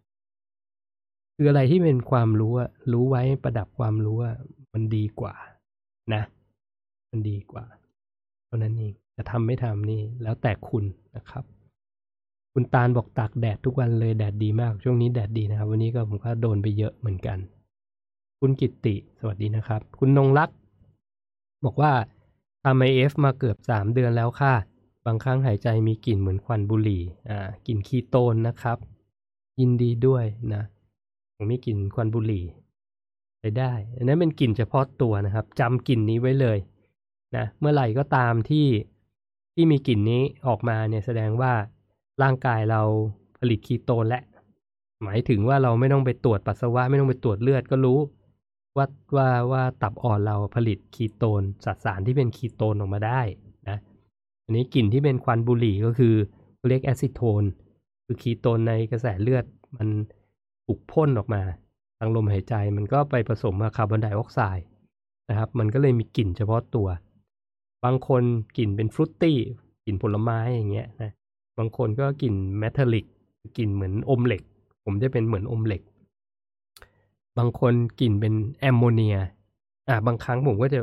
[1.36, 4.36] คืออะไรที่เป็นความรู้อะรู้ไว้ประดับความรู้อะ
[4.72, 5.34] มันดีกว่า
[6.14, 6.22] นะ
[7.10, 7.64] มันดีกว่า
[8.44, 10.84] เพรานั้นเอง จะทำไม่ทำนี่แล้วแต่คุณ
[11.16, 11.44] นะครับ
[12.52, 17.38] คุณตาลบอกตากแดดทุกวันเลยแดดดีมาก ช่วงนี้แดดดีนะครับ วันนี้ก็ผมก็โดนไปเยอะเหมือนกัน
[18.40, 20.50] คุณกิตติสวัสดีนะครับ คุณนงรัก
[21.64, 21.92] บอกว่า
[22.64, 24.54] ทำไอเอฟมาเกือบสามเดือนแล้วค่ะ
[25.06, 28.78] บางครั้งหายใจมีกลิ่นเหมือนควันบุหรี่อ่ากลิ่นคีโตนนะครับ
[29.60, 30.62] ยินดีด้วยนะ
[31.36, 32.44] ผมมีกลิ่นควันบุหรี่
[33.40, 36.58] ไปได้ อันนั้นเป็นกลิ่นเฉพาะตัวนะครับจำกลิ่นนี้ไว้เลย
[37.36, 38.66] นะเมื่อไหร่ก็ตามที่
[39.54, 41.52] ที่มีกลิ่นนี้ออกมาเนี่ยแสดงว่า
[42.22, 42.82] ร่างกายเรา
[43.38, 44.20] ผลิตคีโตนและ
[45.04, 47.98] หมายถึงว่าเราไม่ต้องไปตรวจปัสสาวะไม่ต้องไปตรวจเลือดก็รู้
[48.76, 48.86] ว่า
[49.16, 53.20] ว่าว่าตับอ่อนเราผลิตคีโตนสสารที่เป็นคีโตนออกมาได้
[53.68, 53.78] นะ
[54.44, 56.14] อันนี้กลิ่นที่เป็นควันบุหรี่ก็คือ
[56.68, 57.42] เรียกแอซิโทน
[58.04, 59.44] คือคีโตนในกระแสเลือด
[59.76, 59.88] มัน
[60.66, 61.42] ถูกพ่นออกมา
[61.98, 64.66] ทางลมหายใจมันก็ไปผสมกับคาร์บอนไดออกไซด์
[65.30, 66.88] นะครับ มันก็เลยมีกลิ่นเฉพาะตัว
[67.84, 68.22] บางคน
[68.56, 69.38] กลิ่นเป็น fruity
[69.84, 71.10] กลิ่นผลไม้อย่างเงี้ยนะ
[71.58, 73.06] บางคนก็กลิ่น metallic
[73.58, 74.42] กลิ่นเหมือนอมเหล็ก
[74.84, 75.82] ผมจะเป็นเหมือนอมเหล็ก
[77.38, 79.16] บางคนกลิ่นเป็นแอมโมเนีย
[79.88, 80.80] อ่าบางครั้งผมก็จะ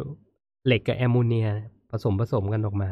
[0.65, 1.47] เหล็กกับแอมโมเนีย
[1.91, 2.89] ผสมผสมกันออกมา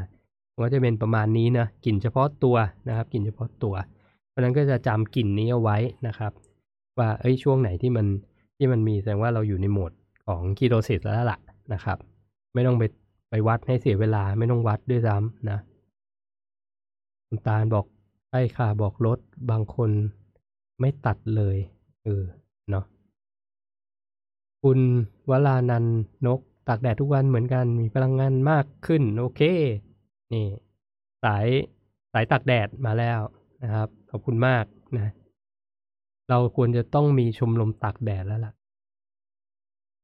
[0.64, 2.56] ก็จะเป็นประมาณนี้นะกลิ่นเฉพาะตัว
[2.88, 3.76] นะครับกลิ่นเฉพาะตัว
[4.30, 5.78] เพราะนั้นก็จะจำกลิ่นนี้เอาไว้
[6.08, 6.32] นะครับ
[7.00, 8.08] ว่าเอ้ยช่วงไหนที่มัน
[8.58, 9.92] ที่มันมีแสดงว่าเราอยู่ในโหมด
[10.28, 11.40] ของคีโตซิสแล้วล่ะ
[11.74, 11.98] นะครับ
[12.54, 12.84] ไม่ต้องไป
[13.30, 15.60] ไปวัดให้เสียเวลาไม่ต้องวัดด้วยซ้ำนะ
[17.28, 17.86] คุณตาลบอก
[18.30, 19.20] ใช่ค่ะบอกรถ
[19.52, 19.90] บางคน
[20.80, 21.58] ไม่ตัดเลย
[22.04, 22.24] เออ
[22.70, 22.86] เนาะ
[24.64, 24.80] คุณ
[25.32, 25.86] วลานัน
[26.26, 29.42] นกตากแดดทุกวันเหมือนกันมีพลังงานมากขึ้น โอเค
[30.34, 30.46] นี่
[31.24, 31.48] สาย
[32.14, 33.20] สายตากแดดมาแล้ว
[33.64, 34.66] นะครับ ขอบคุณมาก
[34.98, 35.14] นะ
[36.30, 38.54] เราควรจะต้องมีชมรมตากแดดแล้วล่ะ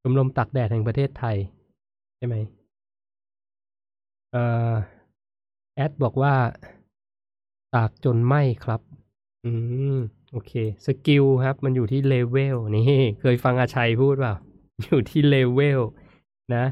[0.01, 1.38] ชมรมตากแดดแห่งประเทศไทย
[2.17, 2.36] ใช่ไหม
[4.34, 4.73] เอ่อ
[5.75, 6.34] แอดบอกว่า
[7.73, 8.81] ตากจนไหม้ครับ
[9.45, 9.51] อื
[9.95, 9.97] ม
[10.31, 10.51] โอเค
[10.86, 12.84] skill ครับ มันอยู่ที่เลเวลนี่
[13.21, 14.36] เคยฟังอาชัยพูดเปล่า
[14.86, 15.81] อยู่ที่เลเวล
[16.55, 16.65] นะ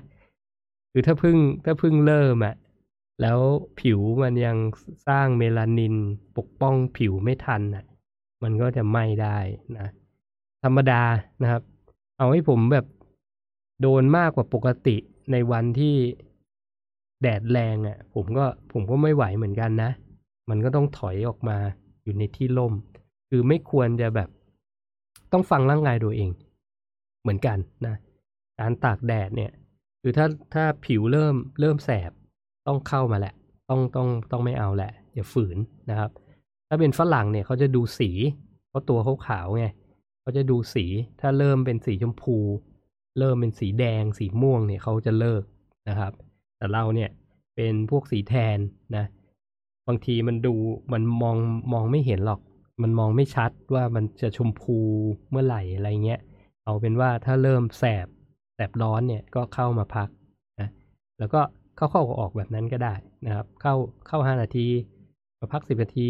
[0.91, 2.55] คือถ้าเพิ่งถ้าเพิ่งเริ่มอะ
[3.21, 3.39] แล้ว
[3.79, 4.57] ผิวมันยัง
[5.07, 5.95] สร้างเมลานิน
[6.37, 7.85] ปกป้องผิวไม่ทันอะ
[8.43, 9.37] มันก็จะไหม้ได้
[9.77, 9.87] นะ
[10.63, 11.03] ธรรมดา
[11.41, 11.61] นะครับ
[12.17, 12.85] เอาให้ผมแบบ
[13.81, 14.97] โดนมากกว่าปกติ
[15.31, 15.95] ในวันที่
[17.21, 19.91] แดดแรงอะ่ะ ผมก็ผมก็ไม่ไหวเหมือนกันนะ
[20.49, 21.57] มันก็ต้องถอยออกมา
[22.03, 22.73] อยู่ในที่ร่ม
[23.29, 24.29] คือไม่ควรจะแบบ
[25.31, 26.29] ต้องฟังร่างกายตัวเอง
[27.21, 27.57] เหมือนกัน
[27.87, 27.95] นะ
[28.59, 29.51] การตากแดดเนี่ย
[30.01, 32.11] คือถ้าถ้าผิวเริ่มเริ่มแสบ
[32.67, 33.33] ต้องเข้ามาแหละ
[33.69, 35.57] ต้องต้องต้องไม่เอาแหละอย่าฝืน
[35.89, 36.09] นะครับ
[36.67, 38.09] ถ้าเป็นฝรั่งเนี่ยเขาจะดูสี
[38.69, 39.65] เพราะตัวเขาขาวไง
[40.21, 40.85] เขาจะดูสี
[41.21, 42.37] ถ้าเริ่มเป็นสีชมพู
[43.19, 45.43] เริ่มเป็นสีแดงสีม่วงเนี่ยเขาจะเลิก
[45.89, 46.13] นะครับ
[46.61, 47.09] แต่เราเนี่ย
[47.55, 48.57] เป็นพวกสีแทน
[48.97, 49.05] นะ
[49.87, 50.53] บางทีมันดู
[50.93, 51.37] มันมอง
[51.73, 52.39] มองไม่เห็นหรอก
[52.81, 54.77] มันมองไม่ชัดว่ามันจะชมพู
[55.29, 56.19] เมื่อไหร่อะไรเงี้ย
[56.65, 58.07] เอาเป็นว่าถ้าเริ่มแสบ
[58.55, 60.09] แสบร้อนเนี่ยก็เข้ามาพัก
[60.59, 60.69] นะ
[61.19, 61.41] แล้วก็
[61.77, 62.95] เข้าเข้าออกแบบนั้นก็ได้
[63.25, 63.73] นะครับ เข้า
[64.07, 64.67] เข้าห้านาที
[65.39, 66.07] มาพักสิบนาที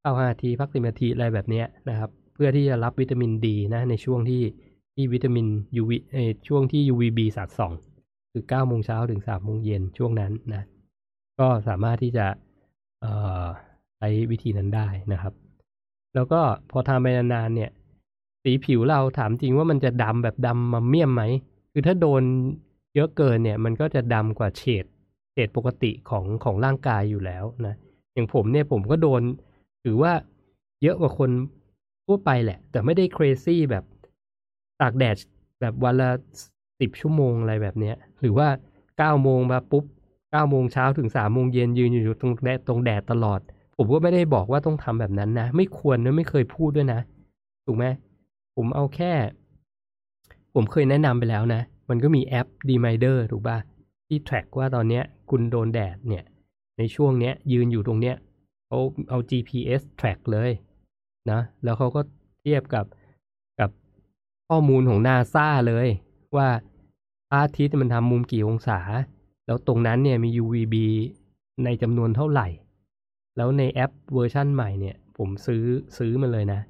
[0.00, 4.42] เข้าห้านาทีพักสิบนาทีอะไรแบบเนี้ยนะครับเพื่อที่จะรับวิตามินดีนะในช่วงที่
[4.94, 5.46] ที่วิตามิน
[5.80, 6.18] UV เอ
[6.48, 7.72] ช่วงที่ UVB สาดส่อง
[8.32, 10.62] คือ9โมงเช้าถึง3โมงเย็นช่วงนั้นนะ
[11.38, 12.26] ก็สามารถที่จะ
[13.96, 15.34] ใช้วิธีนั้นได้นะครับ
[16.14, 17.70] แล้วก็พอทำไปนานๆเนี่ย
[18.42, 21.22] สีผิวเราถามจริงว่ามันจะดำแบบดำมาเมี่ยมไหม
[21.72, 22.22] คือถ้าโดน
[22.94, 24.84] เยอะเกินเนี่ย มันก็จะดำกว่าเฉด
[25.32, 27.74] เฉดปกติของของร่างกายอยู่แล้วนะ
[28.14, 29.22] อย่างผมเนี่ยผมก็โดน
[29.84, 30.12] ถือว่า
[30.82, 31.30] เยอะกว่าคน
[32.06, 33.84] ทั่วไปแหละ แต่ไม่ได้ crazy แบบ
[34.80, 35.16] ตากแดด
[35.60, 36.10] แบบวันละ
[36.80, 38.48] สิบชั่วโมงอะไรแบบเนี้ย หรือว่า
[38.98, 39.84] เก้าโมงมาปุ๊บ
[40.30, 43.40] เก้าโมงเช้าถึงสามโมงเย็นยืนอยู่ตรงแดดตรงแดดตลอด
[43.76, 47.00] ผมก็ไม่ได้บอกว่าต้องทำแบบนั้นนะ ไม่ควรนะไม่เคยพูดด้วยนะ
[47.66, 47.84] ถูกไหม
[48.56, 49.12] ผมเอาแค่
[50.54, 53.58] ผมเคยแนะนำไปแล้วนะ มันก็มีแอป d m i d e r ถูกป่ะ
[54.06, 56.24] ที่ track ว่าตอนเนี้ยคุณโดนแดดเนี่ย
[56.78, 58.16] ในช่วงเนี้ยยืนอยู่ตรงเนี้ย
[58.66, 60.50] เขาเอา GPS track เลย
[61.30, 62.00] นะแล้วเขาก็
[62.40, 62.86] เทียบกับ
[63.60, 63.70] กับ
[64.48, 65.88] ข้อมูลของนาซาเลย
[66.36, 66.48] ว่า
[67.28, 68.80] พระอาทิตย์มันทำมุมกี่องศา
[69.46, 70.74] แล้วตรงนั้นเนี่ยมี UVB
[71.64, 72.48] ในจำนวนเท่าไหร่
[73.36, 75.62] แล้วในแอปเวอร์ชั่นใหม่เนี่ย ผมซื้อ
[75.98, 76.60] ซื้อมันเลยนะ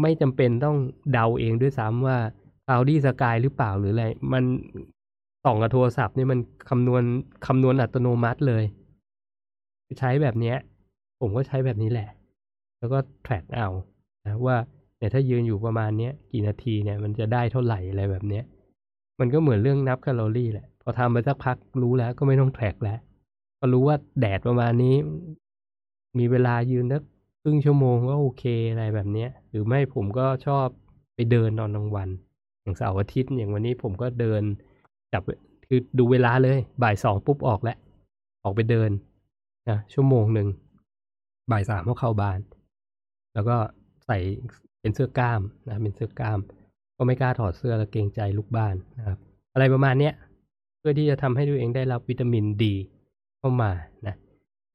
[0.00, 0.76] ไม่จำเป็นต้อง
[1.12, 2.16] เดาเองด้วยซ้ำว่า
[2.66, 4.44] Cloudy Sky หรือเปล่าหรืออะไร มัน
[5.44, 6.38] ส่องกับโทรศัพท์นี่มัน
[6.70, 7.02] คำนวณ
[7.46, 8.64] คำนวณอัตโนมัติเลย
[9.98, 10.56] ใช้แบบเนี้ย
[11.20, 12.08] ผมก็ใช้แบบนี้แหละ
[12.78, 13.68] แล้วก็ track เอา
[14.26, 14.56] นะว่า
[14.98, 18.44] เนี่ยถ้ายืนอยู่ประมาณเนี้ยกี่นาทีเนี่ยมันจะได้เท่าไหร่อะไรแบบเนี้ย
[19.20, 22.98] มันก็เหมือนเรื่องนับแคลอรี่แหละ พอทำไปสักพักรู้แล้วก็ไม่ต้องแทร็กแล้ว
[23.58, 24.96] พอรู้ว่าแดดประมาณนี้
[26.18, 27.02] มีเวลายืนสัก
[27.42, 30.66] ครึ่งชั่วโมงก็โอเคอะไรแบบเนี้ย หรือไม่ผมก็ชอบ
[31.14, 32.08] ไปเดินนอนกลางวัน
[32.62, 34.42] อย่างเสาร์อาทิตย์อย่างวันนี้ผมก็เดิน
[35.12, 35.22] จับ
[35.66, 37.78] คือดูเวลาเลยบ่ายสองปุ๊บออกแล้ว
[38.44, 38.90] ออกไปเดิน
[39.68, 40.48] นะชั่วโมงหนึ่ง
[41.50, 42.38] บ่ายสามก็เข้าบ้าน
[43.34, 43.56] แล้วก็
[44.06, 44.18] ใส่
[44.80, 46.38] เป็นเสื้อกล้ามนะเป็นเสื้อกล้าม
[47.02, 49.18] ก็ไม่กล้าถอดเสื้อแล้วเกรงใจลูกบ้านนะครับ
[49.52, 50.14] อะไรประมาณเนี้ย
[50.78, 52.74] เพื่อที่จะทำให้ตัวเองได้รับวิตามินดี
[53.38, 53.70] เข้ามา
[54.06, 54.14] นะ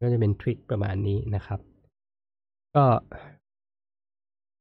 [0.02, 1.60] ก็จะเป็นทริคประมาณนี้นะครับ
[2.76, 2.86] ก็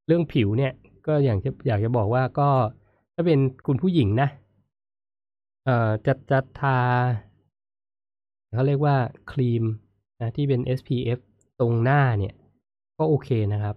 [0.07, 0.73] เรื่องผิวเนี่ย
[1.07, 2.51] ก็อย่างที่อยากจะบอกว่าก็
[3.15, 4.29] ถ้าเป็นคุณผู้หญิงนะ
[5.65, 6.79] เอ่อจะจะทา
[8.55, 8.97] เขาเรียกว่า
[9.33, 9.65] ครีม
[10.21, 11.19] นะที่เป็น SPF
[11.61, 12.35] ตรงหน้าเนี่ย
[12.99, 13.77] ก็โอเคนะครับ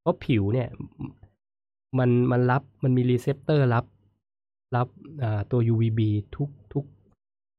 [0.00, 0.68] เพราะผิวเนี่ย
[1.98, 3.84] มันมันรับมันมีรีเซพเตอร์รับ
[4.76, 4.88] รับ
[5.50, 6.00] ตัว UVB
[6.36, 6.84] ทุกทุก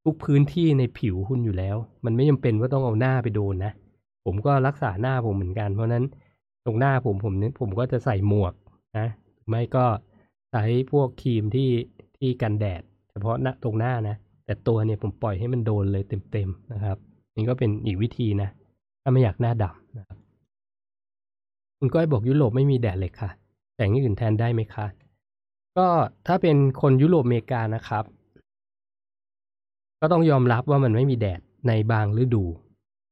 [0.03, 1.75] ทุกพื้นที่ในผิวคุณอยู่แล้ว
[2.05, 3.73] มันไม่จำเป็นว่าต้องเอาหน้าไปโดนนะ
[4.25, 6.05] ผมก็รักษาหน้าผมเหมือนกัน เพราะนั้น
[6.65, 8.53] ตรงหน้าผมผมเนี่ยผมก็จะใส่หมวก
[8.97, 9.07] นะ
[9.49, 9.85] ไม่ก็
[10.51, 11.69] ใช้พวกครีมที่
[12.17, 14.15] ที่กันแดด เฉพาะหน้าตรงหน้านะ
[14.45, 16.97] แต่ตัวเนี่ยผมปล่อยให้มันโดนเลยเต็มๆนะครับ
[17.35, 18.49] นี่ก็เป็นอีกวิธีนะ
[19.01, 20.17] ถ้าไม่อยากหน้าดำนะครับ
[21.79, 23.29] คุณก้อยบอกยุโรปไม่มีแดดเลยค่ะ
[23.79, 24.85] แต่งอื่นแทนได้ไหมคะ
[25.77, 25.87] ก็
[26.27, 28.03] ถ้าเป็นคนยุโรปอเมริกานะครับ
[30.01, 32.43] ก็ต้องยอมรับว่ามันไม่มีแดดในบางฤดู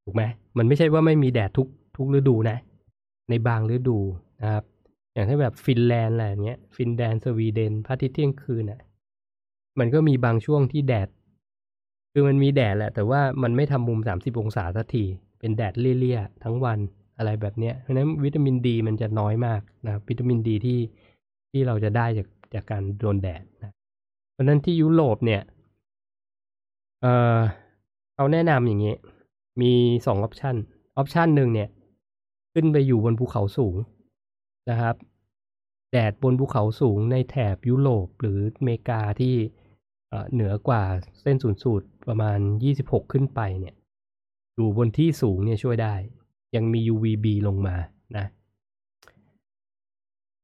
[0.04, 0.24] ถูกไหม
[0.58, 2.58] มันไม่ใช่ว่าไม่มีแดดทุกทุกฤดูนะ
[3.30, 3.98] ในบางฤดู
[4.42, 4.64] นะครับ
[5.14, 8.82] อย่างถ้าแบบฟินแลนด์อะไรเงี้ย ฟินแลนด์สวีเดนพระอาทิตย์เที่ยงคืนน่ะ
[9.80, 11.10] มันก็มีบางช่วงที่แดด
[12.12, 15.04] คือมันมีแดดแหละ แต่ว่ามันไม่ทำมุมสามสิบองศาสักที
[15.40, 16.80] เป็นแดดเลี่ยๆทั้งวัน
[17.18, 20.80] อะไรแบบเนี้ยเพราะฉะนั้นวิตามินดีมันจะน้อยมากนะครับวิตามินดีที่
[21.52, 23.74] ที่เราจะได้จากจากการโดนแดดนะ
[24.32, 25.42] เพราะนั้นที่ยุโรปเนี่ย
[27.02, 27.40] เอ่อ
[28.16, 28.96] เขาแนะนำอย่างนี้
[29.62, 29.74] มี
[30.06, 30.56] สองออปชัน
[30.98, 31.70] ออปชันหนึ่งเนี่ย
[32.54, 33.76] ขึ้นไปอยู่บนภูเขาสูง
[34.70, 34.96] นะครับ
[35.92, 39.36] แดดบนภูเขาสูงในแถบยุโรปหรืออเมริกาที่
[40.34, 40.84] เหนือกว่า
[41.22, 42.40] เส้นศูนย์สูตรประมาณ
[42.76, 43.76] 26 ขึ้นไปเนี่ย
[44.56, 45.96] อยู่บนที่สูงเนี่ยช่วยได้
[46.56, 47.76] ยังมี UVB ลงมา
[48.18, 48.26] นะ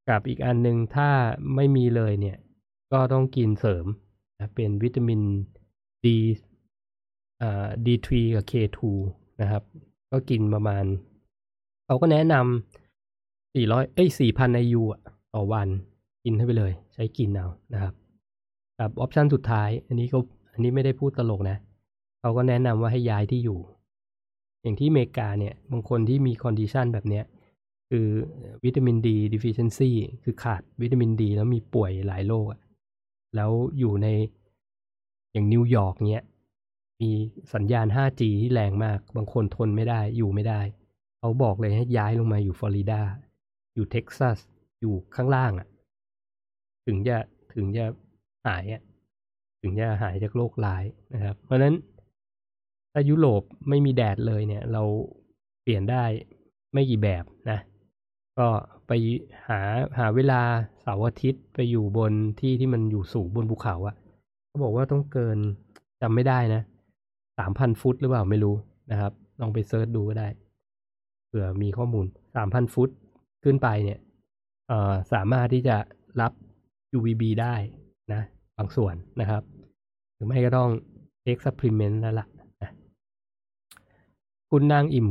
[0.10, 1.10] กับอีกอันหนึ่งถ้า
[1.56, 2.38] ไม่มีเลยเนี่ย
[2.91, 3.86] ก็ต้องกินเสริม
[4.39, 5.22] นะเป็นวิตามิน
[6.04, 6.06] D
[7.41, 8.80] อ่า D3 กับ K2
[9.41, 9.64] นะครับ
[10.12, 10.86] ก็กินประมาณ
[11.86, 15.01] เขาก็แนะนำ400 เอ้ย 4,000 IU อะ
[15.34, 15.68] ต่อวัน
[16.24, 17.93] กินให้ไปเลย ใช้กินเอานะครับ
[18.80, 20.20] กับออปชันสุดท้าย อันนี้ก็
[20.51, 21.58] อันนี้ไม่ได้พูดตลกนะ
[22.20, 23.60] เขาก็แนะนำว่าให้ย้ายที่อยู่
[24.64, 27.26] อย่างที่อเมริกาเนี่ยบางคนที่มี condition แบบเนี้ย
[27.89, 28.07] คือ
[28.64, 29.91] วิตามินดี deficiency
[30.24, 32.59] คือขาดวิตามินดี แล้วมีป่วยหลายโรคอะ
[33.36, 34.07] แล้วอยู่ใน
[35.34, 36.24] อย่างนิวยอร์กเนี้ย
[37.01, 37.11] มี
[37.53, 40.61] สัญญาณ 5G ที่แรงมาก บางคนทนไม่ได้อยู่ไม่ได้
[41.20, 43.01] เขาบอกเลยให้ย้ายลงมาอยู่ฟลอริดา
[43.76, 44.38] อยู่เท็กซัส
[44.82, 45.68] อยู่ข้างล่างอะ
[46.86, 47.18] ถึงจะ
[47.53, 47.86] ถึงจะ
[48.47, 48.82] หายอะ
[49.61, 50.84] ถึงจะหายจากโรคร้าย
[51.14, 51.76] นะครับ เพราะนั้น
[52.93, 54.83] ถ้ายุโรปไม่มีแดดเลยเนี่ย เรา
[55.63, 56.03] เปลี่ยนได้
[56.73, 57.59] ไม่กี่แบบนะ
[58.37, 58.47] ก็
[58.87, 58.91] ไป
[59.47, 59.59] หา
[59.97, 60.41] หาเวลา
[60.81, 63.95] เสาร์อาทิตย์ไปอยู่บนที่ที่มันอยู่สูงบนภูเขาอะ่ะ
[64.47, 65.37] เขาบอกว่าต้องเกิน
[66.01, 66.61] จำไม่ได้นะ
[67.39, 68.55] สามพันฟุตหรือเปล่าไม่รู้
[68.91, 70.27] นะครับ ลองไปเซิร์ชดูก็ได้
[71.27, 72.89] เผื่อมีข้อมูลสามพันฟุต
[73.43, 73.99] ขึ้นไปเนี่ย
[74.67, 75.77] เอ่อสามารถที่จะ
[76.21, 76.31] รับ
[76.97, 77.55] UVB ได้
[78.13, 78.21] นะ
[78.57, 79.43] บางส่วนนะครับ
[80.15, 80.69] หรือไม่ก็ต้อง
[81.25, 82.32] take supplement แล้วล่ะนะ
[84.56, 85.10] คุณนางอิ่ม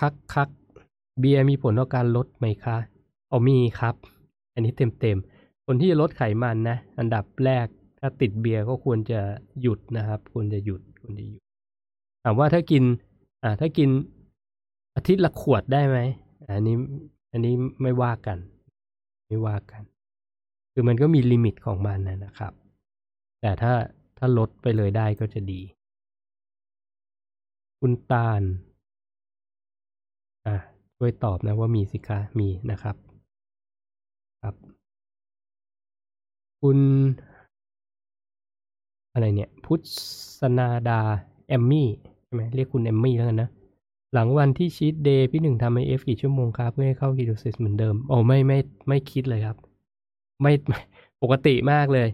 [0.00, 0.48] คักคัก
[1.20, 2.76] เบียร์มีผลต่อการลดไหมคะ
[3.28, 3.94] เอามีครับ
[4.54, 5.18] อันนี้เต็มเต็ม
[5.66, 7.66] คนที่จะลดไขมันนะ อันดับแรก
[7.98, 9.20] ถ้าติดเบียร์ก็ควรจะ
[9.60, 11.40] หยุดนะครับ ควรจะหยุดควรจะหยุด
[12.22, 12.82] ถามว่าถ้ากิน
[13.42, 13.90] อ่า ถ้ากิน
[14.96, 15.98] อาทิตย์ละขวดได้ไหม
[16.50, 16.76] อันนี้
[17.32, 18.38] อันนี้ไม่ว่ากัน
[19.28, 19.82] ไม่ว่ากัน
[20.72, 22.52] คือมันก็มีลิมิตของมันนะครับ
[23.40, 23.72] แต่ถ้า
[24.18, 25.60] ถ้าลดไปเลยได้ก็จะดี
[27.86, 28.42] คุณตาล
[30.46, 30.56] อะ
[30.96, 32.96] ช่วยตอบนะว่ามีสิคะมีนะครับ
[34.42, 34.54] ครับ
[36.60, 36.78] คุณ
[39.12, 39.80] อะไรเนี่ย พุท
[40.40, 41.00] ธนาดา
[41.48, 41.88] แอมมี่
[42.24, 43.48] ใช่ไหมเรียกคุณแอมมี่แล้วกันนะ
[44.12, 48.58] หลังวันที่ชีตเดย์พี่หนึ่งทำไอเอฟกี่ชั่วโมงครับ เพื่อให้เข้ากีโดซิสเหมือนเดิมโอ้ไม่ไม่
[48.88, 49.56] ไม่คิดเลยครับ
[50.42, 50.52] ไม่
[51.22, 52.08] ปกติมากเลย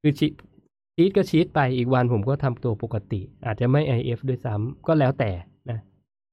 [0.00, 0.26] คือชี
[0.94, 5.30] ชีตก็ชีตไปอีกวันผมก็ทำตัวปกติ อาจจะไม่ IF ด้วยซ้ำก็แล้วแต่
[5.70, 5.78] นะ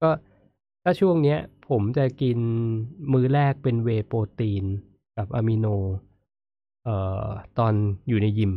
[0.01, 0.10] ก็
[0.84, 1.39] ถ้าช่วงเนี้ย
[1.70, 2.38] ผมจะกิน
[3.14, 4.64] มื้อแรกเป็นเวโปรตีน
[5.18, 5.68] กับอะมิโน
[6.84, 7.28] เอ่อ
[7.60, 7.74] ตอน
[8.07, 8.53] อยู่ในยิม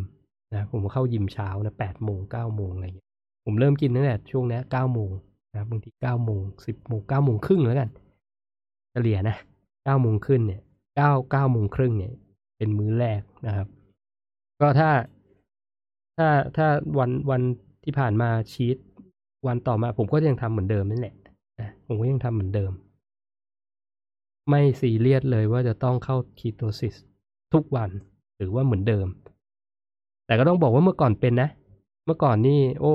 [0.52, 3.08] นะผมเข้ายิมเช้านะแปดโมงเก้าโมงอะไรเงี้ย
[3.44, 5.10] ผมเริ่มกินตั้งแต่ช่วงนี้เก้าโมง
[5.54, 7.90] นะบางทีเก้าโมงสิบโมงเก้าโมงครึ่งแล้วกัน
[8.90, 9.36] เฉลี่ยนะ
[9.84, 10.62] เก้าโมงขึ้นเนี่ย
[10.96, 12.12] เก้าเก้าโมงครึ่งเนี่ย
[12.56, 13.68] เป็นมื้อแรกนะครับ
[14.60, 14.90] ก็ถ้า
[16.18, 16.66] ถ้าถ้า
[16.98, 17.42] วันวัน
[17.84, 18.76] ที่ผ่านมาชีต
[19.46, 21.14] วันต่อมา ผมก็ยังทำเหมือนเดิมนั่นแหละ
[21.60, 22.72] นะผมก็ยังทำเหมือนเดิม
[24.48, 26.94] ไม่ซีเรียสเลยว่าจะต้องเข้าคีโตซิส
[27.52, 27.90] ทุกวัน
[28.36, 29.06] หรือว่าเหมือนเดิม
[30.26, 31.48] แต่ก็ต้องบอกว่าเมื่อก่อนเป็นนะ
[32.06, 32.94] เมื่อก่อนนี่ โอ้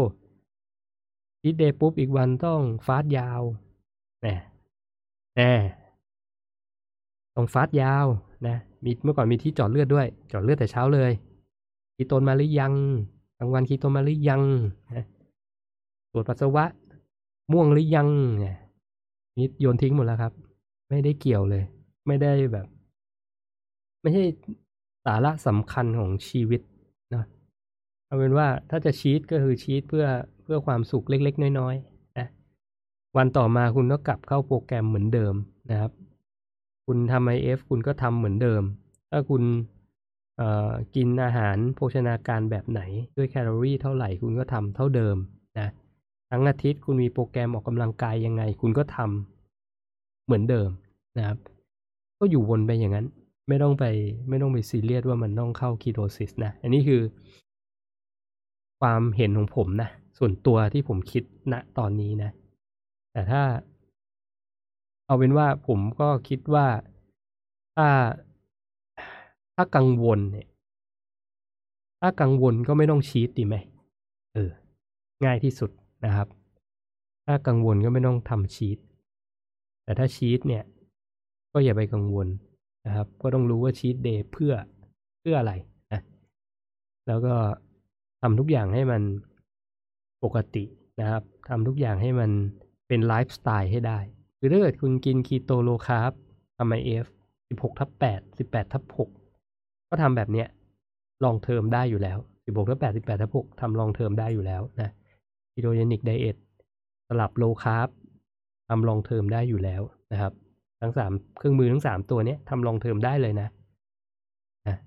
[1.42, 3.42] ชีตเดย์ปุ๊บอีกวันต้องฟาสยาว
[4.22, 4.36] แน่
[5.36, 5.54] แน่
[7.36, 8.06] ต้องฟาสยาว
[8.48, 11.12] นะมีเมื่อก่อนมีที่จอดเลือดด้วย จอดเลือดแต่เช้าเลย
[11.98, 12.74] คีโตนมาหรือยัง
[13.38, 14.42] กลางวันคีโตนมาหรือยัง
[16.12, 16.66] ตรวจปัสสาวะ
[17.52, 18.08] ม่วงหรือยัง
[18.40, 18.58] เนี่ย
[19.38, 20.34] นี่โยนทิ้งหมดแล้วครับ
[20.90, 21.64] ไม่ได้เกี่ยวเลย
[22.08, 22.68] ไม่ได้แบบ
[24.02, 24.24] ไม่ใช่
[25.06, 26.62] สาระสำคัญของชีวิต
[27.14, 27.24] นะ
[28.06, 30.06] เอาเป็นว่าถ้าจะชีตก็คือชีตเพื่อ
[30.44, 32.28] เพื่อความสุขเล็ก ๆ น้อยๆนะ
[33.18, 35.34] วันต่อมาคุณก็กลับเข้าโปรแกรมเหมือนเดิม
[35.72, 35.92] นะครับ
[36.86, 38.62] คุณทำไอเอฟคุณก็ทำเหมือนเดิม
[39.12, 39.44] ถ้าคุณ
[40.96, 42.82] กินอาหารโภชนาการแบบไหน
[43.18, 45.18] ด้วยแคลอรี่เท่าไหร่คุณก็ทำเท่าเดิม
[45.60, 45.70] นะ
[46.30, 50.70] ทั้งอาทิตย์คุณมีโปรแกรมออกกำลังกายยังไง คุณก็ทำเหมือนเดิม
[51.18, 51.38] นะครับ
[52.20, 53.08] ก็อยู่วนไปอย่างนั้น
[53.48, 53.86] ไม่ต้องไป
[54.30, 57.02] ไม่ต้องไปซีเรียสว่ามันต้องเข้าคีโตซิสนะ อันนี้คือ
[58.80, 62.32] ความเห็นของผมนะ ส่วนตัวที่ผมคิดณนะตอนนี้นะ
[63.12, 63.44] แต่ถ้า
[65.06, 66.68] เอาเป็นว่าผมก็คิดว่า
[67.76, 67.88] ถ้า
[69.60, 70.48] ถ้ากังวลเนี่ย
[72.02, 73.56] ถ้ากังวลก็ไม่ต้อง cheat ดีไหม
[74.34, 74.50] เออ
[75.26, 75.72] ง่ายที่สุด
[76.06, 76.28] นะครับ
[77.26, 78.78] ถ้ากังวลก็ไม่ต้องทำ cheat
[79.84, 80.64] แต่ถ้า cheat เนี่ย
[81.54, 82.28] ก็อย่าไปกังวล
[82.86, 84.54] นะครับ ก็ต้องรู้ว่า cheat day เพื่อ
[85.20, 85.54] เพื่ออะไร
[85.94, 86.02] นะ
[87.08, 87.36] แล้วก็
[88.22, 89.02] ทำทุกอย่างให้มัน
[90.24, 90.64] ปกติ
[91.02, 92.32] นะครับทำทุกอย่างให้มัน
[92.88, 94.00] เป็นไลฟ์สไตล์ให้ได้
[94.40, 96.12] คือถ้าเกิดคุณกิน keto low carb
[96.58, 97.06] ทำ IF
[97.50, 99.00] สิบหกทับแปดสิบแปดทับหก
[99.90, 100.48] ก็ทำแบบเนี้ย
[101.24, 104.90] long term ได้อยู่แล้วสิบหกทับแปดสิบแปดทับหกทำ long term ได้อยู่แล้วนะ
[105.54, 106.38] ketogenic diet
[107.08, 107.90] สลับ low carb
[108.70, 109.82] ทำ long term ได้อยู่แล้ว
[110.12, 110.34] นะครับ
[110.82, 113.48] ทั้งสามเครื่องมือทั้งสามตัวเนี้ยทำ long term ได้เลยนะ
[114.68, 114.78] นะ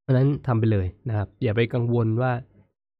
[0.00, 2.32] เพราะนั้นทำไปเลยนะครับ อย่าไปกังวลว่า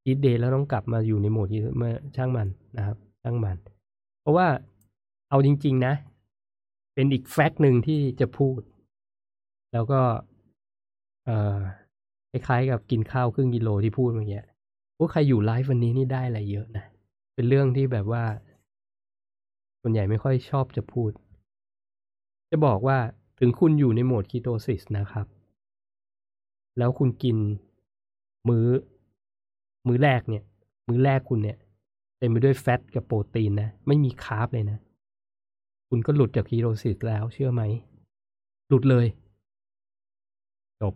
[0.07, 3.57] cheat day แล้วต้องกลับมาอยู่ในโหมดที่เมื่อช่างมันนะครับ ช่างมัน
[4.21, 4.47] เพราะว่า
[5.31, 5.95] เอาจริง ๆ นะ
[6.95, 8.61] เป็นอีกแฟกต์หนึ่งที่จะพูด
[9.73, 10.01] แล้วก็
[12.31, 14.43] คล้ายๆกับกินข้าวครึ่งกิโลที่พูดเมื่อกี้
[14.97, 16.85] พวกใครอยู่ไลฟ์วันนี้นี่ได้อะไรเยอะนะ
[17.35, 18.25] เป็นเรื่องที่แบบว่า
[19.81, 21.11] ส่วนใหญ่ไม่ค่อยชอบจะพูด
[22.51, 22.99] จะบอกว่า
[23.39, 25.27] ถึงคุณอยู่ในโหมดคีโตซิสนะครับ
[26.79, 27.37] แล้วคุณกิน
[28.49, 28.67] มื้อ
[29.87, 30.45] มื้อแรกเนี่ย
[30.89, 31.59] มื้อแรกคุณเนี่ย
[32.19, 34.79] เต็มไปด้วย fat กับโปรตีนนะ ไม่มี carb เลยนะ
[35.89, 37.63] คุณก็หลุดจาก ketosis แล้วเชื่อไหม
[38.69, 39.07] หลุดเลย
[40.81, 40.95] จบ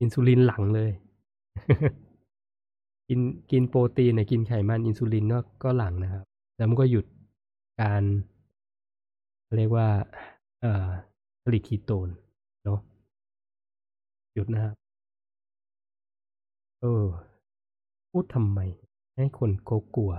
[0.00, 0.90] อินซูลินหลั่งเลย
[3.08, 3.20] กิน
[3.50, 6.24] กินโปรตีนเนี่ยกินไขมันอินซูลินก็ก็หลั่งนะครับ
[6.56, 7.06] แล้วมันก็หยุด
[7.80, 8.02] การ
[9.56, 9.88] เรียกว่า
[10.60, 10.88] เอ่อ
[11.44, 12.08] ผลิตคีโตน
[12.64, 12.80] เนาะ
[14.34, 14.74] หยุดนะครับ
[16.80, 17.04] เออ
[18.10, 18.58] พูดทำไม
[19.16, 20.12] ให้คนเขากลัว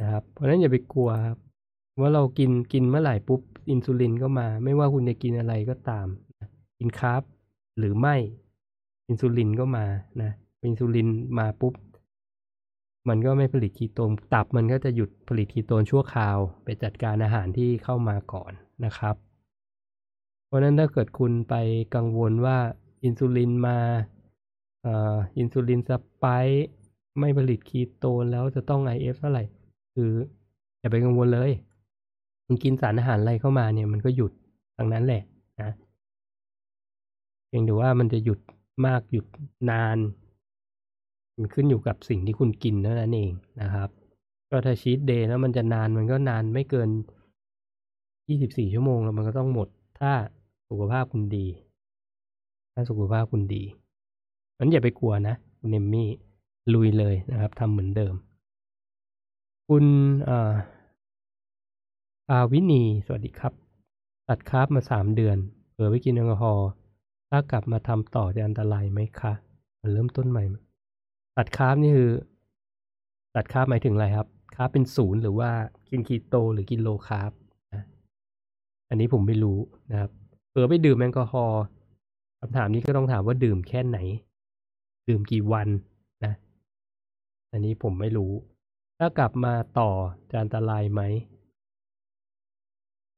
[0.00, 1.38] นะครับ เพราะนั้นอย่าไปกลัวครับ
[2.00, 6.06] ว่าเรากินกินเมื่อไหร่ปุ๊บ อินซูลินก็มา ไม่ว่าคุณจะกินอะไรก็ตาม
[6.78, 7.22] กินคาร์บ
[7.78, 8.16] หรือไม่
[9.08, 9.86] อินซูลินก็มา
[10.22, 10.30] นะ
[10.64, 11.08] อินซูลิน
[11.38, 11.74] มาปุ๊บ
[13.08, 18.52] มันก็ไม่ผลิตคีโตนตับมันก็จะหยุดผลิตคีโตนชั่วคราว ไปจัดการอาหารที่เข้ามาก่อน
[18.84, 19.16] นะครับ
[20.46, 21.54] เพราะนั้นถ้าเกิดคุณไป
[21.94, 22.58] กังวลว่า
[23.04, 23.78] อินซูลินมา
[25.38, 25.90] อินซูลินส
[26.22, 26.66] ปค์
[27.18, 29.44] ไม่ผลิตคีโตนแล้วจะต้อง IF เท่าไหร่
[29.94, 30.10] คือ
[30.80, 31.50] อย่าไปกังวลเลย
[32.46, 34.32] คุณกินสารอาหารอะไรเข้ามาเนี่ยมันก็หยุด
[34.76, 35.22] ทั้งนั้นแหละ
[37.46, 38.40] เพียงแต่ว่ามันจะหยุด
[38.86, 39.26] มากหยุด
[39.70, 39.98] นาน
[41.36, 43.32] มันขึ้นอยู่กับสิ่งที่คุณกินเท่านั้นเอง
[43.62, 43.90] นะครับ
[44.50, 46.90] ก็ถ้าชีตเดย์แล้วมันจะนานมันก็นานไม่เกิน
[47.86, 49.68] 24 ชั่วโมงแล้วมันก็ต้องหมด
[50.00, 50.12] ถ้า
[50.68, 51.46] สุขภาพคุณดี
[52.72, 53.62] ถ้าสุขภาพคุณดี
[54.58, 56.08] มันอย่าไปกลัวนะคุณเอมมี่
[56.74, 58.14] ลุยเลยนะครับทำเหมือนเดิม
[59.68, 59.84] คุณ
[60.28, 60.54] อ่า
[62.30, 63.52] อาวินี สวัสดีครับ
[64.28, 65.36] ตัดคาร์บมาสามเดือน
[65.72, 66.68] เผลอไปกินแอลกอฮอล์
[67.30, 69.32] ถ้ากลับมาทำต่อจะอันตรายไหมคะ
[69.80, 70.44] มันเริ่มต้นใหม่
[71.36, 72.12] ตัด carb นี่คือ
[73.36, 75.50] ตัด carb หมายถึงอะไรครับ carb เป็นศูนย์หรือว่า
[75.88, 77.32] กินคีโตหรือกิน low carb
[77.74, 77.82] นะ
[78.88, 79.58] อันนี้ผมไม่รู้
[79.90, 80.10] นะครับ
[80.50, 81.62] เผลอไปดื่มแอลกอฮอล์
[82.40, 83.98] คำถามนี้ก็ต้องถามว่าดื่มแค่ไหน
[85.08, 85.68] ดื่มกี่วัน
[86.24, 86.32] นะ
[87.52, 88.32] อันนี้ผมไม่รู้
[88.98, 89.90] ถ้ากลับมาต่อ
[90.30, 91.02] จะอันตรายไหม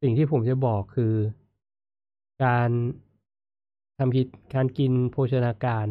[0.03, 1.15] สิ่งที่ผมจะบอกคือ
[2.45, 2.71] การ
[3.99, 5.87] ทำกิจการกินโภชนาการ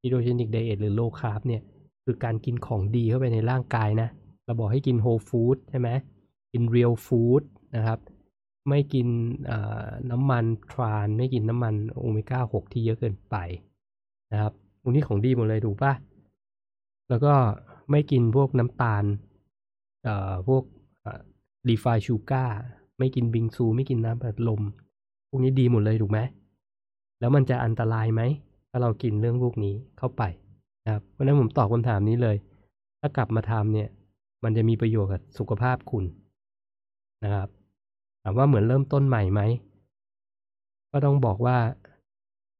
[0.00, 1.62] k ีโ o เ e นิกไดเอทหรือโลคาร์บเนี่ย
[2.04, 4.08] คือการกินของดีเข้าไปในร่างกายนะ
[4.44, 5.88] เราบอกให้กิน whole food ใช่ไหม
[6.52, 7.42] กิน real food
[7.76, 7.98] นะครับ
[8.68, 9.06] ไม่กิน
[10.10, 13.36] น้ำมัน trans ไม่กินน้ำมันโอเมก้า 6 ที่เยอะเกินไป
[14.32, 15.92] นะครับพวกนี้ของดีหมดเลยถูกปะ
[17.08, 17.34] แล้วก็
[17.90, 19.04] ไม่กินพวกน้ำตาล
[20.04, 20.62] เอ่อพวก
[21.68, 22.58] รีไฟชูการ์
[22.98, 24.62] ไม่กินบิงซู ไม่กินน้ำอัดลม
[25.28, 26.18] พวกนี้ดีหมดเลยถูกไหม
[27.22, 28.22] แล้วมันจะอันตรายไหม
[28.70, 30.22] ถ้าเรากินเรื่องพวกนี้เข้าไป
[30.84, 32.36] นะครับเพราะนั้นผมตอบคำถามนี้เลย
[33.00, 33.88] ถ้ากลับมาทำเนี่ย
[34.44, 36.04] มันจะมีประโยชน์กับสุขภาพคุณ
[37.24, 37.48] นะครับ
[38.22, 39.40] ถามว่าเหมือนเริ่มต้นใหม่ไหม
[40.90, 41.56] ก็ต้องบอกว่า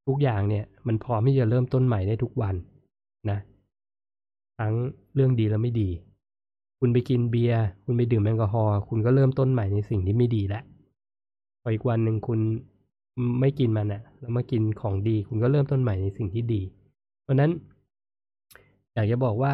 [0.06, 2.54] ทุกอย่างเนี่ย มันพร้อมที่จะเริ่มต้นใหม่ได้ทุกวัน
[3.30, 3.38] นะ
[4.58, 4.74] ทั้ง
[5.14, 5.90] เรื่องดีและไม่ดี
[6.78, 10.62] คุณไปกินเบียร์คุณไปดื่มแอลกอฮอล์คุณก็เริ่มต้นใหม่ในสิ่งที่ไม่ดีแล้ว
[11.60, 12.40] พออีกวันหนึ่งคุณ
[13.40, 16.62] ไม่กินมันอะแล้วมากินของดี คุณก็เริ่มต้นใหม่ในสิ่งที่ดี
[17.22, 17.50] เพราะนั้น
[18.94, 19.52] อยากจะบอกว่า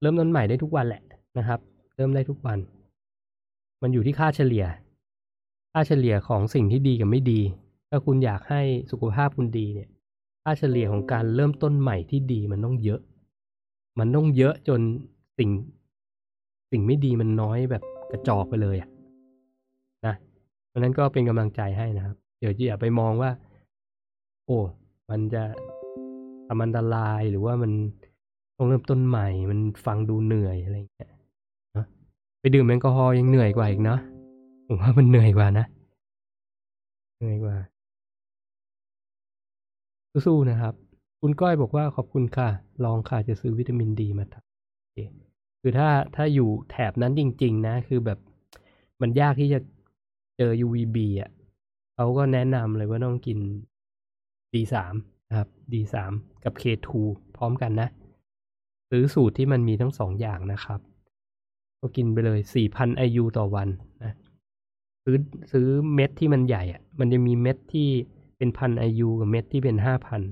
[0.00, 1.02] เริ่มต้นใหม่ได้ทุกวันแหละ
[1.38, 1.60] นะครับ
[1.96, 2.58] เริ่มได้ทุกวัน
[3.82, 4.64] มันอยู่ที่ค่าเฉลี่ย
[5.72, 7.40] ค่าเฉลี่ยของสิ่งที่ดีกับไม่ดี
[7.90, 9.88] ถ้าคุณอยากให้สุขภาพคุณดีเนี่ย
[10.42, 13.00] ค่าเฉลี่ยของการเริ่มต้นใหม่ที่ดีมันต้องเยอะ
[13.98, 14.80] มันต้องเยอะจน
[15.38, 15.50] สิ่ง
[16.70, 18.90] สิ่งไม่ดีมันน้อยแบบกระจอกไปเลยอะ
[20.06, 20.14] นะ
[20.68, 23.30] เพราะนั้นก็เป็นกำลังใจให้นะครับ เดี๋ยวอย่าไปมองว่า
[24.46, 24.58] โอ้
[25.10, 25.42] มันจะ
[26.46, 27.72] ทำอันตรายหรือว่ามัน
[28.56, 31.10] ต้องเริ่มต้นใหม่ มันฟังดูเหนื่อยอะไรอย่างเงี้ย
[31.76, 31.86] นะ
[32.40, 34.00] ไปดื่มแอลกอฮอล์ยังเหนื่อยกว่าอีกเนาะ
[34.66, 35.66] ผมว่ามันเหนื่อยกว่านะ
[37.18, 37.56] เหนื่อยกว่า
[40.26, 40.74] สู้ๆนะครับ
[41.20, 42.48] คุณก้อยบอกว่าขอบคุณค่ะ
[42.84, 45.08] ลองค่ะจะซื้อวิตามินดีมาทำคือ
[45.60, 48.18] คือถ้าถ้าอยู่แถบนั้นจริง ๆ นะ คือแบบ
[49.00, 49.58] มันยากที่จะ
[50.36, 51.30] เจอ UVB อะ
[51.96, 53.38] เขาก็แนะนำเลยว่าต้องกิน
[54.52, 54.74] D3
[55.28, 55.94] นะครับ D3
[56.44, 56.88] กับ K2
[57.36, 57.88] พร้อมกันนะ
[58.90, 60.80] ซื้อสูตรที่มันมีทั้งสองอย่างนะครับ
[61.80, 62.40] ก็กินไปเลย
[62.72, 63.68] 4,000 IU ต่อวัน
[64.04, 64.14] นะ
[65.04, 65.16] ซื้อ
[65.52, 67.88] ซื้อเม็ดที่มันใหญ่อะมันจะมีเม็ดที่
[68.36, 70.22] เป็นพัน IU กับเม็ดที่เป็นห้าพัน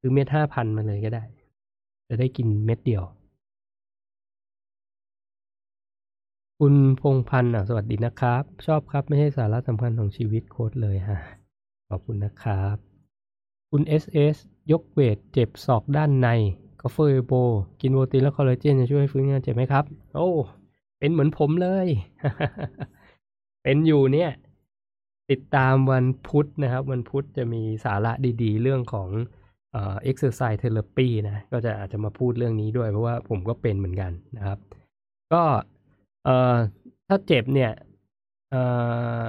[0.00, 1.24] ซื้อเม็ดห้าพันมาเลยก็ได้
[2.08, 3.04] จะได้กินเม็ดเดียว
[6.60, 11.18] คุณพงพันธ์สวัสดีนะครับ ชอบครับไม่ใช่สาระสำคัญของชีวิตโค้ดเลยฮะ
[11.88, 12.76] ขอบคุณนะครับ
[13.70, 14.36] คุณ SS
[14.72, 16.28] ยกเวทเจ็บศอกด้านใน
[16.80, 17.32] กอฟเฟโบ
[17.80, 20.30] กินโปรตีนและคอลลาเจนจะช่วยฟื้นงานเจ็บไหมครับ โอ้
[20.98, 21.86] เป็นเหมือนผมเลย
[23.62, 24.30] เป็นอยู่เนี่ย
[25.30, 28.12] ติดตามวันพุธนะครับ วันพุธจะมีสาระ
[28.42, 29.08] ดีๆ เรื่องของ
[29.72, 34.58] เอ่อ exercise therapy นะ ก็จะอาจจะมาพูดเรื่องนี้ด้วยเพราะว่าผมก็เป็นเหมือนกันนะครับ
[35.32, 35.42] ก็
[36.24, 36.56] เอ่อ
[37.08, 37.72] ถ้าเจ็บเนี่ย
[38.50, 38.62] เอ่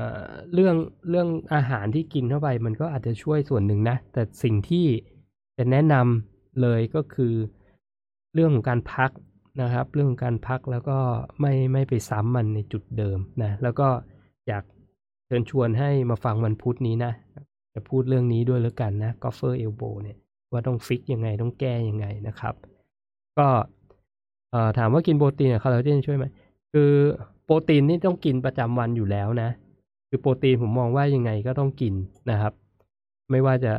[0.09, 0.13] อ
[0.53, 0.75] เรื่อง
[1.09, 4.85] เรื่องอาหารที่กินเข้าไปมันก็อาจจะช่วยส่วนหนึ่งนะ แต่สิ่งที่
[5.57, 7.33] จะแนะนำเลยก็คือ
[8.33, 9.11] เรื่องของการพัก
[9.61, 10.97] นะครับ เรื่องของการพักแล้วก็
[11.39, 13.87] ไม่ไม่ไปซ้ำมันในจุดเดิมนะ แล้วก็
[14.47, 14.63] อยาก
[15.25, 17.11] เชิญชวนให้มาฟังวันพุธนี้นะ
[17.73, 20.17] จะพูดเรื่องนี้ด้วยแล้วกันนะ golfer elbow เนี่ย
[20.51, 22.55] ว่าต้อง fix ยังไงต้องแก้ยังไงนะครับ
[23.37, 23.47] ก็
[24.51, 26.25] เอ่อถามว่ากินโปรตีนกับคอลลาเจนช่วยไหม
[26.77, 26.93] คือ
[27.45, 29.49] โปรตีนนี่ต้องกินประจำวันอยู่แล้วนะ
[30.09, 31.93] คือโปรตีนผมมองว่ายังไงก็ต้องกิน
[32.31, 32.53] นะครับ
[33.31, 33.73] ไม่ว่าจะ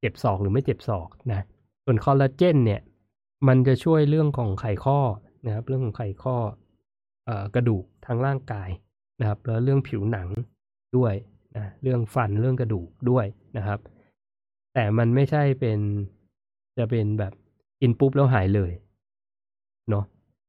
[0.00, 1.44] เจ็บศอกหรือไม่เจ็บศอกนะ
[1.84, 2.80] ส่วนคอลลาเจนเนี่ย
[3.48, 4.98] มันจะช่วยเรื่องของไขข้อ
[5.46, 6.36] นะครับ เรื่องของไขข้อ
[7.24, 8.68] เอ่อกระดูกทางร่างกาย
[9.20, 10.28] นะครับ แล้วเรื่องผิวหนัง
[10.96, 11.14] ด้วย
[11.56, 13.26] นะเรื่องฟันเรื่องกระดูกด้วย
[13.56, 13.78] นะครับ
[14.74, 15.78] แต่มันไม่ใช่เป็น
[16.78, 17.32] จะเป็นแบบ
[17.80, 18.72] กินปุ๊บแล้วหายเลย
[19.90, 20.04] เนาะ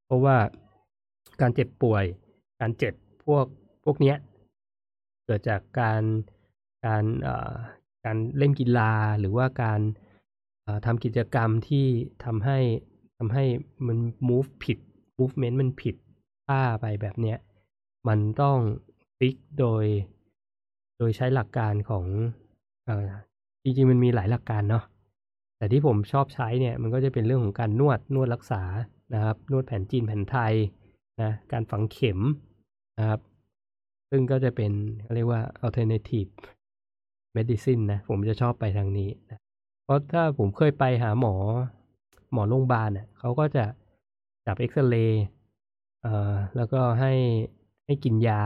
[0.06, 0.36] เพราะว่า
[1.42, 2.06] การเจ็บป่วย
[2.62, 2.94] การเจ็บ
[3.26, 3.46] พวก
[3.84, 4.18] พวกเนี้ย
[5.26, 6.02] เกิดจากการ
[6.86, 7.54] การเอ่อ
[8.06, 9.82] การเล่นกีฬาหรือว่าการ
[10.64, 11.86] เอ่อทำกิจกรรมที่
[12.26, 12.60] ทำให้
[13.18, 13.46] ทำให้
[13.88, 13.98] มัน
[14.30, 14.78] move ผิด
[15.20, 15.96] movement มันผิด
[16.48, 17.38] ท่าไปแบบเนี้ย
[18.08, 18.58] มันต้อง
[19.18, 19.86] ฟิกโดย
[20.98, 22.06] โดยใช้หลักการของ
[22.86, 23.08] เอ่อ
[23.64, 24.84] จริงๆมันมีหลายหลักการเนาะ
[25.58, 28.64] แต่ที่ผมชอบใช้เนี่ยมันก็จะเป็นเรื่องของการนวดนวดรักษา
[29.14, 30.54] นะครับ นวดแผนจีนแผนไทย
[31.22, 32.20] นะการฝังเข็ม
[33.00, 33.22] นะครับ
[34.10, 34.72] ซึ่งก็จะเป็น
[35.04, 36.32] เขาเรียกว่า alternative
[37.36, 39.40] medicine นะ ผมจะชอบไปทางนี้นะ
[39.84, 41.36] เพราะถ้าผมเคยไปหาหมอ
[42.34, 43.66] หมอโรงพยาบาลเน่ะเขาก็จะ
[44.46, 45.26] จับเอ็กซเรย์
[46.02, 47.14] เอ่อแล้วก็ให้
[47.86, 48.42] ให้กินยา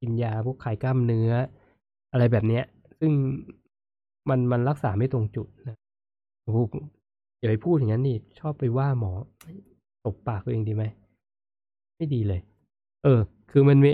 [0.00, 1.30] กินยาพวกคลายกล้ามเนื้อ
[2.12, 2.64] อะไรแบบเนี้ย
[3.00, 3.12] ซึ่ง
[4.28, 5.76] มันมันรักษาไม่ตรงจุดนะ
[6.42, 6.58] โอ้โห
[7.38, 9.12] อย่าไปพูดอย่างนั้นนี่ชอบไปว่าหมอ
[10.04, 10.84] ตบปากตัวเองดีไหม
[11.96, 12.40] ไม่ดีเลย
[13.04, 13.90] เออ คือมันมี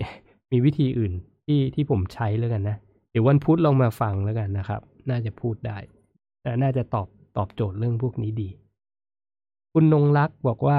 [0.53, 1.13] มีวิธีอื่น
[1.45, 2.77] ที่ที่ผมใช้แล้วกันนะ
[3.11, 5.79] เดี๋ยววันพุธลองมาฟังแล้วกันนะครับ น่าจะพูดได้
[6.45, 8.49] นะน่าจะตอบตอบโจทย์เรื่องพวกนี้ดี
[9.73, 10.79] คุณนงรักบอกว่า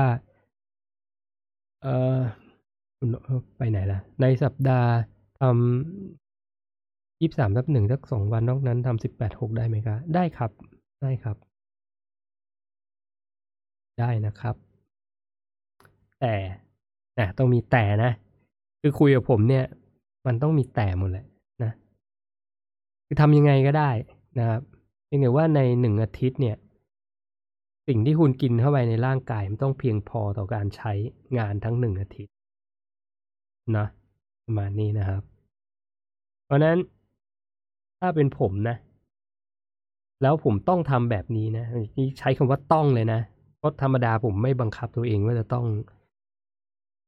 [1.81, 2.19] เอ่อ
[3.57, 4.91] ไปไหนล่ะ ในสัปดาห์
[5.39, 10.52] ทำยี่สามทับหนึ่งทักสองวันนอกนั้นทำสิบแปดหกได้ไหมคะ ได้ครับ
[11.02, 11.38] ได้ครับ
[13.99, 14.56] ได้นะครับ
[16.19, 16.34] แต่
[17.20, 18.12] นะต้องมีแต่นะ
[18.82, 19.66] คือคุยกับผมเนี่ย
[20.26, 21.26] มันต้องมีแต่หมดแหละ
[21.64, 21.72] นะ
[23.06, 23.90] คือทำยังไงก็ได้
[24.40, 24.62] นะครับ
[25.06, 26.58] เพียงแต่ว่าในหนึ่งอาทิตย์เนี่ย
[27.88, 30.92] สิ่งที่คุณกินเข้าไปในร่างกายมันต้องเพียงพอต่อการใช้
[31.38, 32.34] งานทั้งหนึ่งอาทิตย์
[33.78, 33.88] นะ
[34.46, 35.22] ประมาณนี้นะครับ
[36.46, 36.78] เพราะนั้น
[38.00, 38.78] ถ้าเป็นผมนะ
[40.22, 41.66] แล้วผมต้องทำแบบนี้นะ
[41.98, 43.20] นี่ใช้คำว่าต้องเลยนะ
[43.58, 45.66] เพราะธรรมดาผมไม่บังคับตัวเองว่าจะต้อง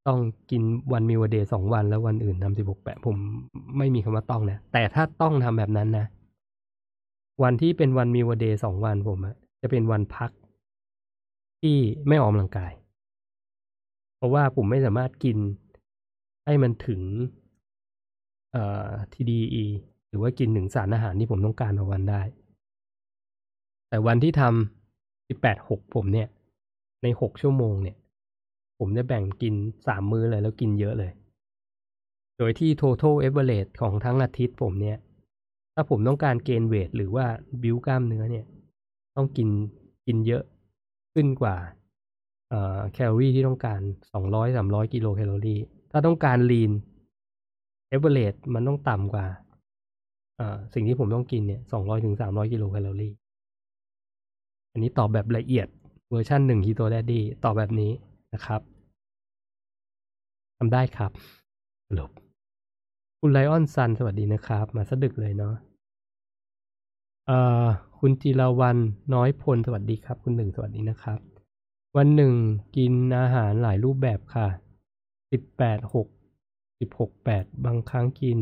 [0.08, 0.20] ต้อง
[0.52, 3.18] กินวันมีวเดย์สองวันแล้ววันอื่นทำสิบหกแปดผม
[3.78, 6.06] ไม่มีคำว่าต้องนะแต่ถ้าต้องทำแบบนั้นนะ
[7.44, 10.32] วันที่เป็นวันมีวเดย์สองวันผมอะจะเป็นวันพัก
[11.62, 11.78] ที่
[12.08, 12.74] ไม่ออกกำลังกาย
[14.18, 15.38] เพราะว่าผมไม่สามารถกิน
[16.46, 17.02] ให้มันถึง
[18.52, 19.66] เอ่อ TDE
[20.10, 22.22] หรือว่ากินถึงสารอาหารที่ผมต้องการต่อวันได้
[23.90, 26.28] แต่วันที่ทำสิบแปดหกผมเนี่ย
[27.04, 27.98] ในหกชั่วโมงเนี่ย
[28.86, 29.56] ผมจะแบ่งกิน
[29.88, 31.12] สามมื้อเลยแล้วกินเยอะเลย
[32.38, 34.98] โดยที่ total average ของทั้งอาทิตย์ผมเนี่ย
[35.74, 37.26] ถ้าผมต้องการเกณฑ์เวทหรือว่า
[37.62, 38.46] บิวกล้ามเนื้อเนี่ย
[39.16, 39.50] ต้องกิน
[40.06, 40.44] กินเยอะ
[41.14, 41.56] ขึ้นกว่า
[42.94, 43.80] แคลอรี่ที่ต้องการ
[44.14, 45.60] สองร้อยสามร้อยกิโลแคลอรี่
[45.92, 46.72] ถ้าต้องการลีน
[47.90, 49.26] เอเวอเรสมันต้องต่ำกว่า
[50.74, 53.14] สิ่งที่ผมต้องกินเนี่ยสองร้อยถึงสามร้อยกิโลแคลอรี่
[54.72, 55.68] อันนี้ตอบแบบละเอียด
[56.10, 57.92] เวอร์ชันหนึ่งฮีโตแดดดี้ตอบแบบนี้
[58.34, 58.62] นะครับ
[60.58, 61.12] ทำได้ครับ
[61.88, 62.12] สรุป
[63.20, 65.56] คุณไลออนซันสวัสดีนะครับ มาสะดึกเลยเนาะ
[67.28, 67.66] เอ่อ
[68.00, 68.78] คุณจิรวัน
[69.14, 71.20] น้อยพลสวัสดีครับ คุณหนึ่งสวัสดีนะครับ
[71.98, 72.34] วันหนึ่ง
[72.78, 74.48] กินอาหารหลายรูปแบบค่ะ
[75.32, 76.08] สิบแปดหก
[76.80, 78.40] สิบหกแปดบางครั้งกิน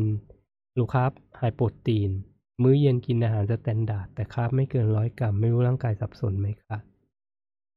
[0.78, 2.10] low carb high protein
[2.62, 6.76] มื้อเย็นกินอาหาร standard แต่ carb ไม่เกินร้อยกรัม ไม่รู้ร่างกายสับสนไหมคะ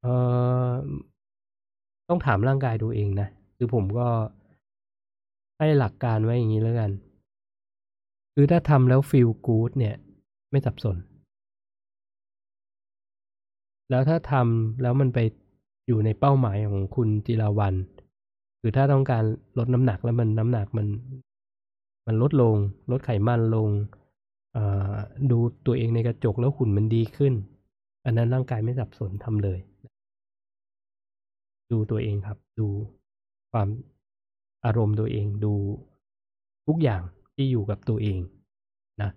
[0.01, 0.13] เอ่
[0.69, 0.71] อ
[2.09, 4.07] ต้องถามร่างกายดูเองนะ คือผมก็
[5.57, 6.91] ให้หลักการไว้อย่างนี้แล้วกัน
[8.33, 9.95] คือถ้าทำแล้วฟีลกู๊ดเนี่ย
[10.51, 10.97] ไม่สับสน
[13.89, 15.19] แล้วถ้าทำแล้วมันไป
[15.87, 17.75] อยู่ในเป้าหมายของคุณจิราวัน
[18.61, 19.23] คือถ้าต้องการ
[19.57, 20.87] ลดน้ำหนักแล้วมันน้ำหนักมัน
[22.07, 22.55] มันลดลง
[22.91, 23.69] ลดไขมันลง
[25.31, 27.33] ดูตัวเองในกระจกแล้วหุ่นมันดีขึ้น
[28.05, 29.59] อันนั้นร่างกายไม่สับสนทำเลย
[31.71, 32.67] ดูตัวเองครับ ดู
[33.57, 33.73] ความ
[34.65, 35.53] อารมณ์ตัวเองดู
[36.67, 37.01] ทุกอย่าง
[37.35, 38.19] ที่อยู่กับตัวเอง
[39.01, 39.11] นะ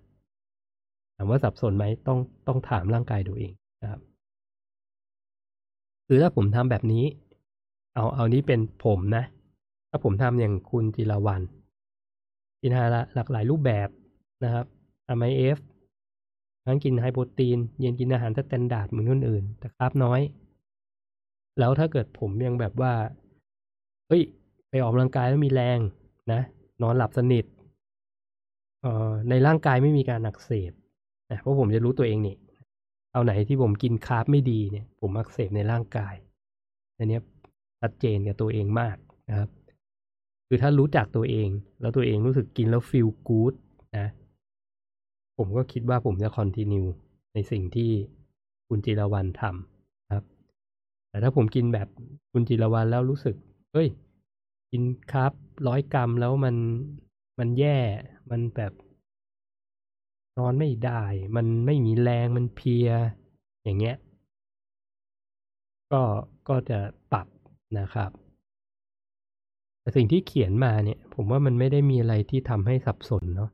[1.16, 3.52] ถามว่าสับสนไหมต้องต้องถามร่างกายตัวเอง
[3.82, 4.01] นะครับ
[6.06, 7.05] คือถ้าผมทำแบบนี้
[7.94, 9.24] เอาเอานี้เป็นผมนะ
[9.90, 11.43] ถ้าผมทำอย่างคุณจิรวัน
[12.60, 13.89] กินอาหารหลากหลายรูปแบบ
[14.44, 14.66] นะครับ
[15.06, 15.59] ทำ IF
[16.66, 20.20] ทั้งกิน high protein เย็นกินอาหาร standard เหมือนคนอื่นแต่ carb น้อย
[21.59, 22.93] แล้วถ้าเกิดผมยังแบบว่า
[24.09, 24.22] เฮ้ย
[24.70, 25.78] ไปออกกำลังกายแล้วมีแรง
[26.32, 26.40] นะ
[26.82, 27.44] นอนหลับสนิท
[28.82, 30.72] เอ่อในร่างกายไม่มีการอักเสบ
[31.30, 32.36] นะเพราะผมจะรู้ตัวเองนี่
[33.12, 36.14] เอาไหนที่ผมกินคาร์บไม่ดีเนี่ย ผมอักเสบในร่างกาย
[36.97, 37.18] อันนี้
[37.80, 38.97] ชัดเจนกับตัวเองมาก
[39.28, 39.48] นะครับ
[40.47, 41.48] คือถ้ารู้จักตัวเอง
[41.80, 43.55] แล้วตัวเองรู้สึกกินแล้วฟีลกู๊ด
[43.98, 44.06] นะ
[45.39, 46.86] ผมก็คิดว่าผมจะคอนติเนีย
[47.35, 47.90] ในสิ่งที่
[48.68, 50.24] คุณจิรวันทำครับ
[51.09, 51.89] แต่ถ้าผมกินแบบ
[52.32, 53.36] คุณจิรวันแล้วรู้สึก
[53.73, 53.89] เฮ้ย
[54.70, 54.82] กิน
[55.12, 55.32] คาร์บ
[55.69, 56.57] ร้อยกรัมแล้วมัน
[57.39, 57.78] มันแย่
[58.31, 58.73] มันแบบ
[60.39, 61.03] นอนไม่ได้
[61.36, 62.89] มันไม่มีแรง มันเพีย
[63.65, 63.97] อย่างเงี้ย
[65.93, 66.03] ก็
[66.49, 66.78] ก็จะ
[67.12, 67.27] ปรับ
[67.78, 68.11] นะครับ
[69.81, 73.51] แต่สิ่งที่เขียนมาเนี่ย ผมว่ามันไม่ได้มีอะไรที่ทำให้สับสนเนาะ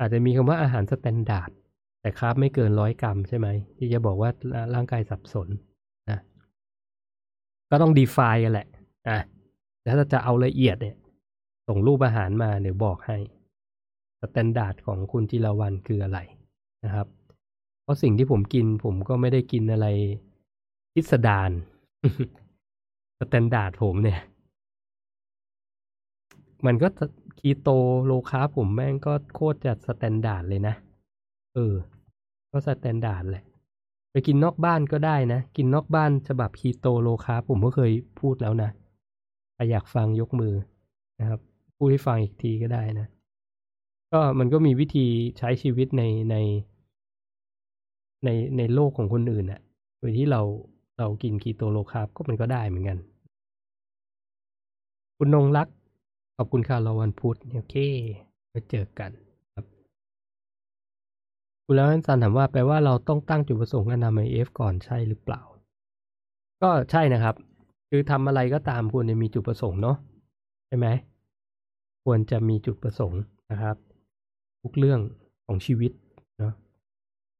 [0.00, 1.50] อาจจะมีคำว่าอาหาร standard
[2.00, 4.30] แต่ carb ไม่เกินร้อยกรัมใช่ไหม ที่จะบอกว่า
[4.74, 5.48] ร่างกายสับสน
[7.70, 8.68] ก็ต้อง define กันแหละ
[9.08, 9.18] อะ
[9.84, 10.96] แล้วถ้าจะเอาละเอียดเนี่ย
[11.66, 13.16] ส่งรูปอาหารมาเดี๋ยวบอกให้
[14.20, 16.18] standard ของคุณจิรวันคืออะไร
[16.84, 17.06] นะครับ
[17.82, 19.86] เพราะสิ่งที่ผมกินผมก็ไม่ได้กินอะไร
[20.92, 21.50] พิสดาร
[23.18, 24.20] standard ผมเนี่ย
[26.66, 26.88] มันก็
[27.38, 27.68] keto
[28.04, 30.74] low carb ผมแม่งก็โคตรจะ standard เลยนะ
[31.54, 31.74] เออ
[32.52, 33.44] ก็ standard แหละ
[34.10, 38.70] ไปกินนอกบ้านก็ได้นะ กินนอกบ้านฉบับ keto low carb ผมก็เคยพูดแล้วนะ
[39.54, 40.54] ใครอยากฟังยกมือ
[41.20, 41.40] นะครับ
[41.76, 43.06] พูดให้ฟังอีกทีก็ได้นะ
[44.12, 45.06] ก็มันก็มีวิธี
[45.38, 46.36] ใช้ชีวิตในใน
[48.24, 49.60] ในในโลกของคนอื่นอะ
[49.98, 50.42] โดยที่เรา
[50.98, 52.98] เรากิน keto low carb ก็มันก็ได้เหมือนกัน
[55.16, 55.68] คุณนงรัก
[56.36, 57.74] ขอบคุณค่ะราวันพุธโอเค
[58.50, 59.10] ไปเจอกัน
[61.70, 65.40] คุณแล้วนันซันถามว่าแปลว่าเราต้องตั้งจุดประสงค์การทำ IF ก่อนใช่หรือเปล่า
[66.62, 67.34] ก็ใช่นะครับ
[67.88, 69.96] คือทำอะไรก็ตามควรจะมีจุดประสงค์เนาะ
[70.66, 70.86] ใช่ไหม
[72.04, 73.20] ควรจะมีจุดประสงค์
[73.50, 73.76] นะครับ
[74.62, 75.00] ทุกเรื่อง
[75.46, 75.92] ของชีวิต
[76.38, 76.52] เนาะ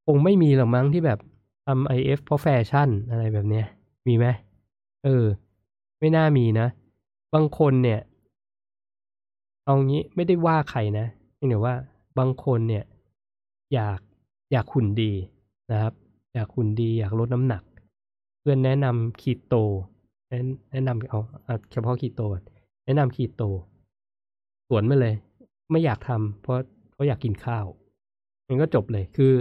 [0.07, 1.19] คงไม่มีหรอกมั้งที่แบบ
[1.67, 3.67] ทำ IF เพราะแฟชั่นอะไรแบบเนี้ย
[4.07, 4.27] มีไหม
[5.05, 5.25] เออ
[5.99, 6.67] ไม่น่ามีนะ
[7.35, 8.01] บางคนเนี่ย
[9.65, 11.07] เอางี้ไม่ได้ว่าใครนะ
[11.39, 11.75] นี่ว่า
[12.19, 12.85] บางคนเนี่ย
[13.75, 14.01] อยาก
[14.53, 15.13] อยากหุ่นดี
[15.71, 15.95] นะครับ
[16.35, 17.63] อยากหุ่นดีอยากลดน้ำหนัก
[18.41, 19.55] เพื่อนแนะนำคีโต
[20.73, 21.21] แนะนำเอา
[21.73, 22.23] เฉพาะคีโต
[22.85, 23.43] แนะนำคีโต
[24.69, 25.15] สวนมาเลย
[25.71, 26.57] ไม่อยากทำเพราะ
[26.93, 27.67] เขาอยากกินข้าว
[28.49, 29.33] มันก็จบเลยคือ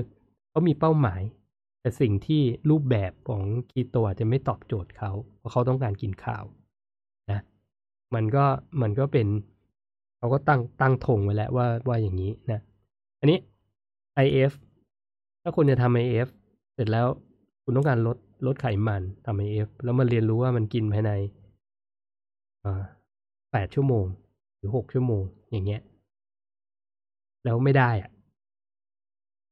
[0.49, 1.21] เขามีเป้าหมาย
[1.81, 6.43] แต่สิ่งที่รูปแบบของคีโตอาจจะไม่ตอบโจทย์เขาเพราะเขาต้องการกินข้าว
[7.31, 7.39] นะ
[8.15, 8.45] มันก็
[8.81, 9.27] มันก็เป็น
[10.17, 12.59] เขาก็ตั้งตั้งธงไว้แล้วว่าว่าอย่างนี้นะ
[13.19, 13.39] อันนี้
[14.25, 14.53] IF
[15.47, 16.27] ถ้าคุณจะทำ IF
[16.75, 17.07] เสร็จแล้ว
[17.63, 21.11] คุณต้องการลดลดไขมันทำ IF แล้วมาเรียนรู้ว่ามันกินภายใน
[23.51, 24.05] แปดชั่วโมง
[24.57, 25.81] หรือหกชั่วโมง อย่างเงี้ย
[27.43, 28.11] แล้วไม่ได้อะ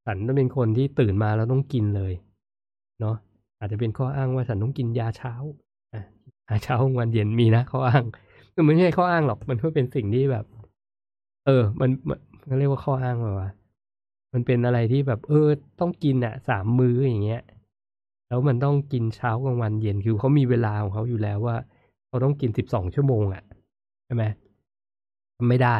[0.05, 2.13] ฉันต้องเป็นคนที่ตื่นมาแล้วต้องกินเลย
[2.99, 3.15] เนาะ
[3.59, 5.33] อาจจะเป็นข้ออ้างว่าฉันต้องกินยาเช้า
[6.49, 8.03] อาเช้าวันเย็นมีนะข้ออ้าง
[8.55, 10.45] มันไม่ใช่ข้ออ้างหรอกมันก็เป็นสิ่งที่แบบ
[11.45, 13.49] เออ มันมันเรียกว่าข้ออ้างแบบว่า
[14.37, 15.47] มันเป็นอะไรที่แบบเออ
[15.79, 17.41] ต้องกินอะสามมื้ออย่างเงี้ย
[18.27, 21.55] แล้วมันต้องกินเช้ากลางวันเย็นคือเขามีเวลาของเขาอยู่แล้วว่า
[22.07, 23.43] เขาต้องกินสิบสองชั่วโมงอะ่ะ
[24.05, 24.23] ใช่ไหม
[25.37, 25.77] ทำไม่ได้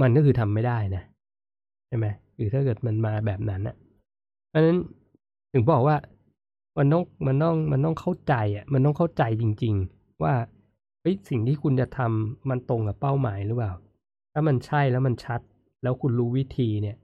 [0.00, 1.02] มันก็คือทำไม่ได้นะ
[1.88, 2.06] ใช่ไหม
[2.36, 3.76] คือถ้าเกิดมันมาแบบนั้นอะ่ะ
[4.48, 4.78] เพราะฉะนั้น
[5.52, 5.96] ถึงบอกว่า
[6.78, 10.34] มันต้องมันต้องมันต้องเข้าใจอะ มันต้องเข้าใจจริง ๆ ว่า
[11.00, 13.72] เฮ้ยสิ่งที่คุณจะทำมันตรงกับเป้าหมายหรือเปล่า
[14.32, 15.40] ถ้ามันใช่แล้วมันชัด
[15.82, 16.96] แล้วคุณรู้วิธีเนี่ย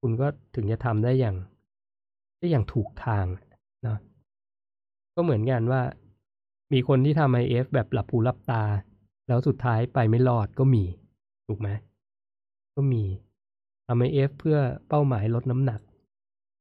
[0.00, 1.36] คุณก็ถึงจะทำได้อย่าง
[2.38, 3.26] ได้อย่างถูกทาง
[3.86, 3.96] นะ
[5.14, 5.82] ก็เหมือนกันว่า
[6.72, 8.62] มีคนที่ทำ IF แบบหลับหูหลับตา
[9.28, 10.84] แล้วสุดท้ายไปไม่รอดก็มี
[11.46, 11.68] ถูกไหม
[12.74, 13.02] ก็มี
[13.86, 14.58] ทำ IF เพื่อ
[14.88, 15.80] เป้าหมายลดน้ำหนัก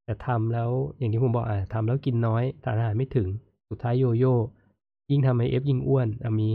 [0.03, 3.27] แต่ทำแล้วอย่างที่ผมบอกอะทำแล้วกินน้อยสารอาหารไม่ถึง
[3.69, 4.35] สุดท้ายโยโย่
[5.11, 6.49] ยิ่งทำ IF ยิ่งอ้วนอะมี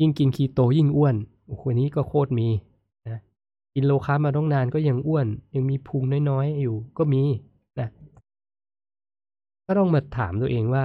[0.00, 1.16] ยิ่งกินคีโตยิ่งอ้วน
[1.46, 2.48] โอ้โหนี่ก็โคตรมี
[3.78, 7.22] กิน low carb มาตั้งนานก็ยังอ้วน ยังมีพุงน้อยๆ อยู่ก็มี
[7.80, 7.88] นะ
[9.66, 10.82] ก็ต้องมาถามตัวเองว่า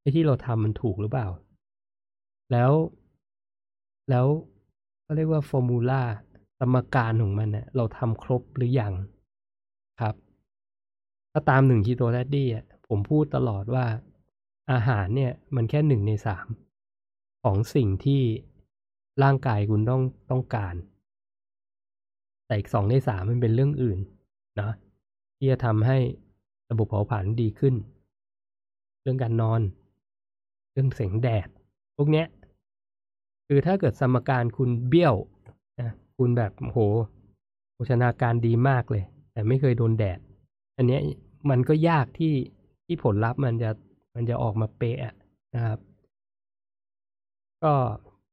[0.00, 1.26] ไอ้ที่เราทำมันถูกหรือเปล่า
[2.52, 2.72] แล้ว
[4.10, 4.26] แล้ว
[5.04, 6.02] ก็เรียกว่า formula
[6.58, 8.92] สมการของมันเนี่ยเราทำครบหรือยัง
[10.00, 10.14] ครับ
[11.32, 13.84] ถ้าตามหนึ่ง Keto Daddy อะผมพูดตลอดว่า
[14.72, 16.46] อาหารเนี่ย มันแค่หนึ่งในสาม
[17.42, 18.22] ของสิ่งที่
[19.22, 20.74] ร่างกายคุณต้องต้องการ
[22.52, 23.98] แต่อีกสองในสามมันเป็นเรื่องอื่น
[24.60, 24.70] นะ
[25.36, 25.98] ที่จะทำให้
[26.70, 27.74] ระบบเผาผลาญดีขึ้น
[29.02, 29.60] เรื่องการนอน
[30.72, 31.48] เรื่องแสงแดด
[31.96, 32.26] พวกเนี้ย
[33.46, 35.14] คือถ้าเกิดสมการคุณเบี้ยว
[35.80, 36.78] นะคุณแบบโห
[37.74, 40.18] โภชนาการดีมากเลย แต่ไม่เคยโดนแดด
[40.76, 41.00] อันเนี้ย
[41.50, 42.34] มันก็ยากที่
[42.86, 43.70] ที่ผลลัพธ์มันจะ
[44.14, 45.14] มันจะออกมาเป๊ะ
[45.54, 45.78] นะครับ
[47.62, 47.72] ก็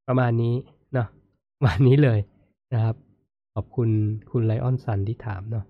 [0.07, 0.55] ประมาณนี้
[0.93, 1.07] เนาะ
[1.57, 2.19] ประมาณนี้เลย
[2.75, 2.95] นะครับ
[3.59, 3.89] อบคุณ
[4.31, 5.65] คุณไลออนซันที่ถามเนาะ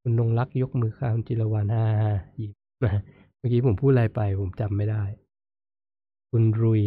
[0.00, 1.84] คุณนงรักยกมือค่ะคุณจิรวรรณฮ่า
[2.40, 2.52] ยิ้ม
[3.38, 5.02] เมื่อกี้ผมพูดอะไรไป ผมจำไม่ได้
[6.30, 6.82] คุณรุย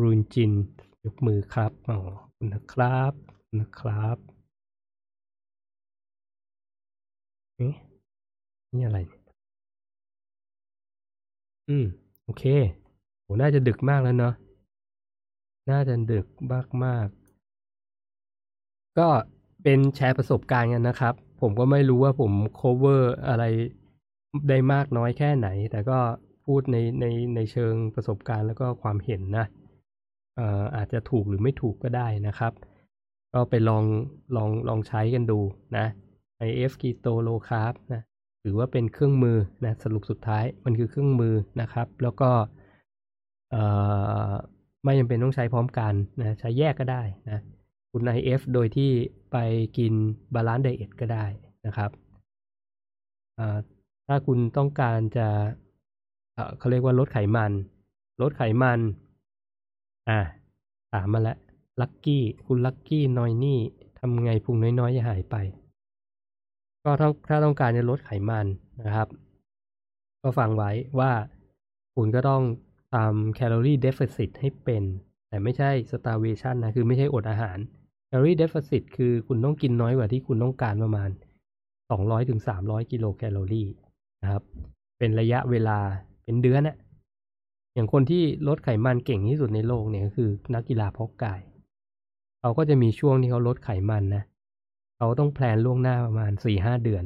[0.00, 0.52] รุนจิน
[1.04, 1.98] ยกมือครับอ๋อ
[2.36, 3.12] คุณนะครับ
[3.46, 4.18] คุณนะครับ
[7.56, 7.74] เอ๊ะ
[8.74, 8.98] นี่อะไร
[11.68, 11.86] อืม
[12.24, 12.44] โอเค
[13.22, 14.34] โหน่าจะดึกมากแล้วเนาะ
[15.70, 17.08] น่าจะดึกมากมาก
[18.98, 19.08] ก็
[19.62, 23.44] เป็นแชร์ประสบการณ์กันนะครับ ผมก็ไม่รู้ว่าผม cover อะไร
[24.48, 25.98] ได้มากน้อยแค่ไหน แต่ก็
[26.46, 29.46] พูดในในในเชิงประสบการณ์แล้วก็ความเห็นนะ
[30.36, 32.52] เอ่ออาจจะถูกหรือไม่ถูกก็ได้นะครับ
[33.32, 33.84] ก็ไปลอง
[34.36, 35.40] ลองลองใช้กันดู
[35.76, 35.86] นะ
[36.48, 38.02] IF Keto Low Carb นะ
[38.44, 42.30] ถือว่าเป็นเครื่องมือนะสรุปสุดท้ายมันคือเครื่องมือนะครับ แล้วก็
[44.84, 47.40] ไม่จำเป็นต้องใช้พร้อมกันนะใช้แยกก็ได้นะ
[47.92, 48.90] คุณ IF โดยที่
[49.32, 49.36] ไป
[49.78, 49.92] กิน
[50.34, 51.26] balanced diet ก็ได้
[51.66, 51.90] นะครับ
[54.06, 55.28] ถ้าคุณต้องการจะ
[56.58, 57.52] เขาเรียกว่าลดไขมัน
[58.22, 58.80] ลดไขมัน
[60.08, 60.20] อ่า
[60.92, 61.38] ถามมาแล้ว
[61.80, 63.58] ลักกี้ คุณลักกี้นอยนี่
[63.98, 65.36] ทำไงพุงน้อยๆจะหายไป
[66.84, 68.46] ก็ถ้าถ้าต้องการจะลดไขมัน
[68.82, 69.08] นะครับ
[70.22, 71.12] ก็ฟังไว้ว่า
[71.96, 72.42] คุณก็ต้อง
[72.94, 74.82] ทำ calorie deficit ให้เป็น
[75.28, 77.58] แต่ไม่ใช่ starvation นะ คือไม่ใช่อดอาหาร
[78.08, 81.10] calorie deficit คือคุณต้องกินน้อยกว่าที่คุณต้องการประมาณ
[81.68, 83.68] 200ถึง300 กิโลแคลอรี่
[84.22, 84.42] นะครับ
[84.98, 85.78] เป็นระยะเวลา
[86.24, 86.76] เป็นเดือนนะ
[87.74, 91.40] อย่างคนที่ลดไขมันเก่งที่สุดในโลกเนี่ยก็คือนักกีฬาพกกาย
[92.40, 94.24] เขาก็จะมีช่วงที่เขาลดไขมันนะ
[94.96, 97.04] เขาต้องแพลนล่วงหน้าประมาณสี่ห้าเดือน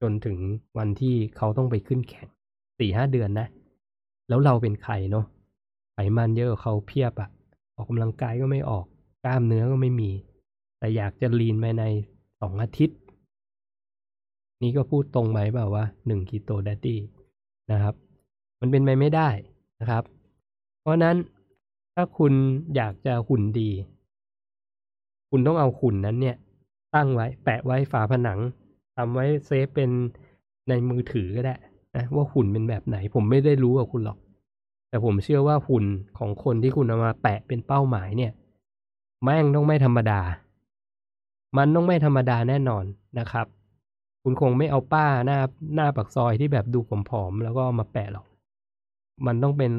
[0.00, 0.38] จนถึง
[0.78, 2.28] วันที่เขาต้องไปขึ้นแข่ง
[2.78, 3.48] สี่ห้าเดือนนะ
[4.28, 5.24] แล้วเราเป็นใครเนาะ
[5.94, 7.28] ไขมันเยอะเขาเพียบอะ
[7.74, 8.86] ออกกำลังกายก็ไม่ออก
[9.26, 10.10] กล้ามเนื้อก็ไม่มี
[10.78, 11.84] แต่อยากจะลีนไปใน
[12.40, 12.98] สองอาทิตย์
[14.62, 17.00] นี่ก็พูดตรงไหมเปล่าว่าหนึ่ง Keto Daddy
[17.72, 17.94] นะครับ
[18.60, 19.28] มันเป็นไปไม่ได้
[19.80, 20.04] นะครับ
[20.80, 21.16] เพราะฉะนั้น
[21.94, 22.32] ถ้าคุณ
[22.76, 23.70] อยากจะหุ่นดี
[25.30, 26.36] คุณต้องเอาหุ่นนั้นเนี่ย
[26.94, 28.38] ตั้งไว้แปะไว้ฝาผนัง
[28.96, 29.90] ทำไว้ save เป็น
[30.68, 31.56] ในมือถือก็ได้
[31.96, 34.18] นะว่าหุ่นเป็นแบบไหน ผมไม่ได้รู้กับคุณหรอก
[34.88, 35.84] แต่ผมเชื่อว่าหุ่น
[36.18, 38.32] ของคนที่คุณเอามาแปะเป็นเป้าหมายเนี่ย
[39.26, 40.20] แม่งต้องไม่ธรรมดา
[41.56, 42.84] มันต้องไม่ธรรมดาแน่นอน
[43.18, 43.46] นะครับ
[44.22, 45.38] คุณคงไม่เอาป้าหน้า
[45.74, 46.78] หน้าปักซอยที่แบบดู
[47.08, 48.26] ผอมๆแล้วก็มาแปะหรอก
[49.26, 49.70] มันต้องเป็น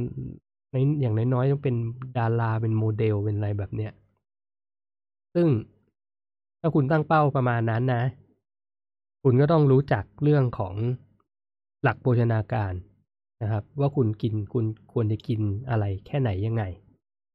[1.01, 1.75] อย่างน้อยๆต้องเป็น
[2.17, 3.91] ดาราเป็นโมเดลเป็นอะไรแบบเนี้ย
[5.35, 5.47] ซึ่ง
[6.59, 8.03] ถ้าคุณตั้งเป้าประมาณนั้นนะ
[9.23, 10.75] คุณก็ต้องรู้จักเรื่องของ
[11.83, 12.73] หลักโภชนาการ
[13.41, 16.63] นะครับ ว่าคุณกินคุณควรจะกินอะไรแค่ไหนยังไง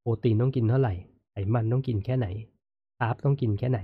[0.01, 0.95] โปรตีนต้องกินเท่าไหร่
[1.33, 2.27] ไขมันต้องกินแค่ไหน
[2.99, 3.81] carb ต้องกินแค่ไหน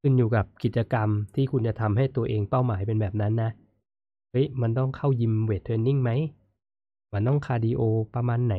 [0.00, 3.50] ขึ้นอยู่กับกิจกรรมที่คุณจะทำให้ตัวเองเป้าหมายเป็นแบบนั้นนะ
[4.30, 6.10] เฮ้ย มันต้องเข้ายิม weight training ไหม
[7.12, 7.80] มันต้อง cardio
[8.14, 8.56] ประมาณไหน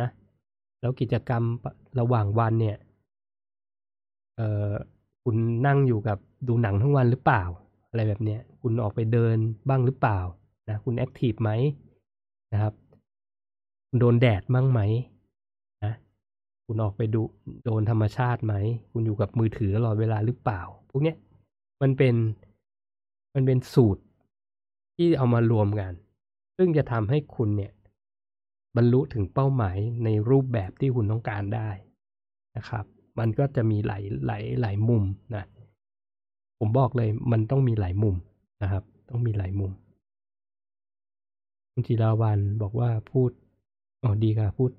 [0.00, 0.08] นะ
[0.80, 1.42] แล้วกิจกรรม
[2.00, 2.76] ระหว่างวันเนี่ย
[4.36, 4.72] เอ่อ
[5.22, 5.36] คุณ
[5.66, 7.42] นั่งอยู่กับดูหนังทั้งวันหรือเปล่า
[7.88, 9.36] อะไรแบบเนี้ย คุณออกไปเดิน
[9.68, 10.20] บ้างหรือเปล่า
[10.68, 11.50] นะ คุณ active ไหม
[12.52, 12.74] นะครับ
[13.88, 14.80] คุณโดนแดดบ้างไหม
[16.66, 17.22] คุณออกไปดู
[17.64, 18.54] โดนธรรมชาติไหม
[18.90, 21.16] คุณอยู่กับมือถือตลอดเวลาหรือเปล่า พวกเนี้ย
[21.82, 22.14] มันเป็น
[23.34, 24.02] มันเป็นสูตร
[24.96, 25.92] ที่เอามารวมกัน
[26.56, 27.72] ซึ่งจะทำให้คุณเนี่ย
[28.76, 31.70] บรรลุถึงเป้าหมายในรูปแบบที่คุณต้องการได้
[32.56, 32.84] นะครับ
[33.18, 35.02] มันก็จะมีหลายหลายหลายมุม
[35.34, 35.44] นะ
[36.58, 38.16] ผมบอกเลยมันต้องมีหลายมุม
[38.62, 39.72] นะครับ ต้องมีหลายมุม
[41.72, 43.30] คุณจิราวันบอกว่าพูด
[44.02, 44.70] อ๋อดีค่ะพูด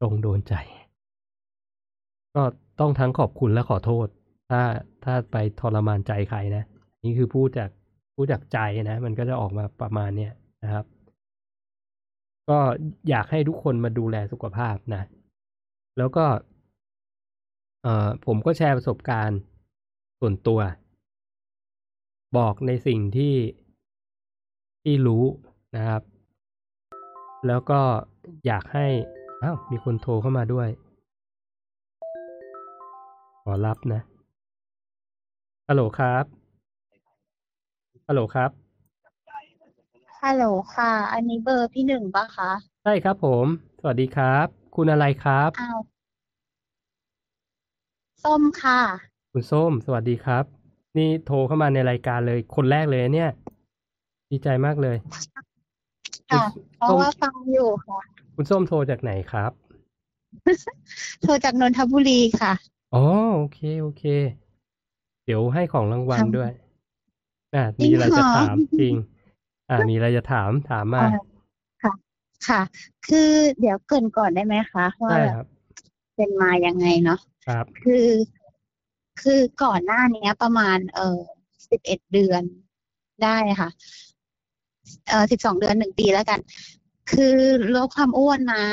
[0.00, 0.54] ตรงโดนใจ
[2.34, 2.42] ก็
[2.80, 4.06] ต้องทั้งขอบคุณและขอโทษ
[4.50, 4.62] ถ้า
[5.04, 6.64] ถ้าไปทรมานใจใครนะ
[7.04, 7.70] นี่คือพูดจาก
[8.14, 8.58] พูดจากใจ
[8.90, 10.32] นะ มันก็จะออกมาประมาณเนี้ย
[10.64, 10.84] นะครับ
[12.48, 12.58] ก็
[13.08, 15.02] อยากให้ทุกคนมาดูแลสุขภาพนะ
[15.98, 16.26] แล้วก็
[17.82, 19.38] เอ่อผมก็แชร์ประสบการณ์
[20.20, 20.60] ส่วนตัว
[22.36, 23.34] บอกในสิ่งที่
[24.82, 25.24] ที่รู้
[25.76, 26.02] นะครับ
[27.46, 27.80] แล้วก็
[28.46, 28.86] อยากให้
[29.42, 30.68] อ้าวมีคนโทรเข้ามาด้วย
[33.42, 34.00] ขอรับนะ
[35.68, 36.24] ฮัลโหลครับ
[38.08, 38.50] ฮัลโหลครับ
[40.22, 40.44] ฮัลโหล
[40.74, 42.50] ค่ะ อันนี้เบอร์พี่หนึ่งปะคะ
[42.84, 43.46] ใช่ครับผม
[43.80, 44.46] สวัสดีครับ
[44.76, 45.80] คุณอะไรครับ อ้าว
[48.24, 48.80] ส้มค่ะ
[49.32, 50.44] คุณส้ม สวัสดีครับ
[50.96, 53.30] นี่โทรเข้ามาในรายการเลย คนแรกเลยเนี่ย
[54.30, 54.96] ดีใจมากเลย
[56.30, 56.44] ค่ะ
[56.78, 58.00] เพราะส้มว่าฟังอยู่ค่ะ
[58.34, 59.52] คุณส้มโทรจากไหนครับ
[61.22, 62.52] โทรจากนนทบุรีค่ะ
[62.94, 63.04] อ๋อ
[63.36, 64.02] โอเคโอเค
[65.24, 66.50] เดี๋ยวให้ของรางวัลค่ะด้วย
[67.54, 68.94] อะจริมีงอะไรจะเหรอถามจริง
[69.70, 71.08] อ่ามีอะไรจะถามถามมาอ่า
[71.82, 71.92] ค่ะ
[72.48, 72.60] ค่ะ
[73.08, 73.30] คือ
[73.60, 75.46] เดี๋ยวเกรินก่อนได้ไหมคะว่าได้แบบครับ
[76.16, 78.08] เป็นมายังไงเนาะ ครับ คือ
[79.22, 81.18] คือก่อนหน้านี้ประมาณ เออ
[81.70, 82.42] สิบเอ็ดเดือน
[83.24, 83.70] ได้ค่ะ
[85.10, 86.40] เออสิบสองเดือนหนึ่งปีแล้วกัน
[87.10, 87.36] คือ
[87.74, 88.64] ลดความอ้วนมา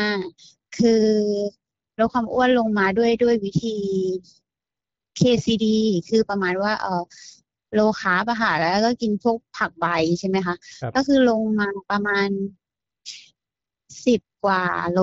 [0.78, 1.06] คือ
[2.00, 3.78] ลดความอ้วนลงมาด้วยด้วยวิธี
[5.20, 5.66] KCD
[6.10, 7.04] คือประมาณว่าเออ
[7.74, 9.86] โลคาร์บอะค่ะแล้วก็กินพวกผักใบ
[10.20, 12.28] ใช่ไหมคะครับก็คือลงมาประมาณ
[14.06, 15.00] สิบกว่าโล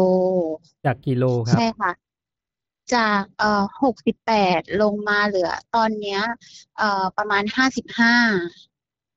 [0.87, 1.93] จากกิโลครับ ใช่ค่ะ
[2.95, 6.21] จากเอ่อหกสิบแปดลงมาเหลือ ตอนเนี้ย
[6.79, 8.15] เอ่อประมาณห้าสิบห้า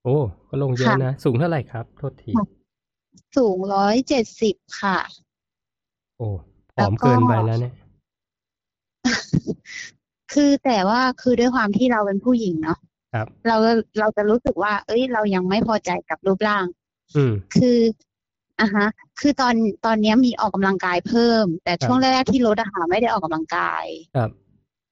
[0.04, 0.16] โอ้
[0.50, 2.32] ก็ลงเยอะค่ะนะ สูงเท่าไหร่ครับ โทษที
[3.38, 5.00] สูงร้อยเจ็ดสิบค่ะ
[6.18, 6.28] โอ้
[6.76, 7.74] ผแล้อวมก็เกินไปแล้วเนี่ย
[10.34, 12.80] คือแต่ว่าคือด้วยความที่เราเป็นผู้หญิงเนาะ
[13.14, 13.56] ครับ เรา
[14.00, 16.66] เราจะรู้สึกว่า เอ้ย เรายังไม่พอใจกับรูปร่าง
[17.16, 17.80] อืมคือ
[18.62, 18.88] อะฮะ
[19.20, 19.56] คือตอน
[19.86, 23.86] ตอนเนี้ยมีออกกำลังกายเพิ่ม แต่ครับช่วงแรกๆที่ลดอะค่ะไม่ได้ออกกำลังกาย
[24.16, 24.30] ครับ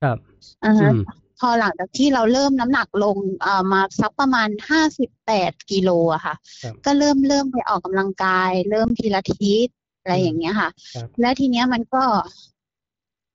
[0.03, 0.17] ครับ
[0.65, 0.99] อ่าอืฮะม
[1.39, 9.67] พอหลังจากที่เราเริ่มน้ำหนักลงเอ่อมาสักประมาณห้าสิบแปดกิโลอะค่ะครับก็เริ่มเริ่มไปออกกำลังกาย เริ่มทีละทิศ
[10.01, 12.03] อะไรอืมอย่างเงี้ยค่ะครับแล้วทีเนี้ยมันก็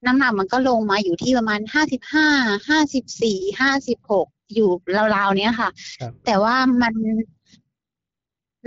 [0.06, 2.28] น้ำหนักมันก็ลงมาอยู่ที่ประมาณห้าสิบห้า
[2.68, 4.70] ห้าสิบสี่ห้าสิบหกอยู่
[5.16, 5.70] ราวๆเนี้ยค่ะ
[6.00, 6.94] ครับแต่ว่ามัน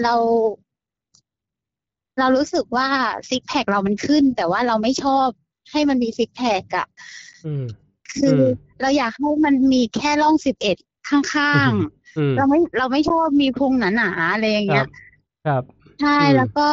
[0.03, 0.15] เรา
[2.19, 2.87] เรารู้สึกว่า
[3.29, 5.27] ซิกแพคเรามันขึ้น แต่ว่าเราไม่ชอบ
[5.71, 6.87] ให้มันมีซิกแพคอะ
[7.45, 7.65] อืม
[8.15, 8.43] คืออม
[8.81, 10.77] เราอยากให้มันมีแค่ร่องสิบเอ็ด
[11.09, 11.71] ข้าง
[12.17, 14.87] อืมๆเราไม่เราไม่ชอบมีพุงหนาๆอะไรอย่างคเงี้รัยบ
[15.45, 15.63] ครับ
[16.01, 16.67] ใช่อืมแล้วก็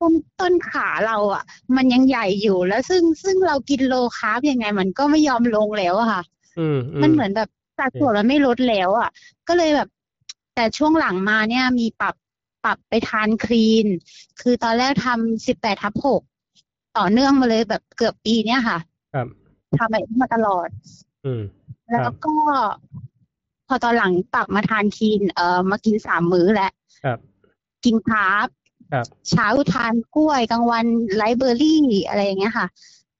[0.00, 1.42] ต้นต้นขาเราอะ
[1.76, 6.22] มันยังใหญ่อยู่แล้วซึ่งซึ่งเรากินโลคาร์บยังไง มันก็ไม่ยอมลงแล้วอะค่ะ
[6.58, 7.48] อืมอืมันมเหมือนแบบ
[7.78, 9.10] สัดส่วนมันไม่ลดแล้วอะ
[9.48, 9.88] ก็เลยแบบ
[10.54, 12.14] แต่ช่วงหลังมาเนี่ยมีปรับ
[12.64, 13.86] ปรับไปทานคลีน
[14.40, 16.22] คือตอนแรกทำสิบแปดทับหก
[16.98, 18.89] ต่อเนื่องมาเลยแบบเกือบปีเนี่ยค่ะครับ
[19.78, 20.68] ทำแบบนี้มาตลอด
[21.24, 21.42] อืม
[21.90, 22.34] แล้ครัวบก็
[23.68, 26.72] พอตอนหลังปรับมาทานคลีนเอ่อมากินสามมื้อแล้ว
[27.04, 27.18] ครับ
[27.84, 28.48] กินคาร์บ
[28.92, 30.86] ครับเช้าทานกล้วยกลางวัน
[31.16, 32.66] ไลฟ์เบอร์รี่อะไรอย่างเงี้ยค่ะ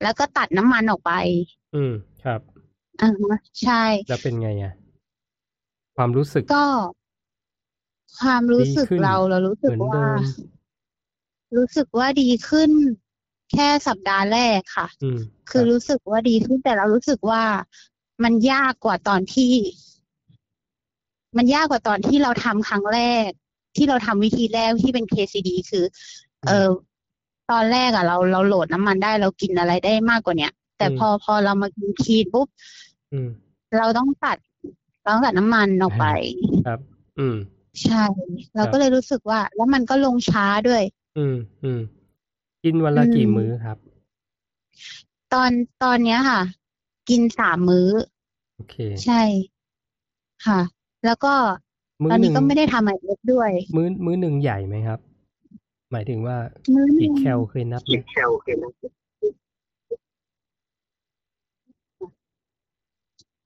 [0.03, 1.13] แล้วก็ตัดน้ำมันออกไป
[1.75, 1.93] อืม
[2.25, 2.41] ครับ
[3.01, 4.73] อ่าฮะใช่ แล้วเป็นไงอะ
[5.97, 6.67] ความรู้สึกก็
[8.21, 10.21] ความรู้สึกดีขึ้นเราเรารู้สึกเหมือนว่าเดิม
[11.57, 12.71] รู้สึกว่าดีขึ้น
[13.53, 15.19] แค่สัปดาห์แรกค่ะอืม
[15.51, 17.43] คือรับรู้สึกว่าดีขึ้นแต่เรารู้สึกว่า
[18.25, 19.53] มันยากกว่าตอนที่
[21.37, 23.29] มันยากกว่าตอนที่เราทำครั้งแรก
[23.77, 25.85] ที่เราทำวิธีแรกที่เป็น KCD คือ
[26.49, 26.69] เออ
[27.51, 32.49] ตอนแรกอะเราเราโหลดน้ำมันได้เรากินอะไรได้มากกว่าเนี้ยแต่อืมพอพอเรามากินคีนปุ๊บ
[33.13, 33.29] อืม
[33.79, 34.37] เราต้องตัด
[35.03, 36.07] เราต้องตัดน้ำมันออกไป
[36.67, 36.81] ครับ
[37.19, 37.37] อืม
[37.83, 38.03] ใช่
[38.55, 40.83] เราครับก็เลยรู้สึกว่า แล้วมันก็ลงช้าด้วย
[41.19, 41.81] อืมอืม
[42.65, 43.79] กินวันละอืมกี่มื้อครับ
[45.33, 45.51] ตอน
[45.83, 46.41] ตอนเนี้ยค่ะ
[47.09, 47.89] กินสามมื้อ
[48.57, 49.23] โอเค ใช่
[50.47, 50.61] ค่ะ
[51.05, 51.35] แล้วก็
[52.03, 54.99] มื้อตอนหนี้นึ่งก็ไม่ได้ทำไอเอฟด้วย มื้อมื้อหนึ่งใหญ่ไหมครับ
[55.93, 56.37] หมายถึงว่า
[56.75, 57.95] มื้อหกี่นึ่งแคลเคยนับไหม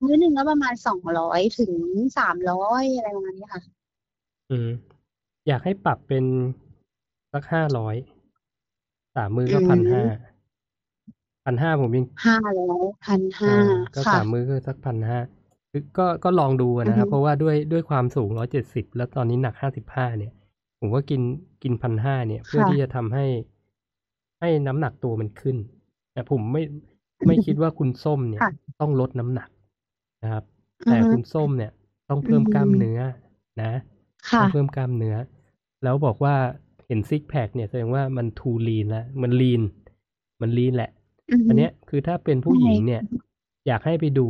[0.03, 1.73] มื้อหนึ่งก็ประมาณสองร้อยถึง
[2.17, 3.61] สามร้อยอะไรประมาณนี้ค่ะ
[4.51, 4.69] อืม
[5.47, 6.25] อยากให้ปรับเป็น
[7.33, 7.95] สักห้าร้อย
[9.15, 10.03] สามมื้อก็อืพันมห้า
[11.45, 15.19] พันห้าผมยังห้าร้อยพันห้าอ่าก็ค่ะสามมื้อก็สักพันห้า
[15.71, 20.31] คือก็ก็ลองดูอะอือนะครับฮึเพราะว่าด้วยด้วยความสูงร้อยเจ็ดสิบแล้วตอนนี้หนักห้าสิบห้าเนี่ย
[20.79, 21.21] ผมก็กิน
[21.63, 23.25] กินพันห้าเนี่ย เพื่อค่ะที่จะทำให้
[24.39, 25.57] ให้น้ำหนักตัวมันขึ้น
[26.13, 26.63] แต่ผมไม่
[27.25, 29.49] ไม่คิดว่าคุณส้มเนี่ยค่ะต้องลดน้ำหนัก
[30.23, 30.43] นะครับ
[30.85, 31.71] อืแต่อฮึคุณส้มเนี่ย
[32.09, 32.99] ต้องเพิ่มอืมกล้ามเนื้อ
[33.61, 33.71] นะ
[34.29, 35.15] ค่ะต้องเพิ่มกล้ามเนื้อ
[35.83, 36.35] แล้วบอกว่า
[36.87, 39.61] เห็น six pack เนี่ยแสดงว่ามัน too lean แล้วมัน lean
[40.41, 40.91] มัน lean แหละ
[41.31, 43.01] อือฮึอันเนี้ยคือถ้าเป็นใช่ผู้หญิงเนี่ย
[43.67, 44.27] อยากให้ไปดู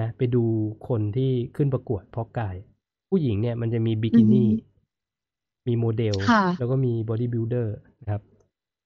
[0.00, 0.44] นะ ไปดู
[0.88, 2.56] คนที่ขึ้นประกวดเพาะกาย
[3.10, 4.50] ผู้หญิงเนี่ยมันจะมีบิกินี่
[5.68, 8.22] มีโมเดลค่ะแล้วก็มีบอดี้บิ l เดอร์นะครับ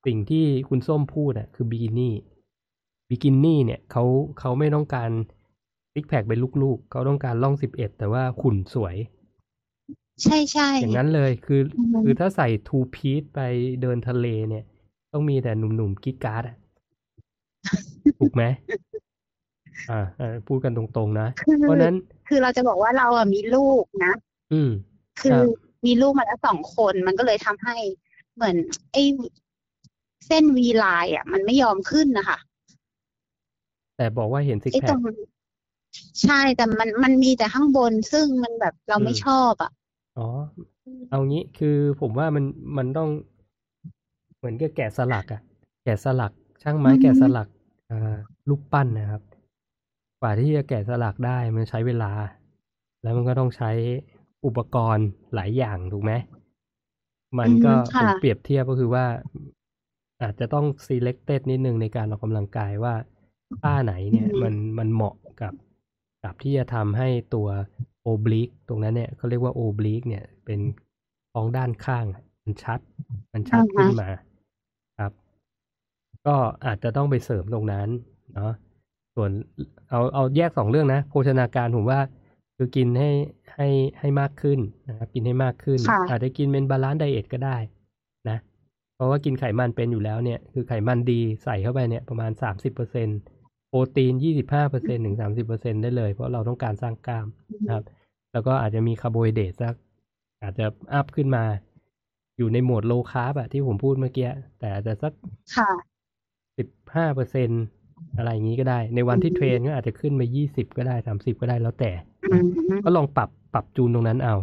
[0.07, 2.15] สิ่งที่คุณส้มพูดอะคือบิกินี่
[3.09, 4.05] บิกินี่เนี่ยเขา
[4.41, 5.11] เขาไม่ต้องการ
[5.93, 8.97] six pack เป็นลูกๆ เขาต้องการร่องสิบเอ็ดแต่ว่าหุ่นสวย
[10.23, 13.41] ใช่ใช่อย่างนั้นเลยคืออืมคือถ้าใส่ two-piece ไป
[13.83, 14.65] เดินทะเลเนี่ย
[15.13, 16.57] ต้องมีแต่หนุ่มๆกิ๊กการ์ดอะ
[18.19, 18.43] ถูกไหม
[19.91, 21.95] อ่าอ่าพูดกันตรงๆนะคือเพราะฉะนั้น
[22.29, 24.13] คือเราจะบอกว่าเราอะมีลูกนะ
[24.53, 24.71] อืม
[25.21, 25.47] คืครับ
[25.87, 27.77] มีลูกมาแล้วสองคนมันก็เลยทำให้
[28.35, 28.57] เหมือน
[28.93, 29.03] ไอ้
[30.27, 32.39] เส้นวีไลน์อะ มันไม่ยอมขึ้นนะคะ
[33.97, 34.99] แต่บอกว่าเห็นซิกไอ้แพตรคง
[36.23, 39.71] ใช่แต่มันมันมีแต่ข้างบนซึ่งมันแบบเราไม่อืมชอบอะ
[40.19, 40.27] อ๋อ
[41.11, 42.45] เอางี้คือผมว่ามัน
[42.77, 43.09] มันต้อง
[44.39, 45.41] เหมือนกับแกะสลักอะ
[45.85, 46.33] แกะสลัก
[46.63, 47.49] ช่างไม้อือฮึแกะสลัก
[47.91, 48.17] อ่า
[48.49, 49.23] รูปปั้นนะครับ
[50.21, 52.13] กว่าที่จะแกะสลักได้มันใช้เวลา
[53.03, 53.71] แล้วมันก็ต้องใช้
[54.47, 56.13] อุปกรณ์หลายอย่างถูกไหม
[57.39, 59.07] มันก็อือฮึผค่ะ มเปรียบเทียบก็คือว่า
[60.23, 62.95] อาจจะต้อง selected นิดนึงในการออกกำลังกายว่า
[63.63, 65.53] ท่าไหนเนี่ยมันมันเหมาะกับ
[66.27, 67.49] กับที่จะทำให้ตัว
[68.11, 70.61] oblique ตรงนั้นเนี่ยเขาเรียกว่า oblique เนี่ย เป็น
[71.33, 72.81] ท้องด้านข้างอะมันชัด
[73.33, 74.11] มันชัดอ่าฮะขึ้นมา
[74.99, 75.13] ครับ
[76.27, 76.37] ก็
[76.67, 77.89] อาจจะต้องไปเสริมตรงนั้น
[78.35, 78.53] เนาะ
[79.15, 79.31] ส่วน
[79.91, 82.01] เอาเอาแยกสองเรื่องนะโภชนาการผมว่า
[82.57, 83.11] คือกินให้
[83.55, 84.59] ให้ให้มากขึ้น
[84.89, 87.57] นะครับกินให้มากขึ้นค่ะอาจจะกินเป็น balanced diet ก็ได้
[88.29, 88.39] นะ
[88.95, 93.19] เพราะว่ากินไขมันเป็นอยู่แล้วเนี่ย คือไขมันดีใส่เข้าไปเนี่ยประมาณสามสิบเปอร์เซ็นต์โป
[93.85, 97.27] รตีนยี่สิบห้าเปอร์เซ็นต์ถึงสามสิบเปอร์เซ็นต์ได้เลย เพราะเราต้องการสร้างกล้าม
[97.67, 97.85] นะครับ
[98.33, 99.75] แล้วก็อาจจะมีคาร์โบไฮเดรตสัก
[100.43, 101.45] อาจจะ up ขึ้นมา
[102.39, 105.13] อยู่ในโหมด low carb อะที่ผมพูดเมื่อกี้ แต่อาจจะสัก
[105.57, 105.71] ค่ะ
[106.59, 107.49] สิบห้าเปอร์เซ็นต์
[108.17, 111.91] อะไรอย่างนี้ก็ได้ ในวันที่ train ก็อาจจะขึ้นไปยี่สิบก็ได้สามสิบก็ได้แล้วแต่
[112.31, 112.47] อืม
[112.85, 114.37] ก็ลองปรับปรับจูนตรงนั้นเอา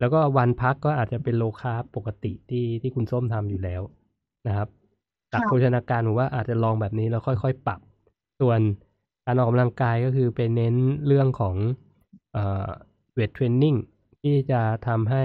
[0.00, 3.82] แล้วก็วันพักก็อาจจะเป็น low carb ปกติที่ที่คุณส้มทำอยู่แล้ว
[4.46, 4.68] นะครับ
[5.30, 7.80] หลักค่ะโภชนาการผมว่าอาจจะลองแบบนี้แล้วค่อยๆปรับ
[8.40, 8.60] ส่วน
[9.26, 10.74] การออกกำลังกายก็คือไปเน้น
[11.06, 11.56] เรื่องของ
[12.32, 12.68] เอ่อ
[13.14, 13.74] weight training
[14.22, 15.22] ที่จะทำให้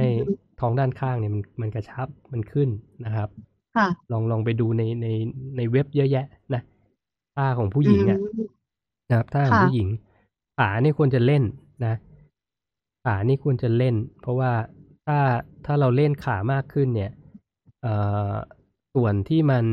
[0.59, 2.69] ท้องด้านข้างเนี่ยมันมันกระชับมันขึ้น
[3.05, 3.29] นะครับ
[3.75, 5.07] ค่ะลองลองไปดูในใน
[5.57, 6.61] ในเว็บเยอะแยะนะ
[7.35, 8.47] ท่าของผู้หญิงอะอืม
[9.09, 9.87] นะครับท่าของค่ะผู้หญิง
[10.57, 11.43] ขานี่ควรจะเล่น
[11.85, 11.95] นะ
[13.05, 14.51] ขานี่ควรจะเล่น เพราะว่า
[15.05, 15.19] ถ้า
[15.65, 17.11] ถ้าเราเล่นขามากขึ้นเนี่ย
[17.81, 17.93] เอ่
[18.31, 18.33] อ
[18.93, 19.65] ส่วนที่มัน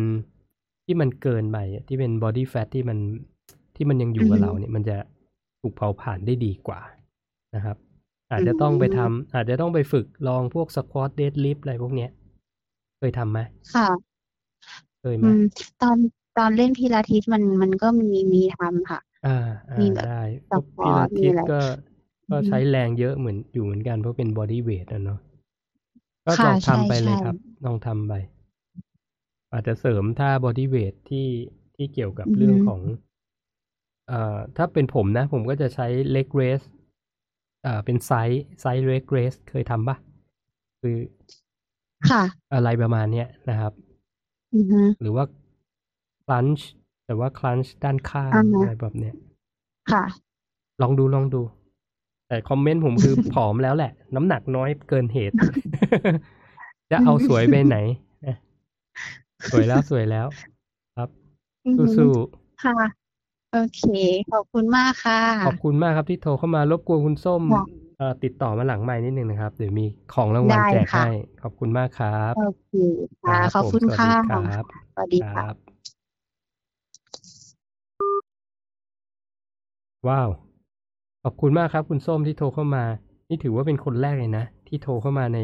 [0.85, 2.99] ที่มันเกินไปอะที่เป็นบอดี้แฟทที่มัน
[3.83, 4.97] ที่มันยังอยู่กับอือฮึเราเนี่ยมันจะ
[5.61, 6.81] ถูกเผาผ่านได้ดีกว่า
[7.55, 7.77] นะครับ
[8.33, 12.11] อาจจะต้องไปทำอาจจะต้องไปฝึกลองพวกสควอตเดดลิฟอะไรพวกเนี้ย
[12.99, 13.39] เคยทำไหม
[13.73, 14.13] ค่ะ
[15.01, 15.41] เคยไหมอืม
[15.81, 15.97] ตอน
[16.37, 19.37] ตอนเล่นพิลาทิสมันมันก็มีมีทำค่ะ อ่า
[19.73, 21.61] อ่ามีแบบได้สพวกควพิอลาตมีทิสอะไรก็
[22.31, 25.19] ก็อืมใช้แรงเยอะเหมือนอยู่เหมือนกันเพราะเป็นบอดี้เวทอะเนาะ
[26.25, 28.13] ก็ค่ะลองใช่ทำไปเลยใช่ครับ ลองทำไป
[29.53, 31.29] อาจจะเสริมท่าบอดี้เวทที่
[31.77, 32.81] ที่เกี่ยวกับอือฮึเรื่องของ
[34.13, 36.63] เอ่อถ้าเป็นผมนะ ผมก็จะใช้ leg raise
[37.67, 39.97] อ่าเป็น side side leg raise เคยทำปะ
[40.81, 40.97] คือ
[42.11, 42.23] ค่ะ
[42.55, 43.73] อะไรประมาณเนี้ยนะครับ
[44.55, 45.25] อือฮึหรือว่า
[46.25, 46.67] crunch
[47.07, 49.15] แต่ว่า crunch ด้านข้างอ่าฮะอะไรแบบเนี้ย
[49.93, 50.05] ค่ะ
[50.83, 51.43] ลองดูลองดู
[52.29, 55.35] แต่ comment ผมคือผอมแล้วแหละ น้ำหนักน้อยเกินเหตุ
[56.91, 57.77] จะเอาสวยไปไหน
[58.27, 58.37] นะ
[59.51, 60.27] สวยแล้วสวยแล้ว
[60.99, 61.09] ครับ
[61.67, 62.11] อือฮึสู้
[62.65, 63.02] ค่ะ
[63.53, 63.83] โอเค
[64.33, 67.63] ขอบคุณมากค่ะๆขอบคุณมากครับที่โทรเข้ามารบกวนคุณส้มค่ะ
[67.99, 72.73] เอ่อติดต่อมาหลังไม้นิดนึงนะครับ เดี๋ยวมีของรางวัลได้แจกค่ะ ให้ ขอบคุณมากครับโอเค
[73.23, 74.65] ค่ะรับขอบผมคุณสวัสค่ะดีครับ
[74.95, 75.55] สวัสดีคค่ะ รับ
[80.09, 80.29] ว้าว
[81.23, 82.85] ขอบคุณมากครับ คุณส้มที่โทรเข้ามา
[83.29, 85.39] นี่ถือว่าเป็นคนแรกเลยนะ ที่โทรเข้ามาใน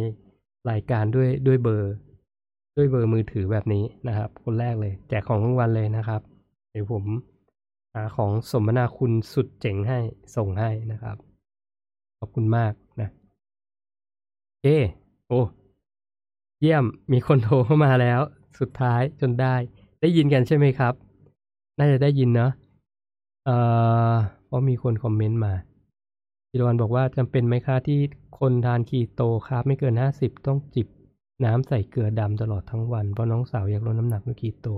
[0.70, 1.94] รายการด้วยด้วยเบอร์
[2.76, 6.20] ด้วยเบอร์มือถือแบบนี้นะครับ คนแรกเลย แจกของรางวัลเลยนะครับ
[6.72, 9.98] เดี๋ยวผมหาของสมนาคุณสุดเจ๋งให้
[10.36, 11.16] ส่งให้นะครับ
[12.18, 13.08] ขอบคุณมากนะ
[14.62, 14.68] เอ
[15.28, 15.40] โอ้
[16.60, 18.20] เยี่ยมมีคนโทรเข้ามาแล้ว
[18.60, 19.54] สุดท้ายจนได้
[20.00, 20.94] ได้ยินกันใช่ไหมครับ
[21.78, 22.52] น่าจะได้ยินเนาะ
[23.44, 23.56] เอ่
[24.12, 24.14] อ
[24.46, 25.54] เพราะมีคนคอมเมนต์มา
[26.50, 27.98] จิรวันบอกว่าจำเป็นไหมคะที่
[28.38, 30.86] คนทานคีโตครับ ไม่เกินห้าสิบต้องจิบ
[31.44, 34.68] น้ำใส่เกลือดำตลอดทั้งวัน เพราะน้องสาวอยากลดน้ำหนักด้วยคีโต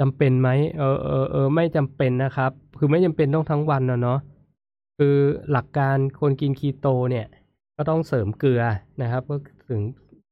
[0.00, 0.48] จำเป็นไหม
[0.78, 4.18] เออเออเออไม่จำเป็นนะครับ คือไม่จำเป็นต้องทั้งวันนะเนาะ
[4.98, 5.16] คือ
[5.50, 7.26] หลักการคนกินคีโตเนี่ย
[7.76, 8.62] ก็ต้องเสริมเกลือ
[9.02, 9.36] นะครับ ก็
[9.68, 9.80] ถึง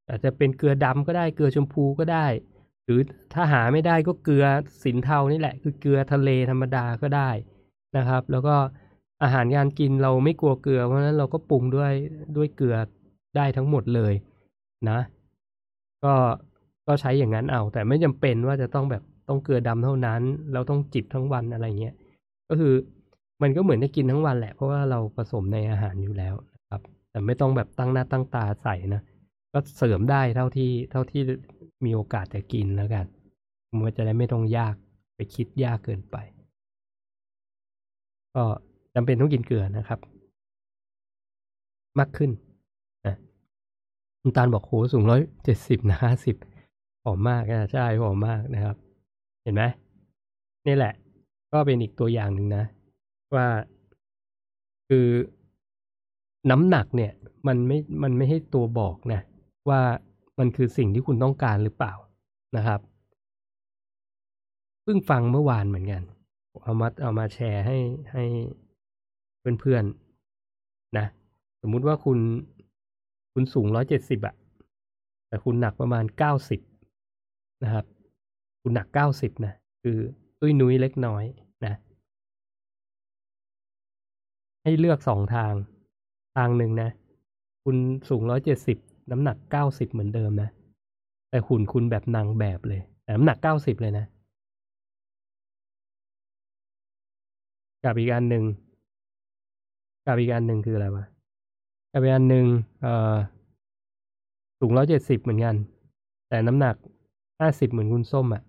[0.09, 2.25] อาจจะเป็นเกลือดำก็ได้เกลือชมพูก็ได้
[2.85, 2.99] หรือ
[3.33, 4.45] ถ้าหาไม่ได้ก็เกลือ
[4.83, 7.29] สินเทานี่แหละ คือเกลือทะเลธรรมดาก็ได้
[7.97, 8.55] นะครับ แล้วก็
[9.23, 11.93] อาหารการกินเราไม่กลัวเกลือ เพราะฉะนั้นเราก็ปรุงด้วย
[12.37, 12.77] ด้วยเกลือ
[13.37, 14.13] ได้ทั้งหมดเลย
[14.89, 14.99] นะ
[16.03, 16.13] ก็
[16.87, 20.21] ก็ใช้อย่างนั้นเอา แต่ไม่จำเป็นว่าจะต้องแบบ ต้องเกลือดำเท่านั้น
[20.53, 21.95] เราต้องจิบทั้งวันอะไรเงี้ย
[22.49, 22.73] ก็คือ
[23.41, 26.81] มันก็เหมือนได้กินทั้งวันแหละ เพราะว่าเราผสมในอาหารอยู่แล้วนะครับ
[27.11, 29.01] แต่ไม่ต้องแบบตั้งหน้าตั้งตาใส่นะ
[29.53, 31.21] ก็เสริมได้เท่าที่เท่าที่
[31.85, 33.05] มีโอกาสจะกินแล้วกัน
[33.85, 34.75] มันจะได้ไม่ต้องยาก
[35.15, 36.17] ไปคิดยากเกินไป
[38.35, 38.43] ก็
[38.95, 39.99] จำเป็นต้องกินเกลือนะครับ
[41.99, 42.31] มากขึ้น
[43.05, 43.15] นะ
[44.21, 46.35] คุณตาลบอกโหสูงร้อยเจ็ดสิบนะห้าสิบ
[47.03, 48.75] ผอมมากนะใช่ผอมมากนะครับ
[49.47, 49.65] เห็นไหม
[50.67, 50.93] นี่แหละ
[51.51, 52.63] ก็เป็นอีกตัวอย่างหนึ่งนะ
[53.35, 53.47] ว่า
[54.89, 55.07] คือ
[56.51, 57.11] น้ำหนักเนี่ย
[57.47, 59.21] มันไม่มันไม่ให้ตัวบอกนะ
[59.69, 59.81] ว่า
[60.39, 61.93] มันคือสิ่งที่คุณต้องการหรือเปล่า
[62.57, 62.79] นะครับ
[64.83, 66.03] เพิ่งฟังเมื่อวานเหมือนกัน
[66.63, 67.77] เอามาเอามาแชร์ให้
[68.11, 68.23] ให้
[69.59, 71.05] เพื่อนๆนะ
[71.61, 72.19] สมมุติว่าคุณ
[73.33, 74.35] คุณสูงร้อยเจ็ดสิบอะ
[75.27, 76.61] แต่คุณหนักประมาณเก้าสิบ
[77.63, 77.85] นะครับ
[78.69, 79.53] คุณหนักเก้าสิบนะ
[79.83, 79.97] คือ
[80.39, 81.23] ตุ้ยนุ้ยเล็กน้อย
[81.65, 81.73] นะ
[84.63, 85.53] ให้เลือกสองทาง
[86.37, 86.89] ทางหนึ่งนะ
[87.63, 87.77] คุณ
[88.09, 88.77] สูงร้อยเจ็ดสิบ
[89.11, 90.49] น้ำหนักเก้าสิบเหมือนเดิมนะ
[91.29, 94.05] แต่หุ่นคุณแบบนางแบบเลย แต่น้ำหนักเก้าสิบเลยนะ
[97.83, 98.43] กับอีกอันหนึ่ง
[100.05, 101.05] กับอีกอันหนึ่งคืออะไรวะ
[101.91, 102.45] กับอีกอันหนึ่ง
[102.81, 103.15] เอ่อ
[104.59, 105.55] สูงร้อยเจ็ดสิบเหมือนกัน
[106.29, 106.75] แต่น้ำหนัก
[107.39, 108.43] ห้าสิบเหมือนคุณส้มอะ่ะ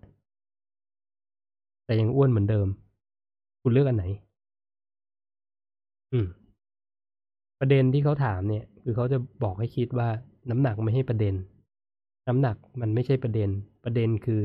[1.88, 2.66] แต่ยังอ้วนเหมือนเดิม
[3.62, 4.04] คุณเลือกอันไหน
[6.12, 6.26] อืม
[7.60, 10.08] ประเด็นที่เขาถามเนี่ย คือเขาจะบอกให้คิดว่า
[10.50, 11.34] น้ำหนักไม่ใช่ประเด็น
[12.28, 13.50] น้ำหนักมันไม่ใช่ประเด็น
[13.84, 14.42] ประเด็นคือ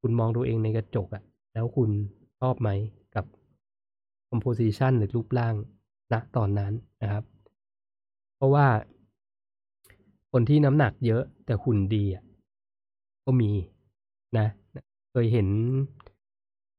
[0.00, 1.22] คุณมองตัวเองในกระจกอะ
[1.54, 1.90] แล้วคุณ
[2.40, 2.68] ชอบไหม
[3.14, 3.24] กับ
[4.30, 5.54] composition หรือรูปร่าง
[6.12, 7.24] ณตอนนั้นนะครับ
[8.36, 8.66] เพราะว่า
[10.32, 12.22] คนที่น้ำหนักเยอะแต่หุ่นดีอะ
[13.24, 13.50] ก็มี
[14.38, 14.46] นะ
[15.10, 15.48] เคยเห็น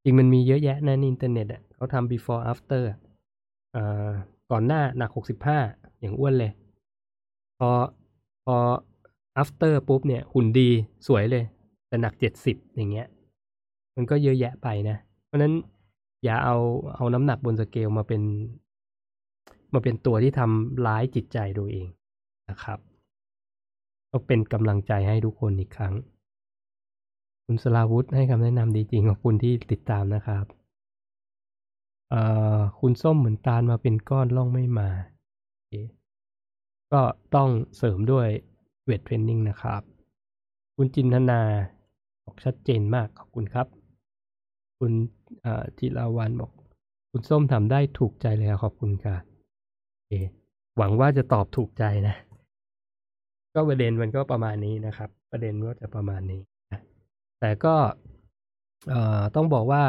[0.03, 2.97] จริงมันมีเยอะแยะนะในอินเทอร์เน็ตอะเขาทำ before after อะ
[3.73, 4.09] เอ่อ
[4.51, 5.59] ก่อนหน้าหนักหกสิบห้า
[5.99, 6.51] อย่างอ้วนเลย
[7.59, 7.69] พอ
[8.45, 8.55] พอ
[9.41, 10.69] after ปุ๊บเนี่ย หุ่นดี
[11.07, 11.43] สวยเลย
[11.88, 13.07] แต่หนักเจ็ดสิบอย่างเงี้ย
[13.95, 15.53] มันก็เยอะแยะไปนะ เพราะฉะนั้น
[16.23, 16.57] อย่าเอา
[16.95, 18.21] เอาน้ำหนักบนสเกลมาเป็น
[19.73, 21.88] มาเป็นตัวที่ทำร้ายจิตใจตัวเอง
[22.49, 22.80] นะครับ
[24.11, 25.93] ก็เป็นกำลังใจให้ทุกคนอีกครั้ง
[27.51, 30.45] คุณสลาวุธให้คำแนะนำดีจริงขอบคุณที่ติดตามนะครับ
[32.09, 32.21] เอ่
[32.57, 34.89] อคุณส้มเหมือนตาลมาเป็นก้อนล่องไม่มา
[36.93, 37.01] ก็
[37.35, 38.27] ต้องเสริมด้วย
[38.84, 39.81] เวทเทรนนิ่งนะครับ
[40.76, 41.41] คุณจินธนา
[42.23, 43.67] บอกชัดเจนมากขอบคุณครับ
[44.80, 44.91] คุณ
[45.77, 46.51] จิราวันบอก
[47.11, 49.15] คุณส้มทำได้ถูกใจเลยครับขอบคุณค่ะ
[50.07, 50.11] โอ
[50.77, 52.15] หวังว่าจะตอบถูกใจนะ
[53.55, 56.41] ก็ประเด็นมันก็ประมาณนี้นะครับ ประเด็นก็จะประมาณนี้
[57.40, 57.76] แต่ก็
[59.36, 59.84] ต้องบอกว่า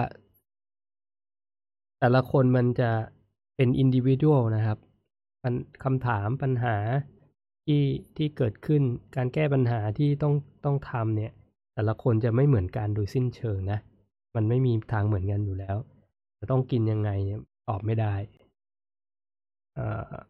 [2.00, 2.90] แต่ละคนมันจะ
[3.56, 4.78] เป็นอินดิวิ u a l นะครับ
[5.84, 6.76] คำถามปัญหา
[7.64, 7.82] ที่
[8.16, 8.82] ที่เกิดขึ้น
[9.16, 11.32] การแก้ปัญหาที่ต้องต้องทำเนี่ย
[11.74, 13.78] แต่ละคนจะไม่เหมือนกันโดยสิ้นเชิงนะ
[14.34, 15.76] มันไม่มีทางเหมือนกันอยู่แล้ว
[16.38, 18.14] จะต้องกินยังไงเนี่ยตอบไม่ได้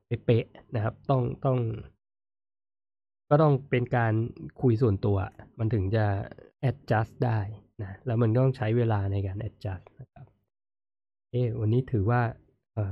[0.06, 1.58] เป๊ะๆนะครับ ต้องต้อง
[3.30, 4.12] ก็ต้องเป็นการ
[4.60, 5.18] คุยส่วนตัว
[5.58, 6.06] มันถึงจะ
[6.68, 7.38] adjust ได้
[7.82, 10.26] นะแล้วมันต้องใช้เวลาในการ adjust นะครับ
[11.30, 12.20] เอวันนี้ถือว่า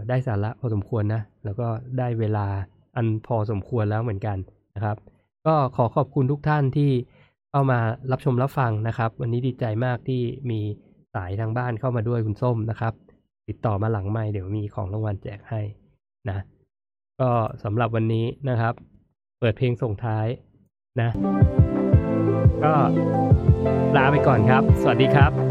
[0.09, 2.47] ได้สาระพอสมควรนะ แล้วก็ได้เวลา
[2.97, 4.39] อันพอสมควรแล้วเหมือนกัน
[4.75, 4.97] นะครับ
[5.47, 6.91] ก็ขอขอบคุณทุกท่านที่
[7.51, 7.79] เข้ามา
[8.13, 10.61] รับชมรับฟังนะครับ วันนี้ดีใจมากที่มี
[11.15, 12.95] สายทางบ้านเข้ามาด้วยคุณส้มนะครับ
[13.49, 15.61] ติดต่อมาหลังไม่เดี๋ยวมีของรางวัลแจกให้
[16.29, 16.39] นะ
[17.21, 17.31] ก็
[17.65, 18.75] สำหรับวันนี้นะครับ
[19.41, 20.27] เปิดเพลงส่งท้าย
[21.01, 21.11] นะ
[22.65, 22.75] ก็
[23.97, 25.48] ลาไปก่อนครับ สวัสดีครับ